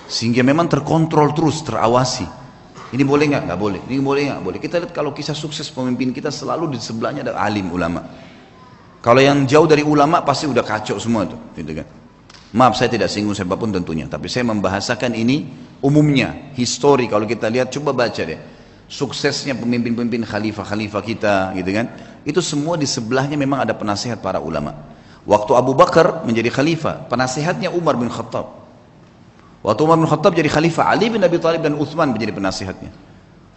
Sehingga 0.07 0.39
memang 0.45 0.71
terkontrol 0.71 1.35
terus, 1.35 1.59
terawasi. 1.67 2.46
Ini 2.87 3.03
boleh 3.03 3.25
nggak? 3.27 3.43
Nggak 3.51 3.59
boleh. 3.59 3.81
Ini 3.87 3.99
boleh 3.99 4.21
nggak? 4.31 4.39
Boleh. 4.43 4.59
Kita 4.63 4.79
lihat 4.79 4.91
kalau 4.95 5.11
kisah 5.11 5.35
sukses 5.35 5.67
pemimpin 5.67 6.15
kita 6.15 6.31
selalu 6.31 6.75
di 6.75 6.79
sebelahnya 6.79 7.27
ada 7.27 7.35
alim 7.35 7.67
ulama. 7.67 8.03
Kalau 9.03 9.23
yang 9.23 9.47
jauh 9.47 9.67
dari 9.67 9.87
ulama 9.87 10.19
pasti 10.23 10.51
udah 10.51 10.63
kacau 10.67 10.99
semua 10.99 11.23
tuh, 11.23 11.39
gitu 11.55 11.71
kan? 11.71 11.87
Maaf 12.55 12.75
saya 12.75 12.91
tidak 12.91 13.07
singgung 13.07 13.35
siapa 13.35 13.55
pun 13.55 13.71
tentunya, 13.71 14.03
tapi 14.07 14.27
saya 14.27 14.47
membahasakan 14.51 15.15
ini 15.15 15.47
umumnya, 15.79 16.51
histori 16.55 17.07
kalau 17.07 17.23
kita 17.23 17.47
lihat 17.47 17.71
coba 17.71 17.95
baca 17.95 18.23
deh. 18.23 18.39
Suksesnya 18.87 19.55
pemimpin-pemimpin 19.55 20.27
khalifah-khalifah 20.27 21.01
kita, 21.03 21.35
gitu 21.55 21.71
kan? 21.71 21.87
Itu 22.27 22.39
semua 22.43 22.75
di 22.75 22.87
sebelahnya 22.87 23.39
memang 23.39 23.63
ada 23.63 23.75
penasihat 23.75 24.19
para 24.19 24.43
ulama. 24.43 24.75
Waktu 25.27 25.51
Abu 25.55 25.75
Bakar 25.75 26.27
menjadi 26.27 26.51
khalifah, 26.51 27.07
penasihatnya 27.07 27.71
Umar 27.71 27.95
bin 27.95 28.07
Khattab. 28.11 28.66
Waktu 29.67 29.83
Umar 29.83 29.99
bin 29.99 30.07
Khattab 30.07 30.31
jadi 30.31 30.47
khalifah, 30.47 30.95
Ali 30.95 31.11
bin 31.11 31.19
Abi 31.19 31.43
Thalib 31.43 31.59
dan 31.59 31.75
Uthman 31.75 32.15
menjadi 32.15 32.31
penasihatnya. 32.31 32.87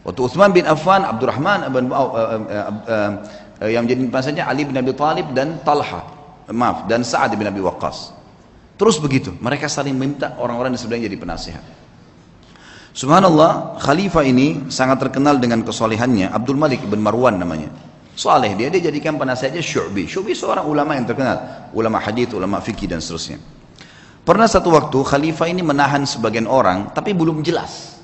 Waktu 0.02 0.20
Uthman 0.26 0.50
bin 0.50 0.66
Affan, 0.66 1.06
Abdurrahman 1.06 1.70
bin, 1.70 1.86
uh, 1.86 1.94
uh, 1.94 2.10
uh, 2.50 2.70
uh, 3.62 3.70
yang 3.70 3.86
menjadi 3.86 4.10
penasihatnya 4.10 4.44
Ali 4.50 4.66
bin 4.66 4.74
Abi 4.74 4.90
Thalib 4.90 5.30
dan 5.30 5.62
Talha, 5.62 6.02
maaf, 6.50 6.90
dan 6.90 7.06
Sa'ad 7.06 7.30
bin 7.38 7.46
Abi 7.46 7.62
Waqqas. 7.62 8.10
Terus 8.74 8.98
begitu, 8.98 9.30
mereka 9.38 9.70
saling 9.70 9.94
minta 9.94 10.34
orang-orang 10.34 10.74
di 10.74 10.82
sebelahnya 10.82 11.06
jadi 11.06 11.18
penasihat. 11.20 11.64
Subhanallah, 12.90 13.78
khalifah 13.78 14.26
ini 14.26 14.66
sangat 14.66 14.98
terkenal 14.98 15.38
dengan 15.38 15.62
kesolehannya, 15.62 16.34
Abdul 16.34 16.58
Malik 16.58 16.82
bin 16.90 17.06
Marwan 17.06 17.38
namanya. 17.38 17.70
Saleh 18.18 18.58
dia, 18.58 18.66
dia 18.66 18.82
jadikan 18.82 19.14
penasihatnya 19.14 19.62
Syu'bi. 19.62 20.10
Syu'bi 20.10 20.34
seorang 20.34 20.66
ulama 20.66 20.98
yang 20.98 21.06
terkenal, 21.06 21.70
ulama 21.70 22.02
hadith, 22.02 22.34
ulama 22.34 22.58
fikih 22.58 22.90
dan 22.90 22.98
seterusnya. 22.98 23.59
Pernah 24.20 24.48
satu 24.48 24.68
waktu 24.68 25.00
khalifah 25.00 25.48
ini 25.48 25.64
menahan 25.64 26.04
sebagian 26.04 26.44
orang 26.44 26.92
tapi 26.92 27.16
belum 27.16 27.40
jelas. 27.40 27.96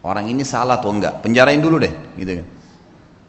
Orang 0.00 0.30
ini 0.30 0.46
salah 0.46 0.80
atau 0.80 0.94
enggak. 0.94 1.20
Penjarain 1.20 1.58
dulu 1.58 1.82
deh, 1.82 1.92
gitu 2.16 2.40
kan. 2.40 2.46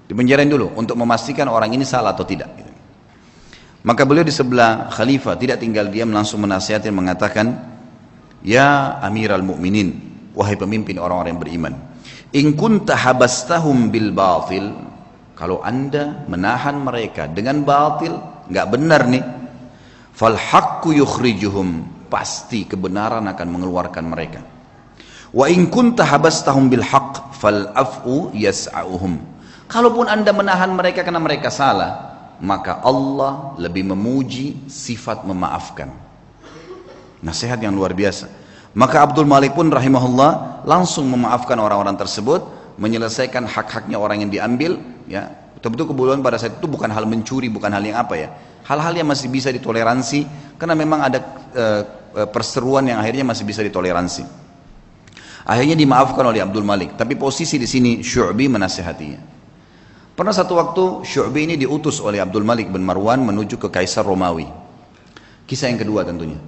Dipenjarain 0.10 0.50
dulu 0.50 0.74
untuk 0.78 0.96
memastikan 0.96 1.50
orang 1.50 1.74
ini 1.74 1.84
salah 1.84 2.14
atau 2.14 2.24
tidak. 2.24 2.50
Gitu. 2.56 2.72
Maka 3.84 4.04
beliau 4.04 4.24
di 4.24 4.34
sebelah 4.34 4.92
khalifah 4.92 5.40
tidak 5.40 5.60
tinggal 5.64 5.88
diam 5.88 6.12
langsung 6.12 6.44
menasihatin 6.44 6.92
mengatakan, 6.92 7.48
Ya 8.46 9.00
Amiral 9.04 9.44
Mukminin, 9.44 9.96
wahai 10.36 10.56
pemimpin 10.56 11.00
orang-orang 11.00 11.36
yang 11.36 11.42
beriman, 11.42 11.74
in 12.32 12.56
kunta 12.56 12.96
habastahum 12.96 13.92
bil 13.92 14.12
batil, 14.12 14.72
kalau 15.36 15.64
anda 15.64 16.28
menahan 16.28 16.80
mereka 16.80 17.32
dengan 17.32 17.64
batil, 17.64 18.20
nggak 18.52 18.68
benar 18.68 19.08
nih, 19.08 19.24
fal 20.20 20.36
yukhrijuhum. 20.92 21.96
Pasti 22.12 22.68
kebenaran 22.68 23.24
akan 23.30 23.48
mengeluarkan 23.48 24.04
mereka. 24.04 24.42
Wa 25.32 25.46
in 25.48 25.70
kunta 25.72 26.04
habastahum 26.04 26.68
bil 26.68 26.84
haqq 26.84 27.38
fal 27.40 27.72
af'u 27.72 28.34
yas'auhum. 28.36 29.22
Kalaupun 29.70 30.10
anda 30.10 30.34
menahan 30.34 30.74
mereka 30.74 31.06
karena 31.06 31.22
mereka 31.22 31.54
salah 31.54 32.10
maka 32.40 32.80
Allah 32.82 33.56
lebih 33.60 33.92
memuji 33.92 34.68
sifat 34.72 35.28
memaafkan. 35.28 35.92
Nasihat 37.20 37.60
yang 37.60 37.76
luar 37.76 37.92
biasa. 37.92 38.32
Maka 38.72 39.04
Abdul 39.04 39.28
Malik 39.28 39.54
pun 39.54 39.68
rahimahullah 39.68 40.64
langsung 40.64 41.12
memaafkan 41.12 41.60
orang-orang 41.60 42.00
tersebut, 42.00 42.42
menyelesaikan 42.80 43.44
hak-haknya 43.44 44.00
orang 44.00 44.24
yang 44.24 44.32
diambil, 44.32 44.80
ya. 45.04 45.36
Betul-betul 45.60 45.92
kebodohan 45.92 46.24
pada 46.24 46.40
saat 46.40 46.56
itu 46.56 46.72
bukan 46.72 46.88
hal 46.88 47.04
mencuri, 47.04 47.52
bukan 47.52 47.68
hal 47.68 47.84
yang 47.84 48.00
apa 48.00 48.16
ya. 48.16 48.32
Hal-hal 48.64 48.96
yang 48.96 49.12
masih 49.12 49.28
bisa 49.28 49.52
ditoleransi 49.52 50.24
karena 50.56 50.72
memang 50.72 51.04
ada 51.04 51.20
e, 51.52 51.66
perseruan 52.32 52.88
yang 52.88 52.96
akhirnya 53.04 53.28
masih 53.28 53.44
bisa 53.44 53.60
ditoleransi. 53.60 54.24
Akhirnya 55.44 55.76
dimaafkan 55.76 56.24
oleh 56.24 56.40
Abdul 56.40 56.64
Malik, 56.64 56.96
tapi 56.96 57.20
posisi 57.20 57.60
di 57.60 57.68
sini 57.68 58.00
Syu'bi 58.00 58.48
menasihatinya. 58.48 59.20
Pernah 60.16 60.32
satu 60.32 60.56
waktu 60.56 60.84
Syu'bi 61.04 61.44
ini 61.44 61.56
diutus 61.60 62.00
oleh 62.00 62.24
Abdul 62.24 62.48
Malik 62.48 62.72
bin 62.72 62.80
Marwan 62.80 63.20
menuju 63.20 63.60
ke 63.60 63.68
Kaisar 63.68 64.08
Romawi. 64.08 64.48
Kisah 65.44 65.68
yang 65.68 65.80
kedua 65.84 66.08
tentunya. 66.08 66.40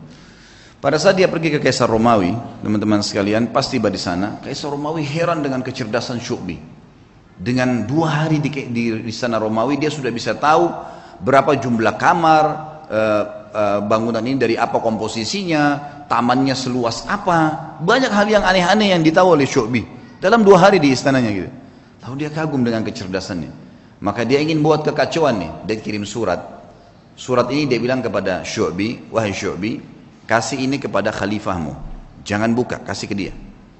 Pada 0.80 0.95
saat 0.95 1.20
dia 1.20 1.28
pergi 1.28 1.51
ke 1.51 1.59
Kaisar 1.59 1.91
Romawi, 1.91 2.32
teman-teman 2.64 3.03
sekalian, 3.03 3.51
pasti 3.51 3.76
tiba 3.76 3.91
di 3.91 3.99
sana, 3.99 4.39
Kaisar 4.39 4.72
Romawi 4.72 5.03
heran 5.03 5.43
dengan 5.43 5.59
kecerdasan 5.59 6.24
Syu'bi. 6.24 6.81
Dengan 7.42 7.89
dua 7.89 8.26
hari 8.26 8.38
di, 8.38 8.50
di, 8.70 8.84
di 9.02 9.14
sana 9.14 9.42
Romawi, 9.42 9.82
dia 9.82 9.89
sudah 9.89 10.14
bisa 10.14 10.38
tahu 10.38 10.70
berapa 11.26 11.58
jumlah 11.58 11.98
kamar, 11.98 12.46
uh, 12.86 13.24
uh, 13.50 13.80
bangunan 13.82 14.22
ini 14.22 14.38
dari 14.38 14.56
apa 14.62 14.78
komposisinya, 14.78 15.82
tamannya 16.06 16.54
seluas 16.54 17.10
apa. 17.10 17.78
Banyak 17.82 18.14
hal 18.14 18.28
yang 18.30 18.44
aneh-aneh 18.46 18.94
yang 18.94 19.02
ditahu 19.02 19.34
oleh 19.34 19.50
Syu'bi. 19.50 19.82
Dalam 20.22 20.46
dua 20.46 20.70
hari 20.70 20.78
di 20.78 20.94
istananya 20.94 21.34
gitu. 21.34 21.50
Lalu 22.06 22.16
dia 22.22 22.30
kagum 22.30 22.62
dengan 22.62 22.86
kecerdasannya. 22.86 23.50
Maka 24.06 24.22
dia 24.22 24.38
ingin 24.38 24.62
buat 24.62 24.86
kekacauan 24.86 25.42
nih. 25.42 25.52
Dia 25.66 25.76
kirim 25.82 26.06
surat. 26.06 26.62
Surat 27.18 27.50
ini 27.50 27.66
dia 27.66 27.82
bilang 27.82 28.06
kepada 28.06 28.46
Syu'bi, 28.46 29.10
wahai 29.10 29.34
Syu'bi, 29.34 29.82
kasih 30.32 30.64
ini 30.64 30.80
kepada 30.80 31.12
khalifahmu 31.12 31.76
jangan 32.24 32.56
buka 32.56 32.80
kasih 32.82 33.12
ke 33.12 33.16
dia 33.20 33.34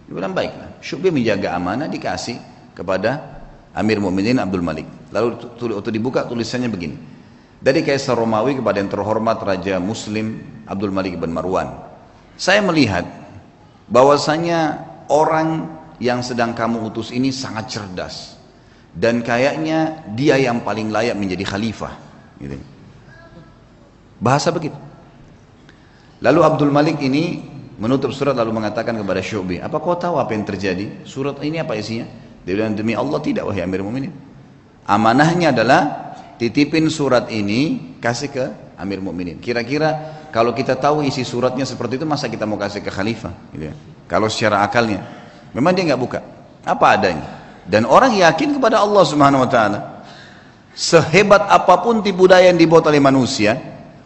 dia 0.04 0.14
bilang 0.14 0.36
baiklah 0.36 0.76
Syubi 0.84 1.14
menjaga 1.14 1.56
amanah 1.56 1.88
dikasih 1.88 2.36
kepada 2.76 3.41
Amir 3.72 4.04
Mu'minin 4.04 4.38
Abdul 4.40 4.64
Malik 4.64 4.88
lalu 5.12 5.38
waktu 5.76 5.92
dibuka 5.92 6.28
tulisannya 6.28 6.68
begini 6.72 6.98
dari 7.62 7.86
Kaisar 7.86 8.18
Romawi 8.18 8.58
kepada 8.58 8.82
yang 8.82 8.90
terhormat 8.90 9.38
Raja 9.42 9.78
Muslim 9.78 10.42
Abdul 10.66 10.92
Malik 10.92 11.16
bin 11.20 11.32
Marwan 11.32 11.72
saya 12.36 12.60
melihat 12.66 13.06
bahwasanya 13.92 14.82
orang 15.12 15.68
yang 16.02 16.26
sedang 16.26 16.58
kamu 16.58 16.90
utus 16.92 17.14
ini 17.14 17.30
sangat 17.30 17.70
cerdas 17.70 18.40
dan 18.92 19.24
kayaknya 19.24 20.04
dia 20.18 20.36
yang 20.36 20.64
paling 20.66 20.92
layak 20.92 21.16
menjadi 21.16 21.48
khalifah 21.48 21.96
gitu. 22.42 22.60
bahasa 24.20 24.52
begitu 24.52 24.76
Lalu 26.22 26.40
Abdul 26.46 26.70
Malik 26.70 27.02
ini 27.02 27.42
menutup 27.82 28.14
surat 28.14 28.38
lalu 28.38 28.54
mengatakan 28.54 28.94
kepada 28.94 29.26
Syu'bi, 29.26 29.58
apa 29.58 29.82
kau 29.82 29.98
tahu 29.98 30.22
apa 30.22 30.38
yang 30.38 30.46
terjadi? 30.46 31.02
Surat 31.02 31.42
ini 31.42 31.58
apa 31.58 31.74
isinya? 31.74 32.06
Dia 32.46 32.54
bilang, 32.58 32.74
demi 32.74 32.98
Allah 32.98 33.20
tidak 33.22 33.46
wahai 33.50 33.62
Amir 33.62 33.86
Mu'minin. 33.86 34.14
Amanahnya 34.86 35.54
adalah 35.54 35.82
titipin 36.42 36.90
surat 36.90 37.30
ini 37.30 37.94
kasih 38.02 38.30
ke 38.34 38.46
Amir 38.82 39.00
Mu'minin. 39.00 39.38
Kira-kira 39.38 40.22
kalau 40.34 40.52
kita 40.58 40.74
tahu 40.80 41.06
isi 41.06 41.22
suratnya 41.22 41.64
seperti 41.64 42.02
itu 42.02 42.06
masa 42.10 42.26
kita 42.26 42.50
mau 42.50 42.58
kasih 42.58 42.82
ke 42.82 42.90
khalifah? 42.90 43.34
Gitu 43.54 43.70
ya. 43.70 43.76
Kalau 44.10 44.28
secara 44.28 44.66
akalnya. 44.66 45.06
Memang 45.54 45.76
dia 45.78 45.94
nggak 45.94 46.02
buka. 46.02 46.20
Apa 46.66 46.98
adanya. 46.98 47.26
Dan 47.70 47.86
orang 47.86 48.18
yakin 48.18 48.58
kepada 48.58 48.82
Allah 48.82 49.04
Subhanahu 49.06 49.46
wa 49.46 49.50
taala. 49.50 49.80
Sehebat 50.72 51.46
apa 51.52 51.84
pun 51.84 52.00
tipu 52.02 52.26
daya 52.26 52.50
yang 52.50 52.58
dibuat 52.58 52.88
oleh 52.88 53.04
manusia, 53.04 53.60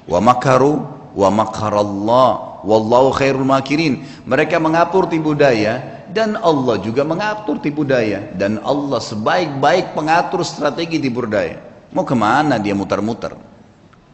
wa 0.09 0.19
makaru 0.19 0.81
wa 1.15 1.29
makarallah 1.31 2.29
wallahu 2.67 3.15
khairul 3.15 3.47
makirin 3.47 4.03
mereka 4.27 4.59
mengatur 4.59 5.07
tipu 5.07 5.31
daya 5.31 6.04
dan 6.15 6.39
Allah 6.39 6.79
juga 6.79 7.03
mengatur 7.03 7.59
tipu 7.59 7.83
daya. 7.83 8.31
Dan 8.31 8.63
Allah 8.63 9.03
sebaik-baik 9.03 9.91
pengatur 9.91 10.47
strategi 10.47 11.03
tipu 11.03 11.27
daya. 11.27 11.59
Mau 11.91 12.07
ke 12.07 12.15
mana 12.15 12.55
dia 12.55 12.71
muter-muter 12.71 13.35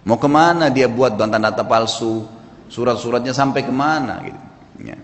mau 0.05 0.17
ke 0.17 0.29
mana 0.29 0.69
dia 0.73 0.89
buat 0.89 1.13
data-data 1.13 1.61
palsu? 1.65 2.25
Surat-suratnya 2.71 3.35
sampai 3.35 3.67
ke 3.67 3.73
mana 3.73 4.23
gitu. 4.23 4.41
Ya. 4.81 4.97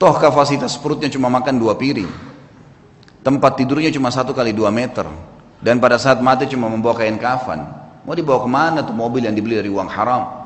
toh 0.00 0.16
kapasitas 0.16 0.74
perutnya 0.80 1.12
cuma 1.12 1.28
makan 1.28 1.60
dua 1.60 1.76
piring. 1.76 2.08
Tempat 3.20 3.52
tidurnya 3.60 3.92
cuma 3.92 4.08
satu 4.08 4.32
kali 4.32 4.56
dua 4.56 4.72
meter. 4.72 5.04
Dan 5.60 5.76
pada 5.76 6.00
saat 6.00 6.24
mati 6.24 6.48
cuma 6.48 6.72
membawa 6.72 6.96
kain 6.96 7.20
kafan. 7.20 7.68
Mau 8.04 8.16
dibawa 8.16 8.40
ke 8.44 8.50
mana 8.50 8.78
tuh 8.80 8.96
mobil 8.96 9.28
yang 9.28 9.36
dibeli 9.36 9.60
dari 9.60 9.68
uang 9.68 9.88
haram? 9.92 10.44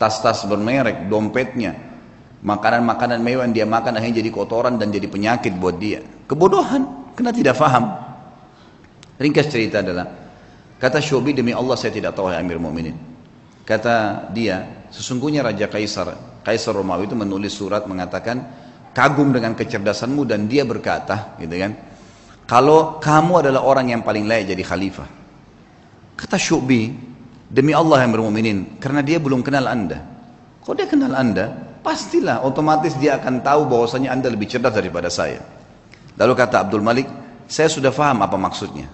Tas-tas 0.00 0.44
bermerek, 0.48 1.08
dompetnya, 1.08 1.87
makanan-makanan 2.42 3.18
mewah 3.18 3.44
yang 3.48 3.54
dia 3.54 3.66
makan 3.66 3.98
akhirnya 3.98 4.22
jadi 4.22 4.30
kotoran 4.30 4.78
dan 4.78 4.94
jadi 4.94 5.06
penyakit 5.10 5.58
buat 5.58 5.76
dia. 5.76 6.02
Kebodohan, 6.30 7.14
karena 7.18 7.32
tidak 7.34 7.54
faham. 7.58 7.90
Ringkas 9.18 9.50
cerita 9.50 9.82
adalah, 9.82 10.06
kata 10.78 11.02
Shubi 11.02 11.34
demi 11.34 11.50
Allah 11.50 11.74
saya 11.74 11.90
tidak 11.90 12.14
tahu 12.14 12.30
ya 12.30 12.38
Amir 12.38 12.62
Mu'minin. 12.62 12.94
Kata 13.66 14.28
dia, 14.30 14.86
sesungguhnya 14.94 15.42
Raja 15.42 15.66
Kaisar, 15.66 16.40
Kaisar 16.46 16.72
Romawi 16.72 17.10
itu 17.10 17.18
menulis 17.18 17.52
surat 17.52 17.84
mengatakan, 17.90 18.40
kagum 18.94 19.34
dengan 19.34 19.58
kecerdasanmu 19.58 20.22
dan 20.24 20.46
dia 20.46 20.62
berkata, 20.62 21.36
gitu 21.42 21.52
kan, 21.58 21.72
kalau 22.48 22.96
kamu 23.02 23.44
adalah 23.44 23.60
orang 23.66 23.92
yang 23.92 24.00
paling 24.06 24.24
layak 24.24 24.54
jadi 24.54 24.64
khalifah. 24.64 25.08
Kata 26.16 26.38
Syu'bi, 26.40 27.10
Demi 27.48 27.72
Allah 27.72 28.04
yang 28.04 28.12
bermuminin, 28.12 28.76
karena 28.76 29.00
dia 29.00 29.16
belum 29.16 29.40
kenal 29.40 29.64
anda. 29.72 30.04
Kalau 30.60 30.76
dia 30.76 30.84
kenal 30.84 31.16
anda, 31.16 31.67
pastilah 31.88 32.44
otomatis 32.44 32.92
dia 33.00 33.16
akan 33.16 33.40
tahu 33.40 33.64
bahwasanya 33.64 34.12
anda 34.12 34.28
lebih 34.28 34.44
cerdas 34.44 34.76
daripada 34.76 35.08
saya. 35.08 35.40
Lalu 36.20 36.36
kata 36.36 36.68
Abdul 36.68 36.84
Malik, 36.84 37.08
saya 37.48 37.72
sudah 37.72 37.88
faham 37.88 38.20
apa 38.20 38.36
maksudnya. 38.36 38.92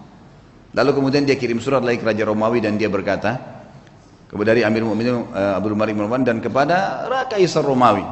Lalu 0.71 1.03
kemudian 1.03 1.27
dia 1.27 1.35
kirim 1.35 1.59
surat 1.59 1.83
lagi 1.83 1.99
ke 1.99 2.07
Raja 2.07 2.23
Romawi 2.23 2.63
dan 2.63 2.79
dia 2.79 2.87
berkata, 2.87 3.35
kepada 4.31 4.55
dari 4.55 4.63
Amir 4.63 4.87
Mu'minin 4.87 5.27
uh, 5.35 5.59
Abdul 5.59 5.75
Malik 5.75 5.99
Marwan 5.99 6.23
dan 6.23 6.39
kepada 6.39 7.03
Kaisar 7.27 7.67
Romawi, 7.67 8.07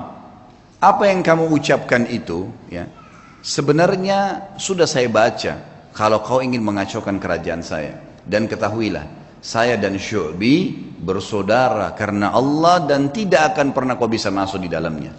apa 0.82 1.02
yang 1.06 1.22
kamu 1.22 1.46
ucapkan 1.54 2.02
itu, 2.10 2.50
ya, 2.66 2.90
sebenarnya 3.38 4.50
sudah 4.58 4.90
saya 4.90 5.06
baca. 5.06 5.70
Kalau 5.92 6.24
kau 6.24 6.40
ingin 6.42 6.64
mengacaukan 6.64 7.20
kerajaan 7.22 7.62
saya, 7.62 8.00
dan 8.26 8.50
ketahuilah, 8.50 9.04
saya 9.42 9.74
dan 9.74 9.98
Syu'bi 9.98 10.70
bersaudara 11.02 11.90
karena 11.98 12.30
Allah 12.30 12.86
dan 12.86 13.10
tidak 13.10 13.52
akan 13.52 13.74
pernah 13.74 13.98
kau 13.98 14.06
bisa 14.06 14.30
masuk 14.30 14.62
di 14.62 14.70
dalamnya. 14.70 15.10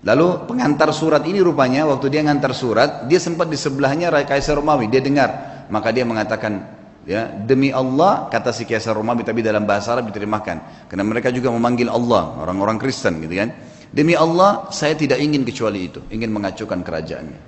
Lalu 0.00 0.48
pengantar 0.48 0.88
surat 0.96 1.20
ini 1.28 1.44
rupanya 1.44 1.84
waktu 1.84 2.08
dia 2.08 2.24
ngantar 2.24 2.56
surat, 2.56 3.04
dia 3.04 3.20
sempat 3.20 3.52
di 3.52 3.60
sebelahnya 3.60 4.08
Kaisar 4.24 4.56
Romawi, 4.56 4.88
dia 4.88 5.04
dengar. 5.04 5.28
Maka 5.68 5.92
dia 5.92 6.08
mengatakan, 6.08 6.72
ya 7.04 7.28
demi 7.28 7.68
Allah 7.68 8.32
kata 8.32 8.48
si 8.48 8.64
Kaisar 8.64 8.96
Romawi 8.96 9.28
tapi 9.28 9.44
dalam 9.44 9.68
bahasa 9.68 9.92
Arab 9.92 10.08
diterjemahkan. 10.08 10.88
Karena 10.88 11.04
mereka 11.04 11.28
juga 11.28 11.52
memanggil 11.52 11.92
Allah, 11.92 12.40
orang-orang 12.40 12.80
Kristen 12.80 13.20
gitu 13.20 13.44
kan. 13.44 13.52
Demi 13.92 14.16
Allah 14.16 14.72
saya 14.72 14.96
tidak 14.96 15.20
ingin 15.20 15.44
kecuali 15.44 15.92
itu, 15.92 16.00
ingin 16.08 16.32
mengacaukan 16.32 16.80
kerajaannya. 16.80 17.40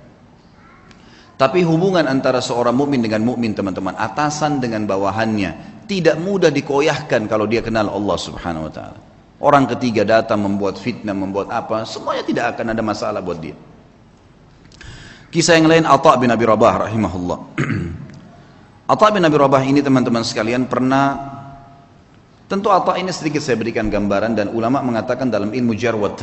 Tapi 1.33 1.65
hubungan 1.65 2.05
antara 2.05 2.37
seorang 2.37 2.77
mukmin 2.77 3.01
dengan 3.01 3.25
mukmin 3.25 3.57
teman-teman, 3.57 3.97
atasan 3.97 4.61
dengan 4.61 4.85
bawahannya, 4.85 5.72
tidak 5.87 6.15
mudah 6.19 6.49
dikoyahkan 6.49 7.27
kalau 7.27 7.47
dia 7.47 7.59
kenal 7.59 7.91
Allah 7.91 8.17
Subhanahu 8.17 8.67
wa 8.67 8.73
taala. 8.73 8.99
Orang 9.43 9.67
ketiga 9.67 10.07
datang 10.07 10.39
membuat 10.39 10.79
fitnah, 10.79 11.11
membuat 11.11 11.51
apa, 11.51 11.83
semuanya 11.83 12.23
tidak 12.23 12.45
akan 12.55 12.71
ada 12.71 12.79
masalah 12.79 13.19
buat 13.19 13.43
dia. 13.43 13.55
Kisah 15.33 15.59
yang 15.59 15.67
lain 15.67 15.83
Atha 15.83 16.15
bin 16.15 16.31
Abi 16.31 16.45
Rabah 16.47 16.87
rahimahullah. 16.87 17.39
Atha 18.93 19.07
bin 19.11 19.23
Abi 19.25 19.35
Rabah 19.35 19.63
ini 19.65 19.83
teman-teman 19.83 20.23
sekalian 20.23 20.69
pernah 20.69 21.33
Tentu 22.43 22.69
Atha 22.69 22.99
ini 23.01 23.09
sedikit 23.09 23.41
saya 23.41 23.57
berikan 23.57 23.89
gambaran 23.89 24.37
dan 24.37 24.47
ulama 24.53 24.83
mengatakan 24.85 25.31
dalam 25.31 25.55
ilmu 25.55 25.73
jar 25.73 25.97
wa 25.97 26.13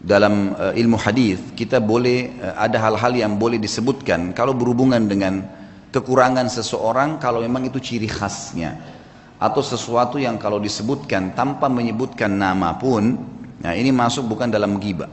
dalam 0.00 0.56
uh, 0.56 0.72
ilmu 0.76 0.96
hadis 1.00 1.40
kita 1.56 1.80
boleh 1.80 2.36
uh, 2.40 2.56
ada 2.56 2.76
hal-hal 2.80 3.12
yang 3.16 3.32
boleh 3.40 3.56
disebutkan 3.56 4.36
kalau 4.36 4.52
berhubungan 4.52 5.00
dengan 5.08 5.44
kekurangan 5.90 6.46
seseorang 6.46 7.18
kalau 7.18 7.42
memang 7.42 7.66
itu 7.66 7.78
ciri 7.82 8.06
khasnya. 8.06 8.98
Atau 9.40 9.64
sesuatu 9.64 10.20
yang 10.20 10.36
kalau 10.36 10.60
disebutkan 10.60 11.32
tanpa 11.32 11.66
menyebutkan 11.72 12.28
nama 12.28 12.76
pun 12.76 13.16
nah 13.60 13.76
ini 13.76 13.92
masuk 13.92 14.30
bukan 14.30 14.48
dalam 14.48 14.78
ghibah. 14.78 15.08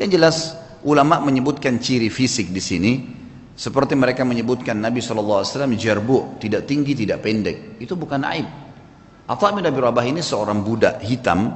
Yang 0.00 0.10
jelas 0.18 0.36
ulama 0.82 1.20
menyebutkan 1.22 1.78
ciri 1.78 2.08
fisik 2.08 2.50
di 2.50 2.62
sini. 2.62 2.92
Seperti 3.52 3.92
mereka 3.92 4.24
menyebutkan 4.24 4.80
Nabi 4.80 5.04
SAW 5.04 5.44
jarbu 5.76 6.40
tidak 6.40 6.64
tinggi 6.64 6.96
tidak 6.96 7.20
pendek. 7.20 7.76
Itu 7.78 8.00
bukan 8.00 8.24
aib. 8.24 8.48
Atha 9.28 9.48
bin 9.52 9.62
Abi 9.68 9.78
Rabah 9.78 10.02
ini 10.08 10.24
seorang 10.24 10.64
budak 10.64 11.04
hitam 11.04 11.52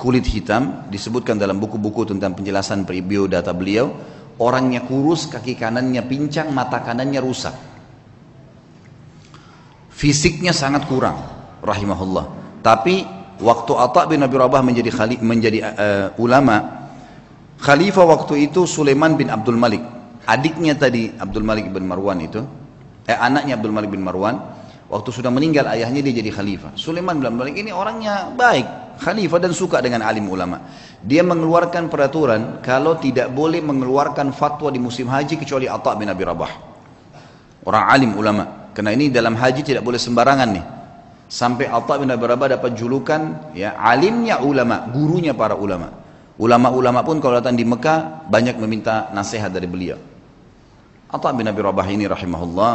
kulit 0.00 0.24
hitam 0.24 0.88
disebutkan 0.88 1.36
dalam 1.36 1.60
buku-buku 1.60 2.08
tentang 2.08 2.32
penjelasan 2.32 2.88
biodata 2.88 3.52
beliau 3.52 3.92
orangnya 4.40 4.88
kurus 4.88 5.28
kaki 5.28 5.60
kanannya 5.60 6.00
pincang 6.08 6.48
mata 6.56 6.80
kanannya 6.80 7.20
rusak 7.20 7.69
fisiknya 10.00 10.56
sangat 10.56 10.88
kurang 10.88 11.20
rahimahullah 11.60 12.24
tapi 12.64 13.04
waktu 13.36 13.72
Atta 13.76 14.08
bin 14.08 14.24
Abi 14.24 14.36
Rabah 14.40 14.64
menjadi 14.64 14.88
khali, 14.88 15.16
menjadi 15.20 15.58
uh, 15.60 16.06
ulama 16.16 16.80
Khalifah 17.60 18.08
waktu 18.08 18.48
itu 18.48 18.64
Sulaiman 18.64 19.20
bin 19.20 19.28
Abdul 19.28 19.60
Malik. 19.60 19.84
Adiknya 20.24 20.72
tadi 20.80 21.12
Abdul 21.12 21.44
Malik 21.44 21.68
bin 21.68 21.84
Marwan 21.84 22.16
itu, 22.24 22.40
eh 23.04 23.16
anaknya 23.16 23.60
Abdul 23.60 23.72
Malik 23.76 23.92
bin 23.92 24.00
Marwan, 24.00 24.40
waktu 24.88 25.08
sudah 25.12 25.28
meninggal 25.28 25.68
ayahnya 25.68 26.00
dia 26.00 26.24
jadi 26.24 26.32
khalifah. 26.32 26.72
Sulaiman 26.80 27.20
bin 27.20 27.28
Abdul 27.28 27.40
Malik 27.44 27.56
ini 27.60 27.68
orangnya 27.68 28.32
baik, 28.32 28.96
khalifah 29.04 29.38
dan 29.44 29.52
suka 29.52 29.84
dengan 29.84 30.00
alim 30.08 30.24
ulama. 30.24 30.64
Dia 31.04 31.20
mengeluarkan 31.20 31.92
peraturan 31.92 32.64
kalau 32.64 32.96
tidak 32.96 33.28
boleh 33.28 33.60
mengeluarkan 33.60 34.32
fatwa 34.32 34.72
di 34.72 34.80
musim 34.80 35.08
haji 35.08 35.36
kecuali 35.36 35.68
Atta 35.68 35.92
bin 36.00 36.08
Abi 36.08 36.24
Rabah. 36.24 36.52
Orang 37.68 37.84
alim 37.92 38.16
ulama. 38.16 38.59
Karena 38.70 38.94
ini 38.94 39.10
dalam 39.10 39.34
haji 39.34 39.66
tidak 39.66 39.82
boleh 39.82 39.98
sembarangan 39.98 40.48
nih. 40.50 40.64
Sampai 41.30 41.70
Atta 41.70 41.94
bin 41.98 42.10
Abi 42.10 42.26
Rabah 42.26 42.58
dapat 42.58 42.74
julukan 42.74 43.54
ya 43.54 43.78
alimnya 43.78 44.42
ulama, 44.42 44.90
gurunya 44.90 45.30
para 45.30 45.54
ulama. 45.54 45.94
Ulama-ulama 46.40 47.04
pun 47.04 47.20
kalau 47.22 47.38
datang 47.38 47.54
di 47.54 47.62
Mekah 47.68 48.26
banyak 48.26 48.58
meminta 48.58 49.12
nasihat 49.14 49.52
dari 49.52 49.68
beliau. 49.68 49.98
Atta 51.06 51.30
bin 51.30 51.46
Abi 51.46 51.62
Rabah 51.62 51.86
ini 51.86 52.08
rahimahullah 52.10 52.72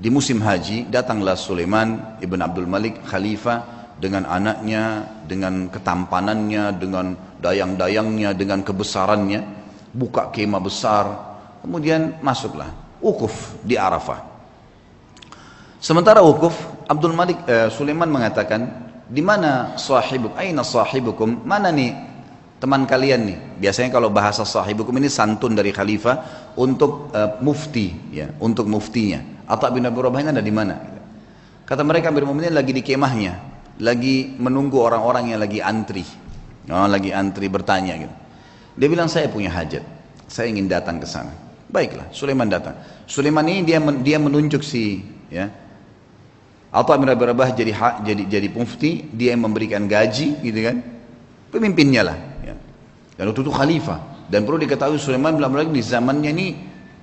di 0.00 0.08
musim 0.08 0.40
haji 0.40 0.88
datanglah 0.88 1.36
Sulaiman 1.36 2.16
ibn 2.24 2.40
Abdul 2.40 2.64
Malik 2.64 3.04
khalifah 3.04 3.92
dengan 4.00 4.24
anaknya, 4.24 5.04
dengan 5.28 5.68
ketampanannya, 5.68 6.72
dengan 6.80 7.12
dayang-dayangnya, 7.44 8.32
dengan 8.32 8.64
kebesarannya, 8.64 9.44
buka 9.92 10.32
kemah 10.32 10.62
besar, 10.64 11.04
kemudian 11.60 12.16
masuklah 12.24 12.72
ukuf 13.04 13.60
di 13.60 13.76
Arafah. 13.76 14.29
Sementara 15.80 16.20
ukuf, 16.20 16.52
Abdul 16.84 17.16
Malik 17.16 17.40
eh, 17.48 17.72
Sulaiman 17.72 18.12
mengatakan, 18.12 18.68
di 19.08 19.24
mana 19.24 19.74
sahibuk? 19.80 20.36
Aina 20.36 20.60
sahibukum? 20.60 21.42
Mana 21.42 21.72
nih 21.72 21.96
teman 22.60 22.84
kalian 22.84 23.20
nih. 23.26 23.38
Biasanya 23.58 23.88
kalau 23.88 24.12
bahasa 24.12 24.44
sahibukum 24.44 24.92
ini 25.00 25.08
santun 25.08 25.56
dari 25.56 25.72
khalifah 25.72 26.20
untuk 26.54 27.08
uh, 27.10 27.40
mufti, 27.40 28.12
ya, 28.12 28.30
untuk 28.38 28.68
muftinya. 28.68 29.42
Atau 29.48 29.72
bin 29.72 29.88
Abi 29.88 29.98
Rabah 29.98 30.30
ada 30.30 30.44
di 30.44 30.52
mana? 30.52 30.76
Kata 31.64 31.82
mereka 31.82 32.12
Amir 32.12 32.28
Mu'minin 32.28 32.54
lagi 32.54 32.76
di 32.76 32.84
kemahnya, 32.84 33.40
lagi 33.80 34.36
menunggu 34.36 34.78
orang-orang 34.78 35.32
yang 35.32 35.40
lagi 35.40 35.58
antri. 35.64 36.04
Oh, 36.70 36.86
lagi 36.86 37.10
antri 37.10 37.48
bertanya 37.48 37.96
gitu. 37.98 38.14
Dia 38.78 38.86
bilang 38.86 39.08
saya 39.10 39.26
punya 39.26 39.50
hajat, 39.50 39.82
saya 40.28 40.46
ingin 40.52 40.70
datang 40.70 41.02
ke 41.02 41.06
sana. 41.08 41.34
Baiklah, 41.66 42.06
Sulaiman 42.14 42.46
datang. 42.46 42.78
Sulaiman 43.10 43.42
ini 43.48 43.66
dia 43.66 43.82
dia 44.02 44.18
menunjuk 44.22 44.62
si 44.62 45.02
ya 45.30 45.50
atau 46.70 46.94
Amir 46.94 47.12
Abi 47.12 47.26
Rabah 47.26 47.50
jadi 47.50 47.74
jadi 48.06 48.22
jadi 48.30 48.48
mufti, 48.54 49.10
dia 49.10 49.34
yang 49.34 49.46
memberikan 49.50 49.90
gaji 49.90 50.38
gitu 50.38 50.60
kan. 50.62 50.76
Pemimpinnya 51.50 52.02
lah. 52.06 52.18
Dan 53.20 53.28
waktu 53.28 53.42
itu 53.44 53.52
khalifah. 53.52 54.00
Dan 54.30 54.46
perlu 54.48 54.62
diketahui 54.62 54.96
Sulaiman 54.96 55.34
bin 55.36 55.44
Abdul 55.44 55.74
di 55.74 55.82
zamannya 55.82 56.30
ini 56.30 56.48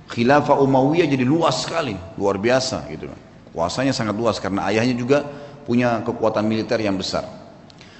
khilafah 0.08 0.58
Umayyah 0.58 1.06
jadi 1.06 1.22
luas 1.22 1.62
sekali, 1.62 1.94
luar 2.16 2.40
biasa 2.40 2.88
gitu. 2.90 3.06
Kuasanya 3.52 3.92
sangat 3.92 4.16
luas 4.16 4.40
karena 4.40 4.66
ayahnya 4.66 4.96
juga 4.96 5.22
punya 5.68 6.00
kekuatan 6.02 6.42
militer 6.48 6.80
yang 6.80 6.96
besar. 6.96 7.28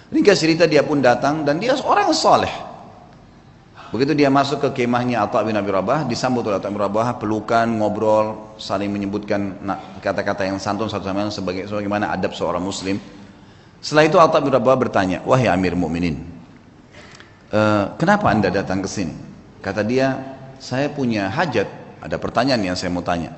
Ringkas 0.08 0.40
cerita 0.40 0.64
dia 0.64 0.80
pun 0.80 1.04
datang 1.04 1.44
dan 1.44 1.60
dia 1.60 1.76
seorang 1.76 2.08
saleh. 2.16 2.67
Begitu 3.89 4.12
dia 4.12 4.28
masuk 4.28 4.61
ke 4.61 4.84
kemahnya 4.84 5.24
Atta 5.24 5.41
bin 5.41 5.57
Abi 5.57 5.72
Rabah, 5.72 6.05
disambut 6.05 6.45
oleh 6.45 6.61
Atta 6.61 6.68
bin 6.68 6.76
Rabah, 6.76 7.16
pelukan, 7.16 7.64
ngobrol, 7.64 8.53
saling 8.61 8.93
menyebutkan 8.93 9.57
kata-kata 10.05 10.45
yang 10.45 10.61
santun 10.61 10.93
satu 10.93 11.09
sama 11.09 11.24
lain 11.24 11.32
sebagai 11.32 11.64
sebagaimana 11.64 12.12
adab 12.12 12.36
seorang 12.36 12.61
muslim. 12.61 13.01
Setelah 13.80 14.05
itu 14.05 14.16
Atta 14.20 14.45
bin 14.45 14.53
Rabah 14.53 14.76
bertanya, 14.76 15.24
"Wahai 15.24 15.49
Amir 15.49 15.72
Mukminin, 15.72 16.20
e, 17.49 17.61
kenapa 17.97 18.28
anda 18.28 18.53
datang 18.53 18.84
ke 18.84 18.89
sini? 18.93 19.16
Kata 19.64 19.80
dia, 19.80 20.36
saya 20.61 20.93
punya 20.93 21.32
hajat, 21.32 21.68
ada 22.05 22.16
pertanyaan 22.20 22.61
yang 22.61 22.76
saya 22.76 22.93
mau 22.93 23.01
tanya. 23.01 23.32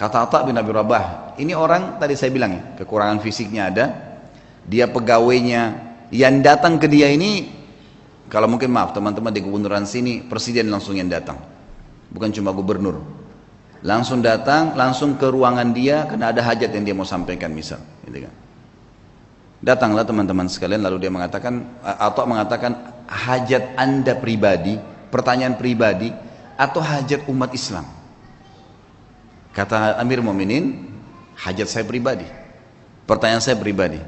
Kata 0.00 0.24
Atta 0.24 0.48
bin 0.48 0.56
Abi 0.56 0.72
Rabah, 0.72 1.36
ini 1.36 1.52
orang 1.52 2.00
tadi 2.00 2.16
saya 2.16 2.32
bilang 2.32 2.56
ya, 2.56 2.62
kekurangan 2.80 3.20
fisiknya 3.20 3.68
ada, 3.68 3.84
dia 4.64 4.88
pegawainya, 4.88 5.92
yang 6.08 6.40
datang 6.40 6.80
ke 6.80 6.88
dia 6.88 7.12
ini, 7.12 7.59
kalau 8.30 8.46
mungkin 8.46 8.70
maaf 8.70 8.94
teman-teman 8.94 9.34
di 9.34 9.42
gubernuran 9.42 9.82
sini, 9.82 10.22
presiden 10.22 10.70
langsung 10.70 10.94
yang 10.94 11.10
datang, 11.10 11.34
bukan 12.14 12.30
cuma 12.30 12.54
gubernur. 12.54 13.02
Langsung 13.82 14.22
datang, 14.22 14.78
langsung 14.78 15.18
ke 15.18 15.26
ruangan 15.26 15.74
dia, 15.74 16.06
karena 16.06 16.30
ada 16.30 16.38
hajat 16.46 16.70
yang 16.70 16.84
dia 16.86 16.94
mau 16.94 17.08
sampaikan 17.08 17.50
misal. 17.50 17.82
Gitu 18.06 18.22
kan. 18.22 18.34
Datanglah 19.58 20.06
teman-teman 20.06 20.46
sekalian, 20.46 20.78
lalu 20.78 21.02
dia 21.02 21.10
mengatakan, 21.10 21.66
atau 21.82 22.22
mengatakan, 22.22 22.72
hajat 23.10 23.74
anda 23.74 24.14
pribadi, 24.14 24.78
pertanyaan 25.10 25.58
pribadi, 25.58 26.14
atau 26.54 26.78
hajat 26.78 27.26
umat 27.26 27.50
Islam? 27.50 27.88
Kata 29.50 29.98
Amir 29.98 30.22
Mu'minin, 30.22 30.86
hajat 31.34 31.66
saya 31.66 31.82
pribadi. 31.82 32.28
Pertanyaan 33.10 33.42
saya 33.42 33.58
pribadi. 33.58 33.98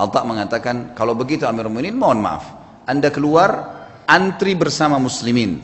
Alta 0.00 0.24
mengatakan, 0.24 0.96
kalau 0.96 1.12
begitu 1.12 1.44
Amir 1.44 1.68
Mu'minin, 1.68 1.92
mohon 1.92 2.24
maaf. 2.24 2.55
Anda 2.86 3.10
keluar, 3.10 3.50
antri 4.06 4.54
bersama 4.54 4.96
muslimin. 5.02 5.58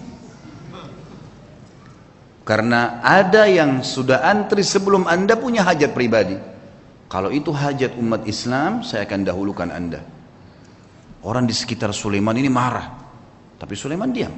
Karena 2.43 2.99
ada 3.01 3.47
yang 3.47 3.87
sudah 3.87 4.27
antri 4.27 4.67
sebelum 4.67 5.07
Anda 5.07 5.39
punya 5.39 5.63
hajat 5.63 5.95
pribadi. 5.95 6.35
Kalau 7.07 7.31
itu 7.31 7.55
hajat 7.55 7.95
umat 7.95 8.27
Islam, 8.27 8.83
saya 8.83 9.07
akan 9.07 9.21
dahulukan 9.23 9.71
Anda. 9.71 10.03
Orang 11.23 11.47
di 11.47 11.55
sekitar 11.55 11.95
Sulaiman 11.95 12.35
ini 12.35 12.51
marah. 12.51 12.99
Tapi 13.63 13.79
Sulaiman 13.79 14.11
diam. 14.11 14.35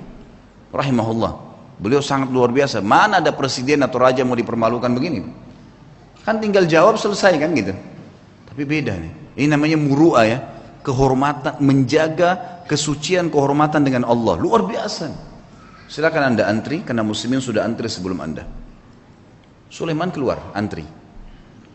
Rahimahullah. 0.69 1.33
Beliau 1.81 2.05
sangat 2.05 2.29
luar 2.29 2.53
biasa. 2.53 2.85
Mana 2.85 3.25
ada 3.25 3.33
presiden 3.33 3.81
atau 3.81 4.05
raja 4.05 4.21
mau 4.21 4.37
dipermalukan 4.37 4.93
begini? 4.93 5.25
Kan 6.29 6.45
tinggal 6.45 6.69
jawab 6.69 7.01
selesai 7.01 7.41
kan 7.41 7.57
gitu. 7.57 7.73
Tapi 8.53 8.63
beda 8.69 9.01
nih. 9.01 9.13
Ini 9.41 9.49
namanya 9.49 9.81
muru'a 9.81 10.23
ya. 10.29 10.39
Kehormatan, 10.85 11.65
menjaga 11.65 12.61
kesucian 12.69 13.33
kehormatan 13.33 13.81
dengan 13.81 14.05
Allah. 14.05 14.37
Luar 14.37 14.69
biasa. 14.69 15.09
Silakan 15.89 16.37
anda 16.37 16.45
antri, 16.45 16.85
karena 16.85 17.01
muslimin 17.01 17.41
sudah 17.41 17.65
antri 17.65 17.89
sebelum 17.89 18.21
anda. 18.21 18.45
Sulaiman 19.73 20.13
keluar, 20.13 20.53
antri. 20.53 20.85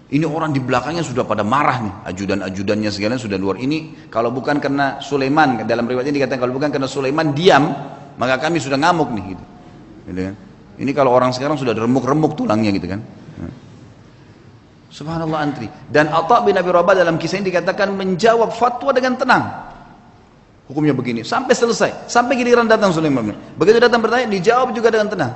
Ini 0.09 0.25
orang 0.25 0.49
di 0.49 0.61
belakangnya 0.61 1.05
sudah 1.05 1.21
pada 1.21 1.45
marah 1.45 1.77
nih, 1.85 1.93
ajudan-ajudannya 2.09 2.89
segala 2.89 3.21
sudah 3.21 3.37
luar. 3.37 3.61
Ini 3.61 4.09
kalau 4.09 4.33
bukan 4.33 4.57
karena 4.57 4.97
Sulaiman, 4.97 5.61
dalam 5.69 5.85
riwayatnya 5.85 6.17
dikatakan 6.17 6.41
kalau 6.41 6.53
bukan 6.57 6.73
karena 6.73 6.89
Sulaiman 6.89 7.33
diam, 7.37 7.69
maka 8.17 8.41
kami 8.41 8.57
sudah 8.57 8.81
ngamuk 8.81 9.09
nih 9.13 9.23
gitu. 9.37 9.43
gitu 10.09 10.21
kan? 10.31 10.35
Ini 10.81 10.91
kalau 10.97 11.13
orang 11.13 11.29
sekarang 11.29 11.61
sudah 11.61 11.77
remuk-remuk 11.77 12.33
tulangnya 12.33 12.73
gitu 12.73 12.89
kan. 12.89 13.05
Subhanallah 14.89 15.39
antri. 15.39 15.69
Dan 15.87 16.09
Atta 16.09 16.41
bin 16.41 16.57
Abi 16.57 16.73
Rabah 16.73 16.97
dalam 16.97 17.21
kisah 17.21 17.37
ini 17.37 17.53
dikatakan 17.53 17.93
menjawab 17.93 18.49
fatwa 18.53 18.89
dengan 18.89 19.13
tenang. 19.15 19.43
Hukumnya 20.69 20.93
begini, 20.93 21.25
sampai 21.25 21.53
selesai. 21.53 22.09
Sampai 22.09 22.37
giliran 22.37 22.69
datang 22.69 22.93
Sulaiman. 22.93 23.33
Begitu 23.57 23.81
datang 23.81 24.01
bertanya, 24.05 24.29
dijawab 24.29 24.73
juga 24.73 24.93
dengan 24.93 25.09
tenang. 25.09 25.33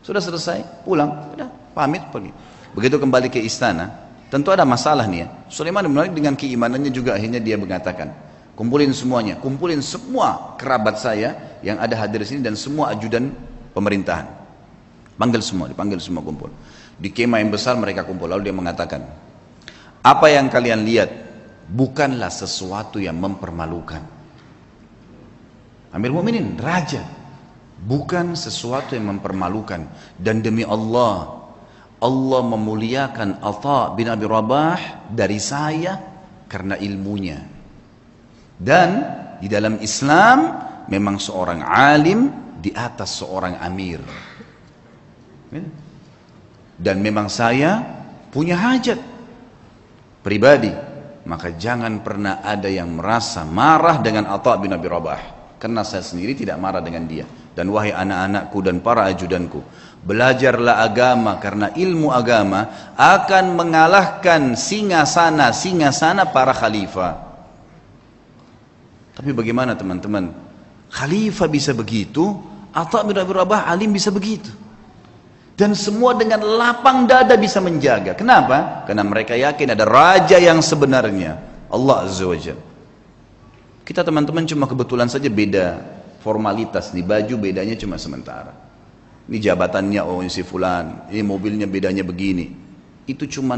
Sudah 0.00 0.24
selesai, 0.24 0.84
pulang. 0.88 1.32
Sudah, 1.32 1.48
pamit, 1.76 2.00
pergi. 2.08 2.32
Begitu 2.72 2.96
kembali 2.96 3.28
ke 3.28 3.40
istana, 3.44 3.92
tentu 4.32 4.48
ada 4.48 4.64
masalah 4.64 5.04
nih 5.04 5.24
ya. 5.24 5.26
Sulaiman 5.52 5.84
bin 5.84 6.16
dengan 6.16 6.32
keimanannya 6.32 6.88
juga 6.88 7.12
akhirnya 7.12 7.44
dia 7.44 7.60
mengatakan, 7.60 8.08
kumpulin 8.56 8.96
semuanya, 8.96 9.36
kumpulin 9.36 9.84
semua 9.84 10.56
kerabat 10.56 10.96
saya 10.96 11.60
yang 11.60 11.76
ada 11.76 11.92
hadir 12.00 12.24
di 12.24 12.28
sini 12.32 12.40
dan 12.40 12.56
semua 12.56 12.96
ajudan 12.96 13.32
pemerintahan. 13.76 14.24
Panggil 15.20 15.44
semua, 15.44 15.68
dipanggil 15.68 16.00
semua 16.00 16.24
kumpul. 16.24 16.48
Di 17.02 17.10
kemah 17.10 17.42
yang 17.42 17.50
besar 17.50 17.74
mereka 17.74 18.06
kumpul. 18.06 18.30
Lalu 18.30 18.46
dia 18.46 18.54
mengatakan, 18.54 19.02
apa 20.06 20.26
yang 20.30 20.46
kalian 20.46 20.86
lihat 20.86 21.10
bukanlah 21.66 22.30
sesuatu 22.30 23.02
yang 23.02 23.18
mempermalukan. 23.18 24.02
Amir 25.90 26.14
Mu'minin, 26.14 26.54
raja, 26.62 27.02
bukan 27.82 28.38
sesuatu 28.38 28.94
yang 28.94 29.18
mempermalukan. 29.18 29.82
Dan 30.14 30.46
demi 30.46 30.62
Allah, 30.62 31.42
Allah 31.98 32.42
memuliakan 32.46 33.42
Atha 33.42 33.98
bin 33.98 34.06
Abi 34.06 34.22
Rabah 34.22 35.10
dari 35.10 35.42
saya 35.42 35.98
karena 36.46 36.78
ilmunya. 36.78 37.42
Dan 38.62 38.90
di 39.42 39.50
dalam 39.50 39.82
Islam 39.82 40.38
memang 40.86 41.18
seorang 41.18 41.66
alim 41.66 42.30
di 42.62 42.70
atas 42.70 43.18
seorang 43.18 43.58
amir. 43.58 43.98
Dan 46.82 46.98
memang 46.98 47.30
saya 47.30 47.78
punya 48.34 48.58
hajat 48.58 48.98
pribadi. 50.26 50.74
Maka 51.22 51.54
jangan 51.54 52.02
pernah 52.02 52.42
ada 52.42 52.66
yang 52.66 52.98
merasa 52.98 53.46
marah 53.46 54.02
dengan 54.02 54.26
Atha 54.26 54.58
bin 54.58 54.74
Abi 54.74 54.90
Rabah. 54.90 55.22
Karena 55.62 55.86
saya 55.86 56.02
sendiri 56.02 56.34
tidak 56.34 56.58
marah 56.58 56.82
dengan 56.82 57.06
dia. 57.06 57.22
Dan 57.54 57.70
wahai 57.70 57.94
anak-anakku 57.94 58.58
dan 58.66 58.82
para 58.82 59.06
ajudanku. 59.06 59.62
Belajarlah 60.02 60.82
agama 60.82 61.38
karena 61.38 61.70
ilmu 61.70 62.10
agama 62.10 62.90
akan 62.98 63.54
mengalahkan 63.54 64.58
singa 64.58 65.06
sana 65.06 65.54
singa 65.54 65.94
sana 65.94 66.26
para 66.26 66.50
khalifah. 66.50 67.22
Tapi 69.14 69.30
bagaimana 69.30 69.78
teman-teman? 69.78 70.34
Khalifah 70.90 71.46
bisa 71.46 71.70
begitu, 71.70 72.34
Atta 72.74 73.06
bin 73.06 73.14
Abi 73.14 73.30
Rabah 73.30 73.70
alim 73.70 73.94
bisa 73.94 74.10
begitu. 74.10 74.50
Dan 75.62 75.78
semua 75.78 76.10
dengan 76.18 76.42
lapang 76.42 77.06
dada 77.06 77.38
bisa 77.38 77.62
menjaga. 77.62 78.18
Kenapa? 78.18 78.82
Karena 78.82 79.06
mereka 79.06 79.38
yakin 79.38 79.78
ada 79.78 79.86
raja 79.86 80.34
yang 80.34 80.58
sebenarnya. 80.58 81.38
Allah 81.70 82.02
Azza 82.02 82.26
wa 82.26 82.34
Jalla. 82.34 82.66
Kita 83.86 84.02
teman-teman 84.02 84.42
cuma 84.42 84.66
kebetulan 84.66 85.06
saja 85.06 85.30
beda 85.30 85.78
formalitas 86.18 86.90
nih. 86.90 87.06
Baju 87.06 87.38
bedanya 87.38 87.78
cuma 87.78 87.94
sementara. 87.94 88.50
Ini 89.30 89.38
jabatannya 89.38 90.02
oh 90.02 90.18
si 90.26 90.42
fulan. 90.42 91.06
Ini 91.14 91.22
mobilnya 91.22 91.70
bedanya 91.70 92.02
begini. 92.02 92.50
Itu 93.06 93.30
cuma 93.30 93.54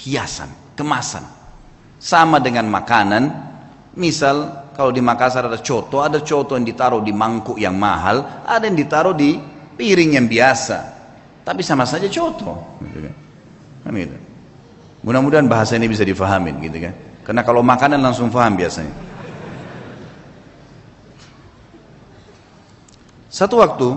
hiasan, 0.00 0.48
kemasan. 0.80 1.28
Sama 2.00 2.40
dengan 2.40 2.72
makanan. 2.72 3.28
Misal 4.00 4.64
kalau 4.72 4.96
di 4.96 5.04
Makassar 5.04 5.44
ada 5.44 5.60
coto, 5.60 6.00
ada 6.00 6.24
coto 6.24 6.56
yang 6.56 6.64
ditaruh 6.64 7.04
di 7.04 7.12
mangkuk 7.12 7.60
yang 7.60 7.76
mahal, 7.76 8.48
ada 8.48 8.64
yang 8.64 8.80
ditaruh 8.80 9.12
di 9.12 9.36
piring 9.76 10.16
yang 10.16 10.24
biasa. 10.24 10.97
Tapi 11.48 11.64
sama 11.64 11.88
saja 11.88 12.04
coto. 12.12 12.60
Gitu 12.84 13.08
kan. 13.08 13.14
kan 13.88 13.92
gitu. 13.96 14.16
Mudah-mudahan 15.00 15.48
bahasa 15.48 15.80
ini 15.80 15.88
bisa 15.88 16.04
difahamin 16.04 16.60
gitu 16.60 16.84
kan. 16.84 16.92
Karena 17.24 17.40
kalau 17.40 17.64
makanan 17.64 17.96
langsung 18.04 18.28
faham 18.28 18.52
biasanya. 18.52 18.92
Satu 23.32 23.64
waktu, 23.64 23.88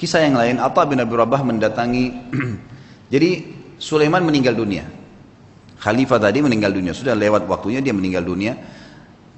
kisah 0.00 0.24
yang 0.24 0.40
lain, 0.40 0.56
Atta 0.56 0.88
bin 0.88 0.96
Abi 0.96 1.12
Rabah 1.12 1.44
mendatangi, 1.44 2.16
jadi 3.12 3.44
Sulaiman 3.76 4.24
meninggal 4.24 4.56
dunia. 4.56 4.88
Khalifah 5.76 6.16
tadi 6.16 6.40
meninggal 6.40 6.72
dunia, 6.72 6.96
sudah 6.96 7.12
lewat 7.12 7.44
waktunya 7.44 7.84
dia 7.84 7.92
meninggal 7.92 8.24
dunia 8.24 8.56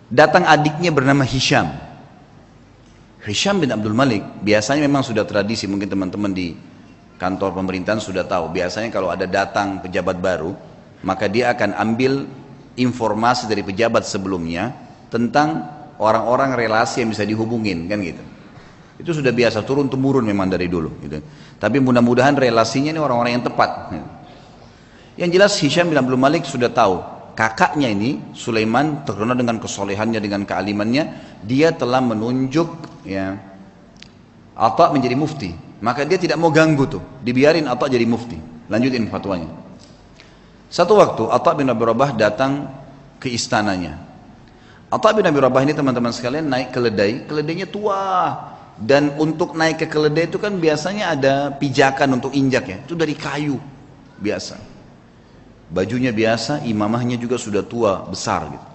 datang 0.09 0.45
adiknya 0.49 0.89
bernama 0.89 1.23
Hisham. 1.25 1.69
Hisham 3.25 3.61
bin 3.61 3.69
Abdul 3.69 3.93
Malik, 3.93 4.25
biasanya 4.41 4.87
memang 4.89 5.05
sudah 5.05 5.27
tradisi, 5.29 5.69
mungkin 5.69 5.91
teman-teman 5.91 6.33
di 6.33 6.57
kantor 7.19 7.51
pemerintahan 7.59 7.99
sudah 7.99 8.25
tahu, 8.25 8.55
biasanya 8.55 8.89
kalau 8.95 9.11
ada 9.11 9.27
datang 9.27 9.83
pejabat 9.83 10.23
baru, 10.23 10.55
maka 11.03 11.27
dia 11.27 11.51
akan 11.53 11.75
ambil 11.75 12.25
informasi 12.79 13.51
dari 13.51 13.66
pejabat 13.66 14.07
sebelumnya 14.07 14.71
tentang 15.11 15.66
orang-orang 15.99 16.55
relasi 16.55 17.03
yang 17.03 17.11
bisa 17.11 17.27
dihubungin, 17.27 17.91
kan 17.91 17.99
gitu. 18.01 18.23
Itu 18.99 19.11
sudah 19.14 19.31
biasa, 19.35 19.62
turun 19.66 19.91
temurun 19.91 20.27
memang 20.27 20.51
dari 20.51 20.71
dulu. 20.71 20.91
Gitu. 21.03 21.19
Tapi 21.59 21.79
mudah-mudahan 21.83 22.39
relasinya 22.39 22.95
ini 22.95 22.99
orang-orang 23.03 23.39
yang 23.39 23.45
tepat. 23.47 23.71
Yang 25.19 25.31
jelas 25.35 25.53
Hisham 25.59 25.91
bin 25.91 25.99
Abdul 25.99 26.19
Malik 26.19 26.47
sudah 26.47 26.71
tahu 26.71 27.03
kakaknya 27.39 27.91
ini 27.91 28.35
Sulaiman 28.35 29.07
terkenal 29.07 29.39
dengan 29.39 29.62
kesolehannya 29.62 30.19
dengan 30.19 30.43
kealimannya 30.43 31.05
dia 31.47 31.71
telah 31.71 32.03
menunjuk 32.03 32.66
ya 33.07 33.39
Atta 34.59 34.91
menjadi 34.91 35.14
mufti 35.14 35.55
maka 35.79 36.03
dia 36.03 36.18
tidak 36.18 36.39
mau 36.39 36.51
ganggu 36.51 36.85
tuh. 36.87 37.03
Dibiarin 37.22 37.70
Atta 37.70 37.87
jadi 37.87 38.05
mufti. 38.05 38.39
Lanjutin 38.68 39.09
fatwanya. 39.09 39.49
Satu 40.68 41.01
waktu 41.01 41.24
Atta 41.33 41.57
bin 41.57 41.70
Abi 41.70 41.83
Rabah 41.87 42.12
datang 42.12 42.68
ke 43.16 43.33
istananya. 43.33 43.97
Atta 44.93 45.16
bin 45.16 45.24
Abi 45.24 45.41
Rabah 45.41 45.64
ini 45.64 45.72
teman-teman 45.72 46.12
sekalian 46.12 46.47
naik 46.49 46.74
keledai 46.74 47.24
keledainya 47.24 47.66
tua. 47.68 48.05
Dan 48.79 49.18
untuk 49.18 49.59
naik 49.59 49.83
ke 49.83 49.87
keledai 49.91 50.31
itu 50.31 50.39
kan 50.39 50.55
biasanya 50.55 51.18
ada 51.18 51.35
pijakan 51.51 52.22
untuk 52.22 52.31
injak 52.31 52.64
ya. 52.70 52.79
Itu 52.79 52.95
dari 52.95 53.18
kayu 53.18 53.59
biasa. 54.22 54.55
Bajunya 55.68 56.14
biasa, 56.14 56.62
imamahnya 56.64 57.18
juga 57.18 57.37
sudah 57.37 57.66
tua, 57.66 58.07
besar 58.07 58.47
gitu. 58.49 58.66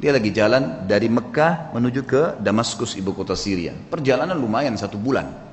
Dia 0.00 0.16
lagi 0.16 0.30
jalan 0.32 0.84
dari 0.88 1.12
Mekah 1.12 1.76
menuju 1.76 2.00
ke 2.08 2.22
Damaskus, 2.40 2.96
ibu 2.96 3.12
kota 3.12 3.36
Syria. 3.36 3.72
Perjalanan 3.72 4.36
lumayan 4.36 4.76
satu 4.76 4.96
bulan. 4.96 5.49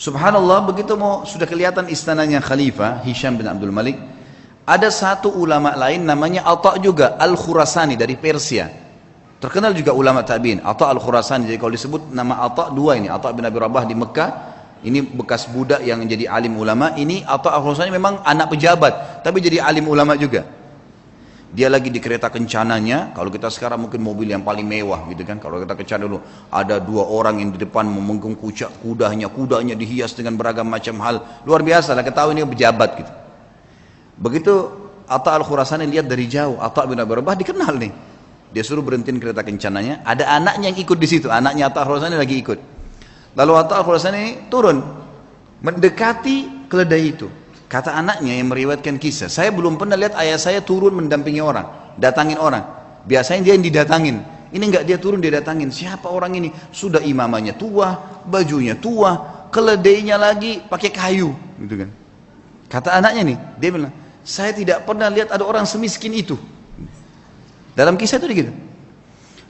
Subhanallah, 0.00 0.64
begitu 0.64 0.96
mau 0.96 1.28
sudah 1.28 1.44
kelihatan 1.44 1.84
istananya 1.92 2.40
Khalifah 2.40 3.04
Hisham 3.04 3.36
bin 3.36 3.44
Abdul 3.44 3.68
Malik, 3.68 4.00
ada 4.64 4.88
satu 4.88 5.28
ulama 5.28 5.76
lain 5.76 6.08
namanya 6.08 6.40
Atta 6.48 6.80
juga 6.80 7.20
Al-Khurasani 7.20 8.00
dari 8.00 8.16
Persia. 8.16 8.72
Terkenal 9.36 9.76
juga 9.76 9.92
ulama 9.92 10.24
tabi'in, 10.24 10.64
Atta 10.64 10.88
Al-Khurasani. 10.88 11.44
Jadi 11.44 11.60
kalau 11.60 11.76
disebut 11.76 12.16
nama 12.16 12.40
Atta 12.48 12.72
dua 12.72 12.96
ini, 12.96 13.12
Atta 13.12 13.28
bin 13.36 13.44
Abi 13.44 13.60
Rabah 13.60 13.84
di 13.84 13.92
Mekah 13.92 14.30
ini 14.80 15.04
bekas 15.04 15.44
budak 15.52 15.84
yang 15.84 16.00
jadi 16.08 16.28
alim 16.32 16.56
ulama 16.56 16.96
ini 16.96 17.20
atau 17.20 17.52
Al 17.52 17.92
memang 17.92 18.24
anak 18.24 18.56
pejabat 18.56 19.20
tapi 19.20 19.44
jadi 19.44 19.60
alim 19.60 19.84
ulama 19.84 20.16
juga 20.16 20.48
dia 21.50 21.66
lagi 21.66 21.90
di 21.90 21.98
kereta 21.98 22.30
kencananya. 22.30 23.10
Kalau 23.10 23.26
kita 23.26 23.50
sekarang 23.50 23.86
mungkin 23.86 23.98
mobil 24.00 24.30
yang 24.30 24.46
paling 24.46 24.62
mewah 24.62 25.06
gitu 25.10 25.26
kan. 25.26 25.42
Kalau 25.42 25.58
kita 25.58 25.74
kencana 25.74 26.06
dulu 26.06 26.18
ada 26.50 26.78
dua 26.78 27.04
orang 27.10 27.42
yang 27.42 27.50
di 27.50 27.58
depan 27.58 27.90
memenggung 27.90 28.38
kucak 28.38 28.70
kudanya 28.80 29.26
kudanya 29.26 29.74
dihias 29.74 30.14
dengan 30.14 30.38
beragam 30.38 30.70
macam 30.70 30.94
hal. 31.02 31.42
Luar 31.42 31.66
biasa 31.66 31.98
lah 31.98 32.06
ketahui 32.06 32.38
ini 32.38 32.46
pejabat 32.46 32.90
gitu. 33.02 33.12
Begitu 34.20 34.54
Atta 35.10 35.34
Al-Khurasani 35.34 35.90
lihat 35.90 36.06
dari 36.06 36.30
jauh 36.30 36.62
Atta 36.62 36.86
bin 36.86 37.02
Abi 37.02 37.18
Rabah 37.18 37.34
dikenal 37.34 37.74
nih. 37.82 37.92
Dia 38.50 38.62
suruh 38.62 38.82
berhentiin 38.82 39.18
kereta 39.18 39.42
kencananya. 39.42 40.06
Ada 40.06 40.38
anaknya 40.38 40.70
yang 40.70 40.78
ikut 40.78 40.98
di 40.98 41.08
situ. 41.10 41.26
Anaknya 41.26 41.66
Atta 41.66 41.82
Al-Khurasani 41.82 42.14
lagi 42.14 42.38
ikut. 42.38 42.58
Lalu 43.38 43.52
Atta 43.54 43.78
al-Khurasani 43.78 44.50
turun 44.50 44.82
mendekati 45.62 46.66
keledai 46.66 47.04
itu. 47.06 47.28
Kata 47.70 47.94
anaknya 47.94 48.34
yang 48.34 48.50
meriwayatkan 48.50 48.98
kisah, 48.98 49.30
saya 49.30 49.54
belum 49.54 49.78
pernah 49.78 49.94
lihat 49.94 50.18
ayah 50.18 50.42
saya 50.42 50.58
turun 50.58 50.90
mendampingi 50.90 51.38
orang, 51.38 51.94
datangin 51.94 52.34
orang. 52.42 52.66
Biasanya 53.06 53.46
dia 53.46 53.54
yang 53.54 53.62
didatangin. 53.62 54.16
Ini 54.50 54.64
enggak 54.66 54.84
dia 54.90 54.98
turun 54.98 55.22
dia 55.22 55.30
datangin. 55.30 55.70
Siapa 55.70 56.10
orang 56.10 56.34
ini? 56.34 56.50
Sudah 56.74 56.98
imamanya 56.98 57.54
tua, 57.54 57.94
bajunya 58.26 58.74
tua, 58.74 59.46
keledainya 59.54 60.18
lagi 60.18 60.58
pakai 60.66 60.90
kayu, 60.90 61.30
gitu 61.62 61.86
kan. 61.86 61.90
Kata 62.66 62.90
anaknya 62.98 63.22
nih, 63.22 63.38
dia 63.62 63.70
bilang, 63.70 63.94
saya 64.26 64.50
tidak 64.50 64.82
pernah 64.82 65.06
lihat 65.06 65.30
ada 65.30 65.46
orang 65.46 65.62
semiskin 65.62 66.10
itu. 66.10 66.34
Dalam 67.78 67.94
kisah 67.94 68.18
itu 68.18 68.26
gitu. 68.34 68.52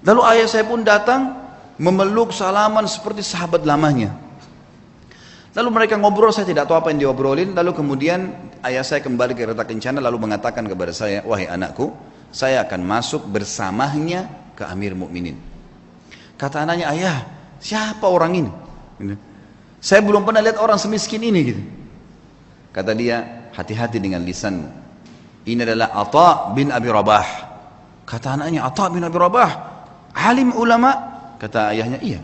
Lalu 0.05 0.21
ayah 0.37 0.45
saya 0.45 0.69
pun 0.69 0.85
datang, 0.85 1.41
memeluk 1.81 2.37
salaman 2.37 2.85
seperti 2.85 3.25
sahabat 3.25 3.65
lamanya. 3.65 4.13
Lalu 5.51 5.69
mereka 5.75 5.99
ngobrol, 5.99 6.31
saya 6.31 6.47
tidak 6.47 6.71
tahu 6.71 6.79
apa 6.79 6.95
yang 6.95 7.11
diobrolin. 7.11 7.59
Lalu 7.59 7.75
kemudian 7.75 8.31
ayah 8.63 8.87
saya 8.87 9.03
kembali 9.03 9.35
ke 9.35 9.43
kereta 9.43 9.67
kencana 9.67 9.99
lalu 9.99 10.31
mengatakan 10.31 10.63
kepada 10.67 10.95
saya, 10.95 11.27
wahai 11.27 11.51
anakku, 11.51 11.91
saya 12.31 12.63
akan 12.63 12.81
masuk 12.87 13.27
bersamanya 13.27 14.31
ke 14.55 14.63
Amir 14.63 14.95
Mukminin. 14.95 15.35
Kata 16.39 16.63
anaknya, 16.63 16.87
ayah, 16.95 17.17
siapa 17.59 18.07
orang 18.07 18.33
ini? 18.39 18.51
Gitu. 19.03 19.17
Saya 19.83 20.01
belum 20.07 20.23
pernah 20.23 20.45
lihat 20.45 20.61
orang 20.63 20.79
semiskin 20.79 21.21
ini 21.25 21.41
gitu. 21.43 21.63
Kata 22.71 22.95
dia, 22.95 23.51
hati-hati 23.51 23.99
dengan 23.99 24.23
lisanmu. 24.23 24.69
Ini 25.51 25.67
adalah 25.67 25.91
Atta 25.91 26.55
bin 26.55 26.71
Abi 26.71 26.87
Rabah. 26.87 27.29
Kata 28.07 28.39
anaknya, 28.39 28.63
Atta 28.63 28.87
bin 28.87 29.03
Abi 29.03 29.19
Rabah, 29.19 29.51
alim 30.15 30.55
ulama, 30.55 31.11
Kata 31.41 31.73
ayahnya, 31.73 31.97
iya. 32.05 32.21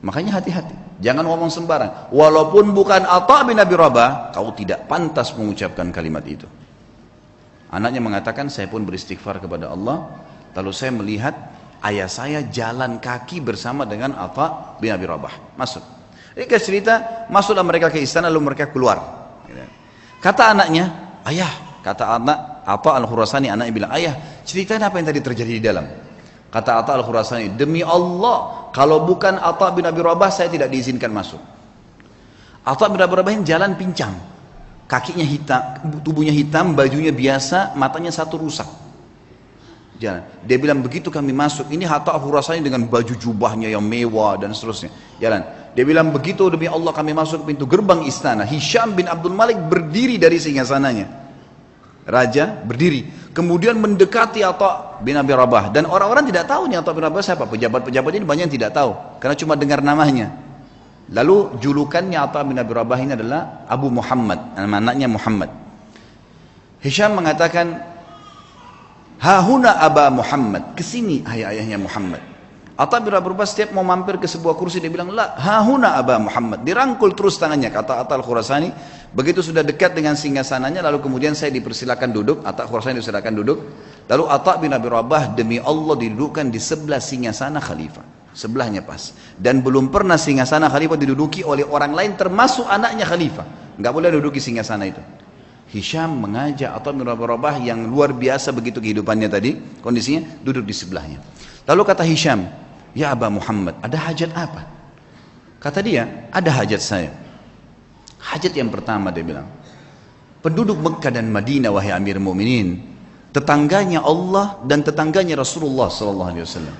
Makanya 0.00 0.40
hati-hati. 0.40 0.87
Jangan 0.98 1.22
ngomong 1.22 1.50
sembarang. 1.50 2.10
Walaupun 2.10 2.74
bukan 2.74 3.06
Atta 3.06 3.46
bin 3.46 3.54
Abi 3.62 3.78
Rabah, 3.78 4.34
kau 4.34 4.50
tidak 4.50 4.90
pantas 4.90 5.30
mengucapkan 5.38 5.94
kalimat 5.94 6.26
itu. 6.26 6.46
Anaknya 7.70 8.02
mengatakan, 8.02 8.50
saya 8.50 8.66
pun 8.66 8.82
beristighfar 8.82 9.38
kepada 9.38 9.70
Allah. 9.70 10.10
Lalu 10.58 10.70
saya 10.74 10.90
melihat 10.90 11.34
ayah 11.86 12.10
saya 12.10 12.42
jalan 12.50 12.98
kaki 12.98 13.38
bersama 13.38 13.86
dengan 13.86 14.18
Atta 14.18 14.74
bin 14.82 14.90
Abi 14.90 15.06
Rabah. 15.06 15.54
Masuk. 15.54 15.86
Ini 16.34 16.46
cerita, 16.58 17.26
masuklah 17.30 17.62
mereka 17.62 17.90
ke 17.90 18.02
istana 18.02 18.26
lalu 18.26 18.54
mereka 18.54 18.70
keluar. 18.70 18.98
Kata 20.18 20.50
anaknya, 20.50 21.14
ayah, 21.30 21.78
kata 21.82 22.18
anak, 22.18 22.38
Atta 22.66 22.90
al-Khurasani, 22.98 23.54
anaknya 23.54 23.72
bilang, 23.74 23.90
ayah, 23.94 24.14
ceritain 24.42 24.82
apa 24.82 24.98
yang 24.98 25.06
tadi 25.14 25.20
terjadi 25.22 25.52
di 25.58 25.62
dalam. 25.62 25.86
Kata 26.48 26.80
Atta 26.80 26.96
al-Khurasani, 26.96 27.52
demi 27.60 27.84
Allah, 27.84 28.72
kalau 28.72 29.04
bukan 29.04 29.36
Atta 29.36 29.68
bin 29.68 29.84
Abi 29.84 30.00
Rabah, 30.00 30.32
saya 30.32 30.48
tidak 30.48 30.72
diizinkan 30.72 31.12
masuk. 31.12 31.40
Atta 32.64 32.88
bin 32.88 33.00
Abi 33.04 33.14
Rabah 33.20 33.36
jalan 33.44 33.76
pincang. 33.76 34.16
Kakinya 34.88 35.26
hitam, 35.28 35.60
tubuhnya 36.00 36.32
hitam, 36.32 36.72
bajunya 36.72 37.12
biasa, 37.12 37.76
matanya 37.76 38.08
satu 38.08 38.40
rusak. 38.40 38.64
Jalan. 40.00 40.24
Dia 40.48 40.56
bilang, 40.56 40.80
begitu 40.80 41.12
kami 41.12 41.36
masuk, 41.36 41.68
ini 41.68 41.84
Atta 41.84 42.16
al-Khurasani 42.16 42.64
dengan 42.64 42.88
baju 42.88 43.12
jubahnya 43.12 43.68
yang 43.68 43.84
mewah 43.84 44.40
dan 44.40 44.56
seterusnya. 44.56 44.88
Jalan. 45.20 45.44
Dia 45.76 45.84
bilang, 45.84 46.08
begitu 46.08 46.48
demi 46.48 46.64
Allah 46.64 46.96
kami 46.96 47.12
masuk 47.12 47.44
pintu 47.44 47.68
gerbang 47.68 48.08
istana. 48.08 48.48
Hisham 48.48 48.96
bin 48.96 49.04
Abdul 49.04 49.36
Malik 49.36 49.60
berdiri 49.68 50.16
dari 50.16 50.40
singgasananya. 50.40 51.28
Raja 52.08 52.56
berdiri 52.64 53.27
kemudian 53.34 53.76
mendekati 53.76 54.40
Atta 54.44 55.00
bin 55.04 55.16
Abi 55.18 55.32
Rabah. 55.34 55.74
Dan 55.74 55.84
orang-orang 55.88 56.28
tidak 56.28 56.48
tahu 56.48 56.70
nih 56.70 56.80
Atta 56.80 56.92
bin 56.94 57.04
Rabah 57.04 57.22
siapa. 57.24 57.44
Pejabat-pejabat 57.44 58.12
ini 58.16 58.24
banyak 58.24 58.44
yang 58.48 58.54
tidak 58.54 58.70
tahu. 58.72 58.94
Karena 59.18 59.34
cuma 59.36 59.54
dengar 59.58 59.80
namanya. 59.82 60.32
Lalu 61.10 61.58
julukannya 61.60 62.18
Atta 62.20 62.44
bin 62.46 62.56
Abi 62.56 62.72
Rabah 62.72 62.98
ini 63.02 63.12
adalah 63.18 63.66
Abu 63.66 63.88
Muhammad. 63.90 64.38
Nama 64.54 64.76
anaknya 64.80 65.08
Muhammad. 65.10 65.50
Hisham 66.78 67.18
mengatakan 67.18 67.82
Hahuna 69.18 69.82
Aba 69.82 70.14
Muhammad. 70.14 70.78
Ke 70.78 70.86
sini 70.86 71.26
ayah-ayahnya 71.26 71.76
Muhammad 71.80 72.37
Atta 72.78 73.02
bin 73.02 73.10
Abi 73.10 73.34
Rabah 73.34 73.42
setiap 73.42 73.74
mau 73.74 73.82
mampir 73.82 74.22
ke 74.22 74.30
sebuah 74.30 74.54
kursi 74.54 74.78
dia 74.78 74.86
bilang, 74.86 75.10
"La, 75.10 75.34
hahuna 75.34 75.98
Aba 75.98 76.22
Muhammad." 76.22 76.62
Dirangkul 76.62 77.10
terus 77.10 77.34
tangannya 77.34 77.74
kata 77.74 77.98
Atta 77.98 78.14
Al-Khurasani. 78.14 78.70
Begitu 79.10 79.42
sudah 79.42 79.66
dekat 79.66 79.98
dengan 79.98 80.14
singgasananya 80.14 80.86
lalu 80.86 81.02
kemudian 81.02 81.34
saya 81.34 81.50
dipersilakan 81.50 82.14
duduk, 82.14 82.46
Atta 82.46 82.70
Khurasani 82.70 83.02
dipersilakan 83.02 83.34
duduk. 83.34 83.58
Lalu 84.06 84.24
Atta 84.30 84.62
bin 84.62 84.70
Abi 84.70 84.86
Rabah 84.94 85.34
demi 85.34 85.58
Allah 85.58 85.98
didudukkan 85.98 86.54
di 86.54 86.62
sebelah 86.62 87.02
singgasana 87.02 87.58
khalifah. 87.58 88.30
Sebelahnya 88.30 88.86
pas. 88.86 89.10
Dan 89.34 89.58
belum 89.58 89.90
pernah 89.90 90.14
singgasana 90.14 90.70
khalifah 90.70 90.94
diduduki 90.94 91.42
oleh 91.42 91.66
orang 91.66 91.90
lain 91.90 92.14
termasuk 92.14 92.62
anaknya 92.70 93.10
khalifah. 93.10 93.74
Enggak 93.74 93.90
boleh 93.90 94.14
duduki 94.14 94.38
singgasana 94.38 94.86
itu. 94.86 95.02
Hisham 95.74 96.14
mengajak 96.22 96.70
Atta 96.70 96.94
bin 96.94 97.10
Abi 97.10 97.26
Rabah 97.26 97.58
yang 97.58 97.90
luar 97.90 98.14
biasa 98.14 98.54
begitu 98.54 98.78
kehidupannya 98.78 99.26
tadi, 99.26 99.82
kondisinya 99.82 100.46
duduk 100.46 100.62
di 100.62 100.72
sebelahnya. 100.72 101.18
Lalu 101.68 101.82
kata 101.84 102.06
Hisham, 102.06 102.67
Ya 102.96 103.12
Aba 103.12 103.28
Muhammad, 103.28 103.76
ada 103.84 103.96
hajat 104.08 104.32
apa? 104.32 104.64
Kata 105.58 105.82
dia, 105.82 106.28
ada 106.30 106.50
hajat 106.54 106.80
saya. 106.80 107.10
Hajat 108.18 108.54
yang 108.54 108.70
pertama 108.70 109.10
dia 109.10 109.22
bilang, 109.26 109.46
penduduk 110.40 110.78
Mekah 110.78 111.12
dan 111.12 111.28
Madinah 111.28 111.70
wahai 111.74 111.92
Amir 111.92 112.22
Mu'minin, 112.22 112.78
tetangganya 113.34 114.02
Allah 114.02 114.58
dan 114.64 114.82
tetangganya 114.86 115.38
Rasulullah 115.38 115.90
sallallahu 115.90 116.30
alaihi 116.32 116.44
wasallam. 116.46 116.76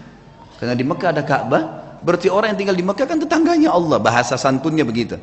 Karena 0.59 0.75
di 0.75 0.85
Mekah 0.87 1.09
ada 1.15 1.23
Ka'bah, 1.23 1.63
berarti 2.03 2.31
orang 2.31 2.55
yang 2.55 2.59
tinggal 2.59 2.77
di 2.79 2.85
Mekah 2.87 3.07
kan 3.07 3.19
tetangganya 3.19 3.71
Allah, 3.75 3.99
bahasa 4.03 4.35
santunnya 4.39 4.83
begitu. 4.83 5.19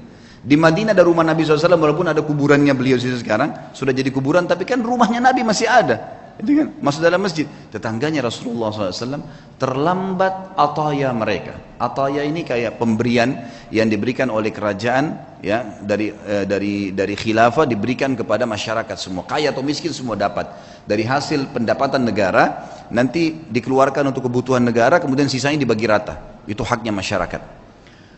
Di 0.46 0.54
Madinah 0.54 0.94
ada 0.94 1.02
rumah 1.02 1.26
Nabi 1.26 1.42
SAW 1.42 1.74
walaupun 1.74 2.06
ada 2.06 2.22
kuburannya 2.22 2.70
beliau 2.78 3.02
sekarang 3.02 3.74
sudah 3.74 3.90
jadi 3.90 4.14
kuburan 4.14 4.46
tapi 4.46 4.62
kan 4.62 4.78
rumahnya 4.78 5.18
Nabi 5.18 5.42
masih 5.42 5.66
ada 5.66 6.25
itu 6.36 6.52
kan? 6.52 6.68
Masuk 6.84 7.00
dalam 7.00 7.24
masjid 7.24 7.48
tetangganya 7.72 8.20
Rasulullah 8.20 8.68
SAW 8.68 9.24
terlambat 9.56 10.60
ataya 10.60 11.16
mereka. 11.16 11.56
Ataya 11.80 12.28
ini 12.28 12.44
kayak 12.44 12.76
pemberian 12.76 13.40
yang 13.72 13.88
diberikan 13.88 14.28
oleh 14.28 14.52
kerajaan 14.52 15.16
ya 15.40 15.80
dari 15.80 16.12
eh, 16.12 16.44
dari 16.44 16.92
dari 16.92 17.16
khilafah 17.16 17.64
diberikan 17.64 18.20
kepada 18.20 18.44
masyarakat 18.44 18.98
semua. 19.00 19.24
Kaya 19.24 19.56
atau 19.56 19.64
miskin 19.64 19.96
semua 19.96 20.20
dapat. 20.20 20.52
Dari 20.84 21.08
hasil 21.08 21.56
pendapatan 21.56 22.04
negara 22.04 22.68
nanti 22.92 23.32
dikeluarkan 23.32 24.12
untuk 24.12 24.28
kebutuhan 24.28 24.62
negara 24.62 25.00
kemudian 25.00 25.32
sisanya 25.32 25.64
dibagi 25.64 25.88
rata. 25.88 26.44
Itu 26.44 26.68
haknya 26.68 26.92
masyarakat. 26.92 27.64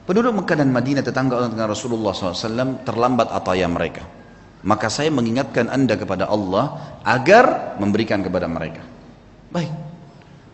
Penduduk 0.09 0.41
Mekah 0.41 0.57
dan 0.57 0.73
Madinah 0.73 1.05
tetangga 1.05 1.37
dengan 1.51 1.69
Rasulullah 1.69 2.15
SAW 2.15 2.81
terlambat 2.81 3.29
ataya 3.29 3.67
mereka 3.69 4.26
maka 4.67 4.91
saya 4.91 5.07
mengingatkan 5.07 5.71
anda 5.71 5.95
kepada 5.95 6.27
Allah 6.27 6.99
agar 7.07 7.79
memberikan 7.79 8.19
kepada 8.19 8.51
mereka. 8.51 8.83
Baik. 9.47 9.71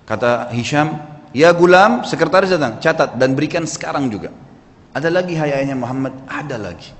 Kata 0.05 0.53
Hisham 0.53 1.01
ya 1.33 1.49
gulam 1.49 2.05
sekretaris 2.05 2.53
datang 2.53 2.77
catat 2.77 3.17
dan 3.17 3.33
berikan 3.33 3.65
sekarang 3.65 4.13
juga. 4.13 4.29
Ada 4.93 5.09
lagi 5.09 5.33
hayanya 5.33 5.73
Muhammad? 5.73 6.13
Ada 6.29 6.61
lagi. 6.61 6.93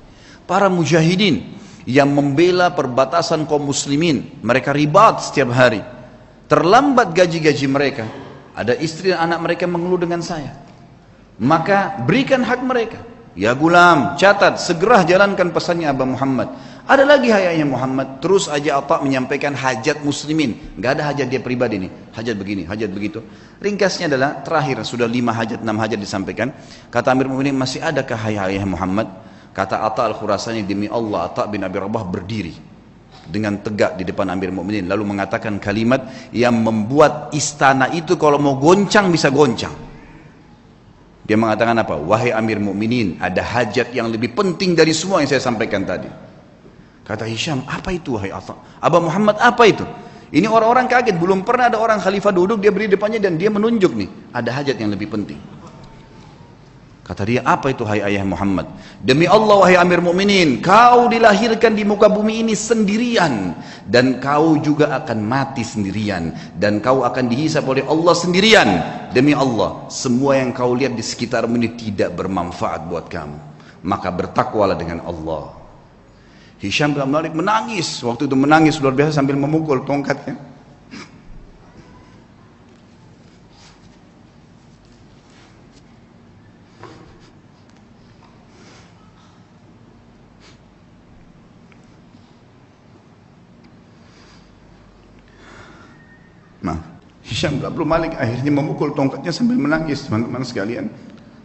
Para 0.49 0.73
mujahidin 0.73 1.53
yang 1.85 2.09
membela 2.09 2.73
perbatasan 2.73 3.45
kaum 3.45 3.69
muslimin 3.69 4.41
mereka 4.41 4.73
ribat 4.73 5.21
setiap 5.21 5.53
hari. 5.53 5.85
Terlambat 6.49 7.13
gaji-gaji 7.13 7.67
mereka. 7.69 8.09
Ada 8.57 8.73
istri 8.81 9.13
dan 9.13 9.29
anak 9.29 9.45
mereka 9.45 9.69
mengeluh 9.69 10.01
dengan 10.01 10.25
saya. 10.25 10.57
Maka 11.37 12.01
berikan 12.09 12.41
hak 12.41 12.61
mereka. 12.65 12.97
Ya 13.37 13.53
gulam 13.53 14.17
catat 14.17 14.57
segera 14.61 15.05
jalankan 15.05 15.53
pesannya 15.53 15.89
Abah 15.89 16.05
Muhammad 16.05 16.53
ada 16.83 17.07
lagi 17.07 17.31
hayatnya 17.31 17.63
Muhammad, 17.63 18.19
terus 18.19 18.51
aja 18.51 18.75
Atta 18.75 18.99
menyampaikan 18.99 19.55
hajat 19.55 20.03
muslimin. 20.03 20.75
Gak 20.83 20.99
ada 20.99 21.15
hajat 21.15 21.31
dia 21.31 21.39
pribadi 21.39 21.79
nih, 21.79 21.91
hajat 22.11 22.35
begini, 22.35 22.67
hajat 22.67 22.91
begitu. 22.91 23.23
Ringkasnya 23.63 24.11
adalah 24.11 24.43
terakhir 24.43 24.83
sudah 24.83 25.07
lima 25.07 25.31
hajat, 25.31 25.63
enam 25.63 25.79
hajat 25.79 25.95
disampaikan. 25.95 26.51
Kata 26.91 27.15
Amir 27.15 27.31
Mu'minin 27.31 27.55
masih 27.55 27.79
adakah 27.79 28.19
hayatnya 28.19 28.67
Muhammad? 28.67 29.07
Kata 29.55 29.79
Atta 29.79 30.11
al-Khurasani 30.11 30.67
demi 30.67 30.91
Allah 30.91 31.31
Atta 31.31 31.47
bin 31.47 31.63
Abi 31.63 31.79
Rabah 31.79 32.03
berdiri 32.03 32.51
dengan 33.23 33.63
tegak 33.63 33.95
di 33.95 34.03
depan 34.03 34.27
Amir 34.27 34.51
Mu'minin 34.51 34.83
lalu 34.83 35.07
mengatakan 35.07 35.63
kalimat 35.63 36.11
yang 36.35 36.59
membuat 36.59 37.31
istana 37.31 37.87
itu 37.95 38.19
kalau 38.19 38.43
mau 38.43 38.59
goncang 38.59 39.07
bisa 39.07 39.31
goncang. 39.31 39.71
Dia 41.23 41.39
mengatakan 41.39 41.79
apa? 41.79 41.95
Wahai 41.95 42.35
Amir 42.35 42.59
Mu'minin, 42.59 43.23
ada 43.23 43.39
hajat 43.39 43.95
yang 43.95 44.11
lebih 44.11 44.35
penting 44.35 44.75
dari 44.75 44.91
semua 44.91 45.23
yang 45.23 45.31
saya 45.31 45.39
sampaikan 45.39 45.87
tadi. 45.87 46.22
Kata 47.03 47.27
Hisham, 47.27 47.67
apa 47.67 47.91
itu 47.91 48.15
wahai 48.15 48.31
Atta? 48.31 48.55
Abah 48.79 49.01
Muhammad 49.03 49.35
apa 49.43 49.63
itu? 49.67 49.83
Ini 50.33 50.49
orang-orang 50.49 50.89
kaget, 50.89 51.19
belum 51.19 51.45
pernah 51.45 51.69
ada 51.69 51.77
orang 51.77 52.01
khalifah 52.01 52.33
duduk, 52.33 52.57
dia 52.63 52.73
beri 52.73 52.89
depannya 52.89 53.21
dan 53.21 53.37
dia 53.37 53.53
menunjuk 53.53 53.93
nih, 53.93 54.09
ada 54.33 54.49
hajat 54.49 54.81
yang 54.81 54.89
lebih 54.89 55.11
penting. 55.11 55.37
Kata 57.03 57.27
dia, 57.27 57.43
apa 57.43 57.75
itu 57.75 57.83
hai 57.83 57.99
ayah 57.99 58.23
Muhammad? 58.23 58.63
Demi 59.03 59.27
Allah 59.27 59.59
wahai 59.59 59.75
Amir 59.75 59.99
Mukminin, 59.99 60.63
kau 60.63 61.11
dilahirkan 61.11 61.75
di 61.75 61.83
muka 61.83 62.07
bumi 62.07 62.39
ini 62.47 62.55
sendirian 62.55 63.51
dan 63.91 64.23
kau 64.23 64.55
juga 64.63 64.95
akan 65.03 65.19
mati 65.19 65.67
sendirian 65.67 66.31
dan 66.55 66.79
kau 66.79 67.03
akan 67.03 67.27
dihisap 67.27 67.67
oleh 67.67 67.83
Allah 67.83 68.15
sendirian. 68.15 68.69
Demi 69.11 69.35
Allah, 69.35 69.85
semua 69.91 70.39
yang 70.39 70.55
kau 70.55 70.71
lihat 70.71 70.95
di 70.95 71.03
sekitarmu 71.03 71.59
ini 71.59 71.75
tidak 71.75 72.15
bermanfaat 72.15 72.87
buat 72.87 73.11
kamu. 73.11 73.37
Maka 73.83 74.07
bertakwalah 74.07 74.79
dengan 74.79 75.03
Allah. 75.03 75.62
Hisham 76.63 76.95
bin 76.95 77.03
Malik 77.11 77.35
menangis. 77.35 77.99
Waktu 77.99 78.23
itu 78.31 78.39
menangis 78.39 78.79
luar 78.79 78.95
biasa 78.95 79.19
sambil 79.19 79.35
memukul 79.35 79.83
tongkatnya. 79.83 80.39
Nah, 96.63 96.79
Hisham 97.27 97.59
bin 97.59 97.67
Malik 97.83 98.15
akhirnya 98.15 98.55
memukul 98.55 98.95
tongkatnya 98.95 99.35
sambil 99.35 99.59
menangis 99.59 100.07
teman-teman 100.07 100.47
sekalian. 100.47 100.87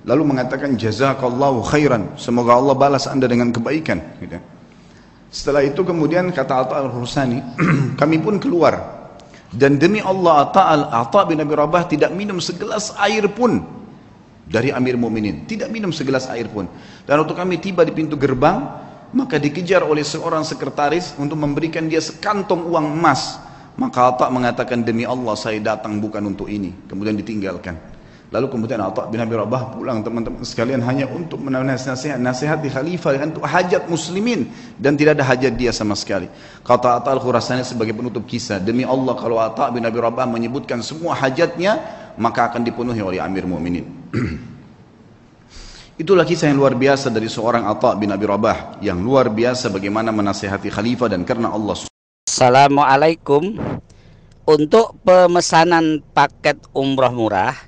Lalu 0.06 0.22
mengatakan 0.30 0.78
jazakallahu 0.78 1.66
khairan. 1.66 2.06
Semoga 2.14 2.54
Allah 2.54 2.78
balas 2.78 3.10
anda 3.10 3.26
dengan 3.26 3.50
kebaikan. 3.50 3.98
Gitu. 4.22 4.57
Setelah 5.28 5.60
itu 5.60 5.84
kemudian 5.84 6.32
kata 6.32 6.54
Atta 6.64 6.74
al-Hursani, 6.80 7.40
kami 8.00 8.16
pun 8.24 8.40
keluar. 8.40 8.96
Dan 9.48 9.80
demi 9.80 10.00
Allah 10.00 10.48
Atta, 10.48 10.62
al 10.68 10.82
Atta 10.88 11.24
bin 11.24 11.40
Abi 11.40 11.56
Rabah 11.56 11.88
tidak 11.88 12.12
minum 12.12 12.36
segelas 12.40 12.92
air 13.00 13.24
pun 13.32 13.64
dari 14.48 14.72
Amir 14.72 14.96
Mu'minin. 14.96 15.44
Tidak 15.44 15.68
minum 15.68 15.92
segelas 15.92 16.28
air 16.28 16.48
pun. 16.48 16.68
Dan 17.04 17.20
waktu 17.24 17.32
kami 17.36 17.60
tiba 17.60 17.84
di 17.84 17.92
pintu 17.92 18.16
gerbang, 18.16 18.64
maka 19.12 19.40
dikejar 19.40 19.84
oleh 19.84 20.04
seorang 20.04 20.44
sekretaris 20.44 21.16
untuk 21.16 21.40
memberikan 21.40 21.88
dia 21.88 22.00
sekantong 22.00 22.68
uang 22.68 22.92
emas. 22.92 23.40
Maka 23.78 24.10
Atta 24.12 24.26
mengatakan 24.28 24.84
demi 24.84 25.08
Allah 25.08 25.36
saya 25.36 25.60
datang 25.60 25.96
bukan 26.00 26.24
untuk 26.28 26.48
ini. 26.48 26.72
Kemudian 26.88 27.16
ditinggalkan. 27.16 27.97
Lalu 28.28 28.46
kemudian 28.52 28.76
Atta 28.84 29.08
bin 29.08 29.24
Abi 29.24 29.32
Rabah 29.40 29.72
pulang 29.72 30.04
teman-teman 30.04 30.44
sekalian 30.44 30.84
hanya 30.84 31.08
untuk 31.08 31.40
menasihat 31.40 32.20
nasihat 32.20 32.60
di 32.60 32.68
khalifah 32.68 33.16
untuk 33.24 33.40
hajat 33.48 33.88
muslimin 33.88 34.52
dan 34.76 35.00
tidak 35.00 35.16
ada 35.16 35.24
hajat 35.24 35.56
dia 35.56 35.72
sama 35.72 35.96
sekali. 35.96 36.28
Kata 36.60 37.00
Atta 37.00 37.08
al-Khurasani 37.16 37.64
sebagai 37.64 37.96
penutup 37.96 38.28
kisah, 38.28 38.60
demi 38.60 38.84
Allah 38.84 39.16
kalau 39.16 39.40
Atta 39.40 39.72
bin 39.72 39.80
Abi 39.88 39.96
Rabah 39.96 40.28
menyebutkan 40.28 40.84
semua 40.84 41.16
hajatnya 41.16 41.80
maka 42.20 42.52
akan 42.52 42.68
dipenuhi 42.68 43.00
oleh 43.00 43.16
Amir 43.16 43.48
Mu'minin. 43.48 43.88
Itulah 46.02 46.28
kisah 46.28 46.52
yang 46.52 46.60
luar 46.60 46.76
biasa 46.76 47.08
dari 47.08 47.32
seorang 47.32 47.64
Atta 47.64 47.96
bin 47.96 48.12
Abi 48.12 48.28
Rabah 48.28 48.84
yang 48.84 49.00
luar 49.00 49.32
biasa 49.32 49.72
bagaimana 49.72 50.12
menasihati 50.12 50.68
khalifah 50.68 51.08
dan 51.08 51.24
karena 51.24 51.48
Allah. 51.48 51.80
Assalamualaikum. 52.28 53.56
Untuk 54.48 54.96
pemesanan 55.04 56.00
paket 56.16 56.56
umroh 56.72 57.12
murah 57.12 57.67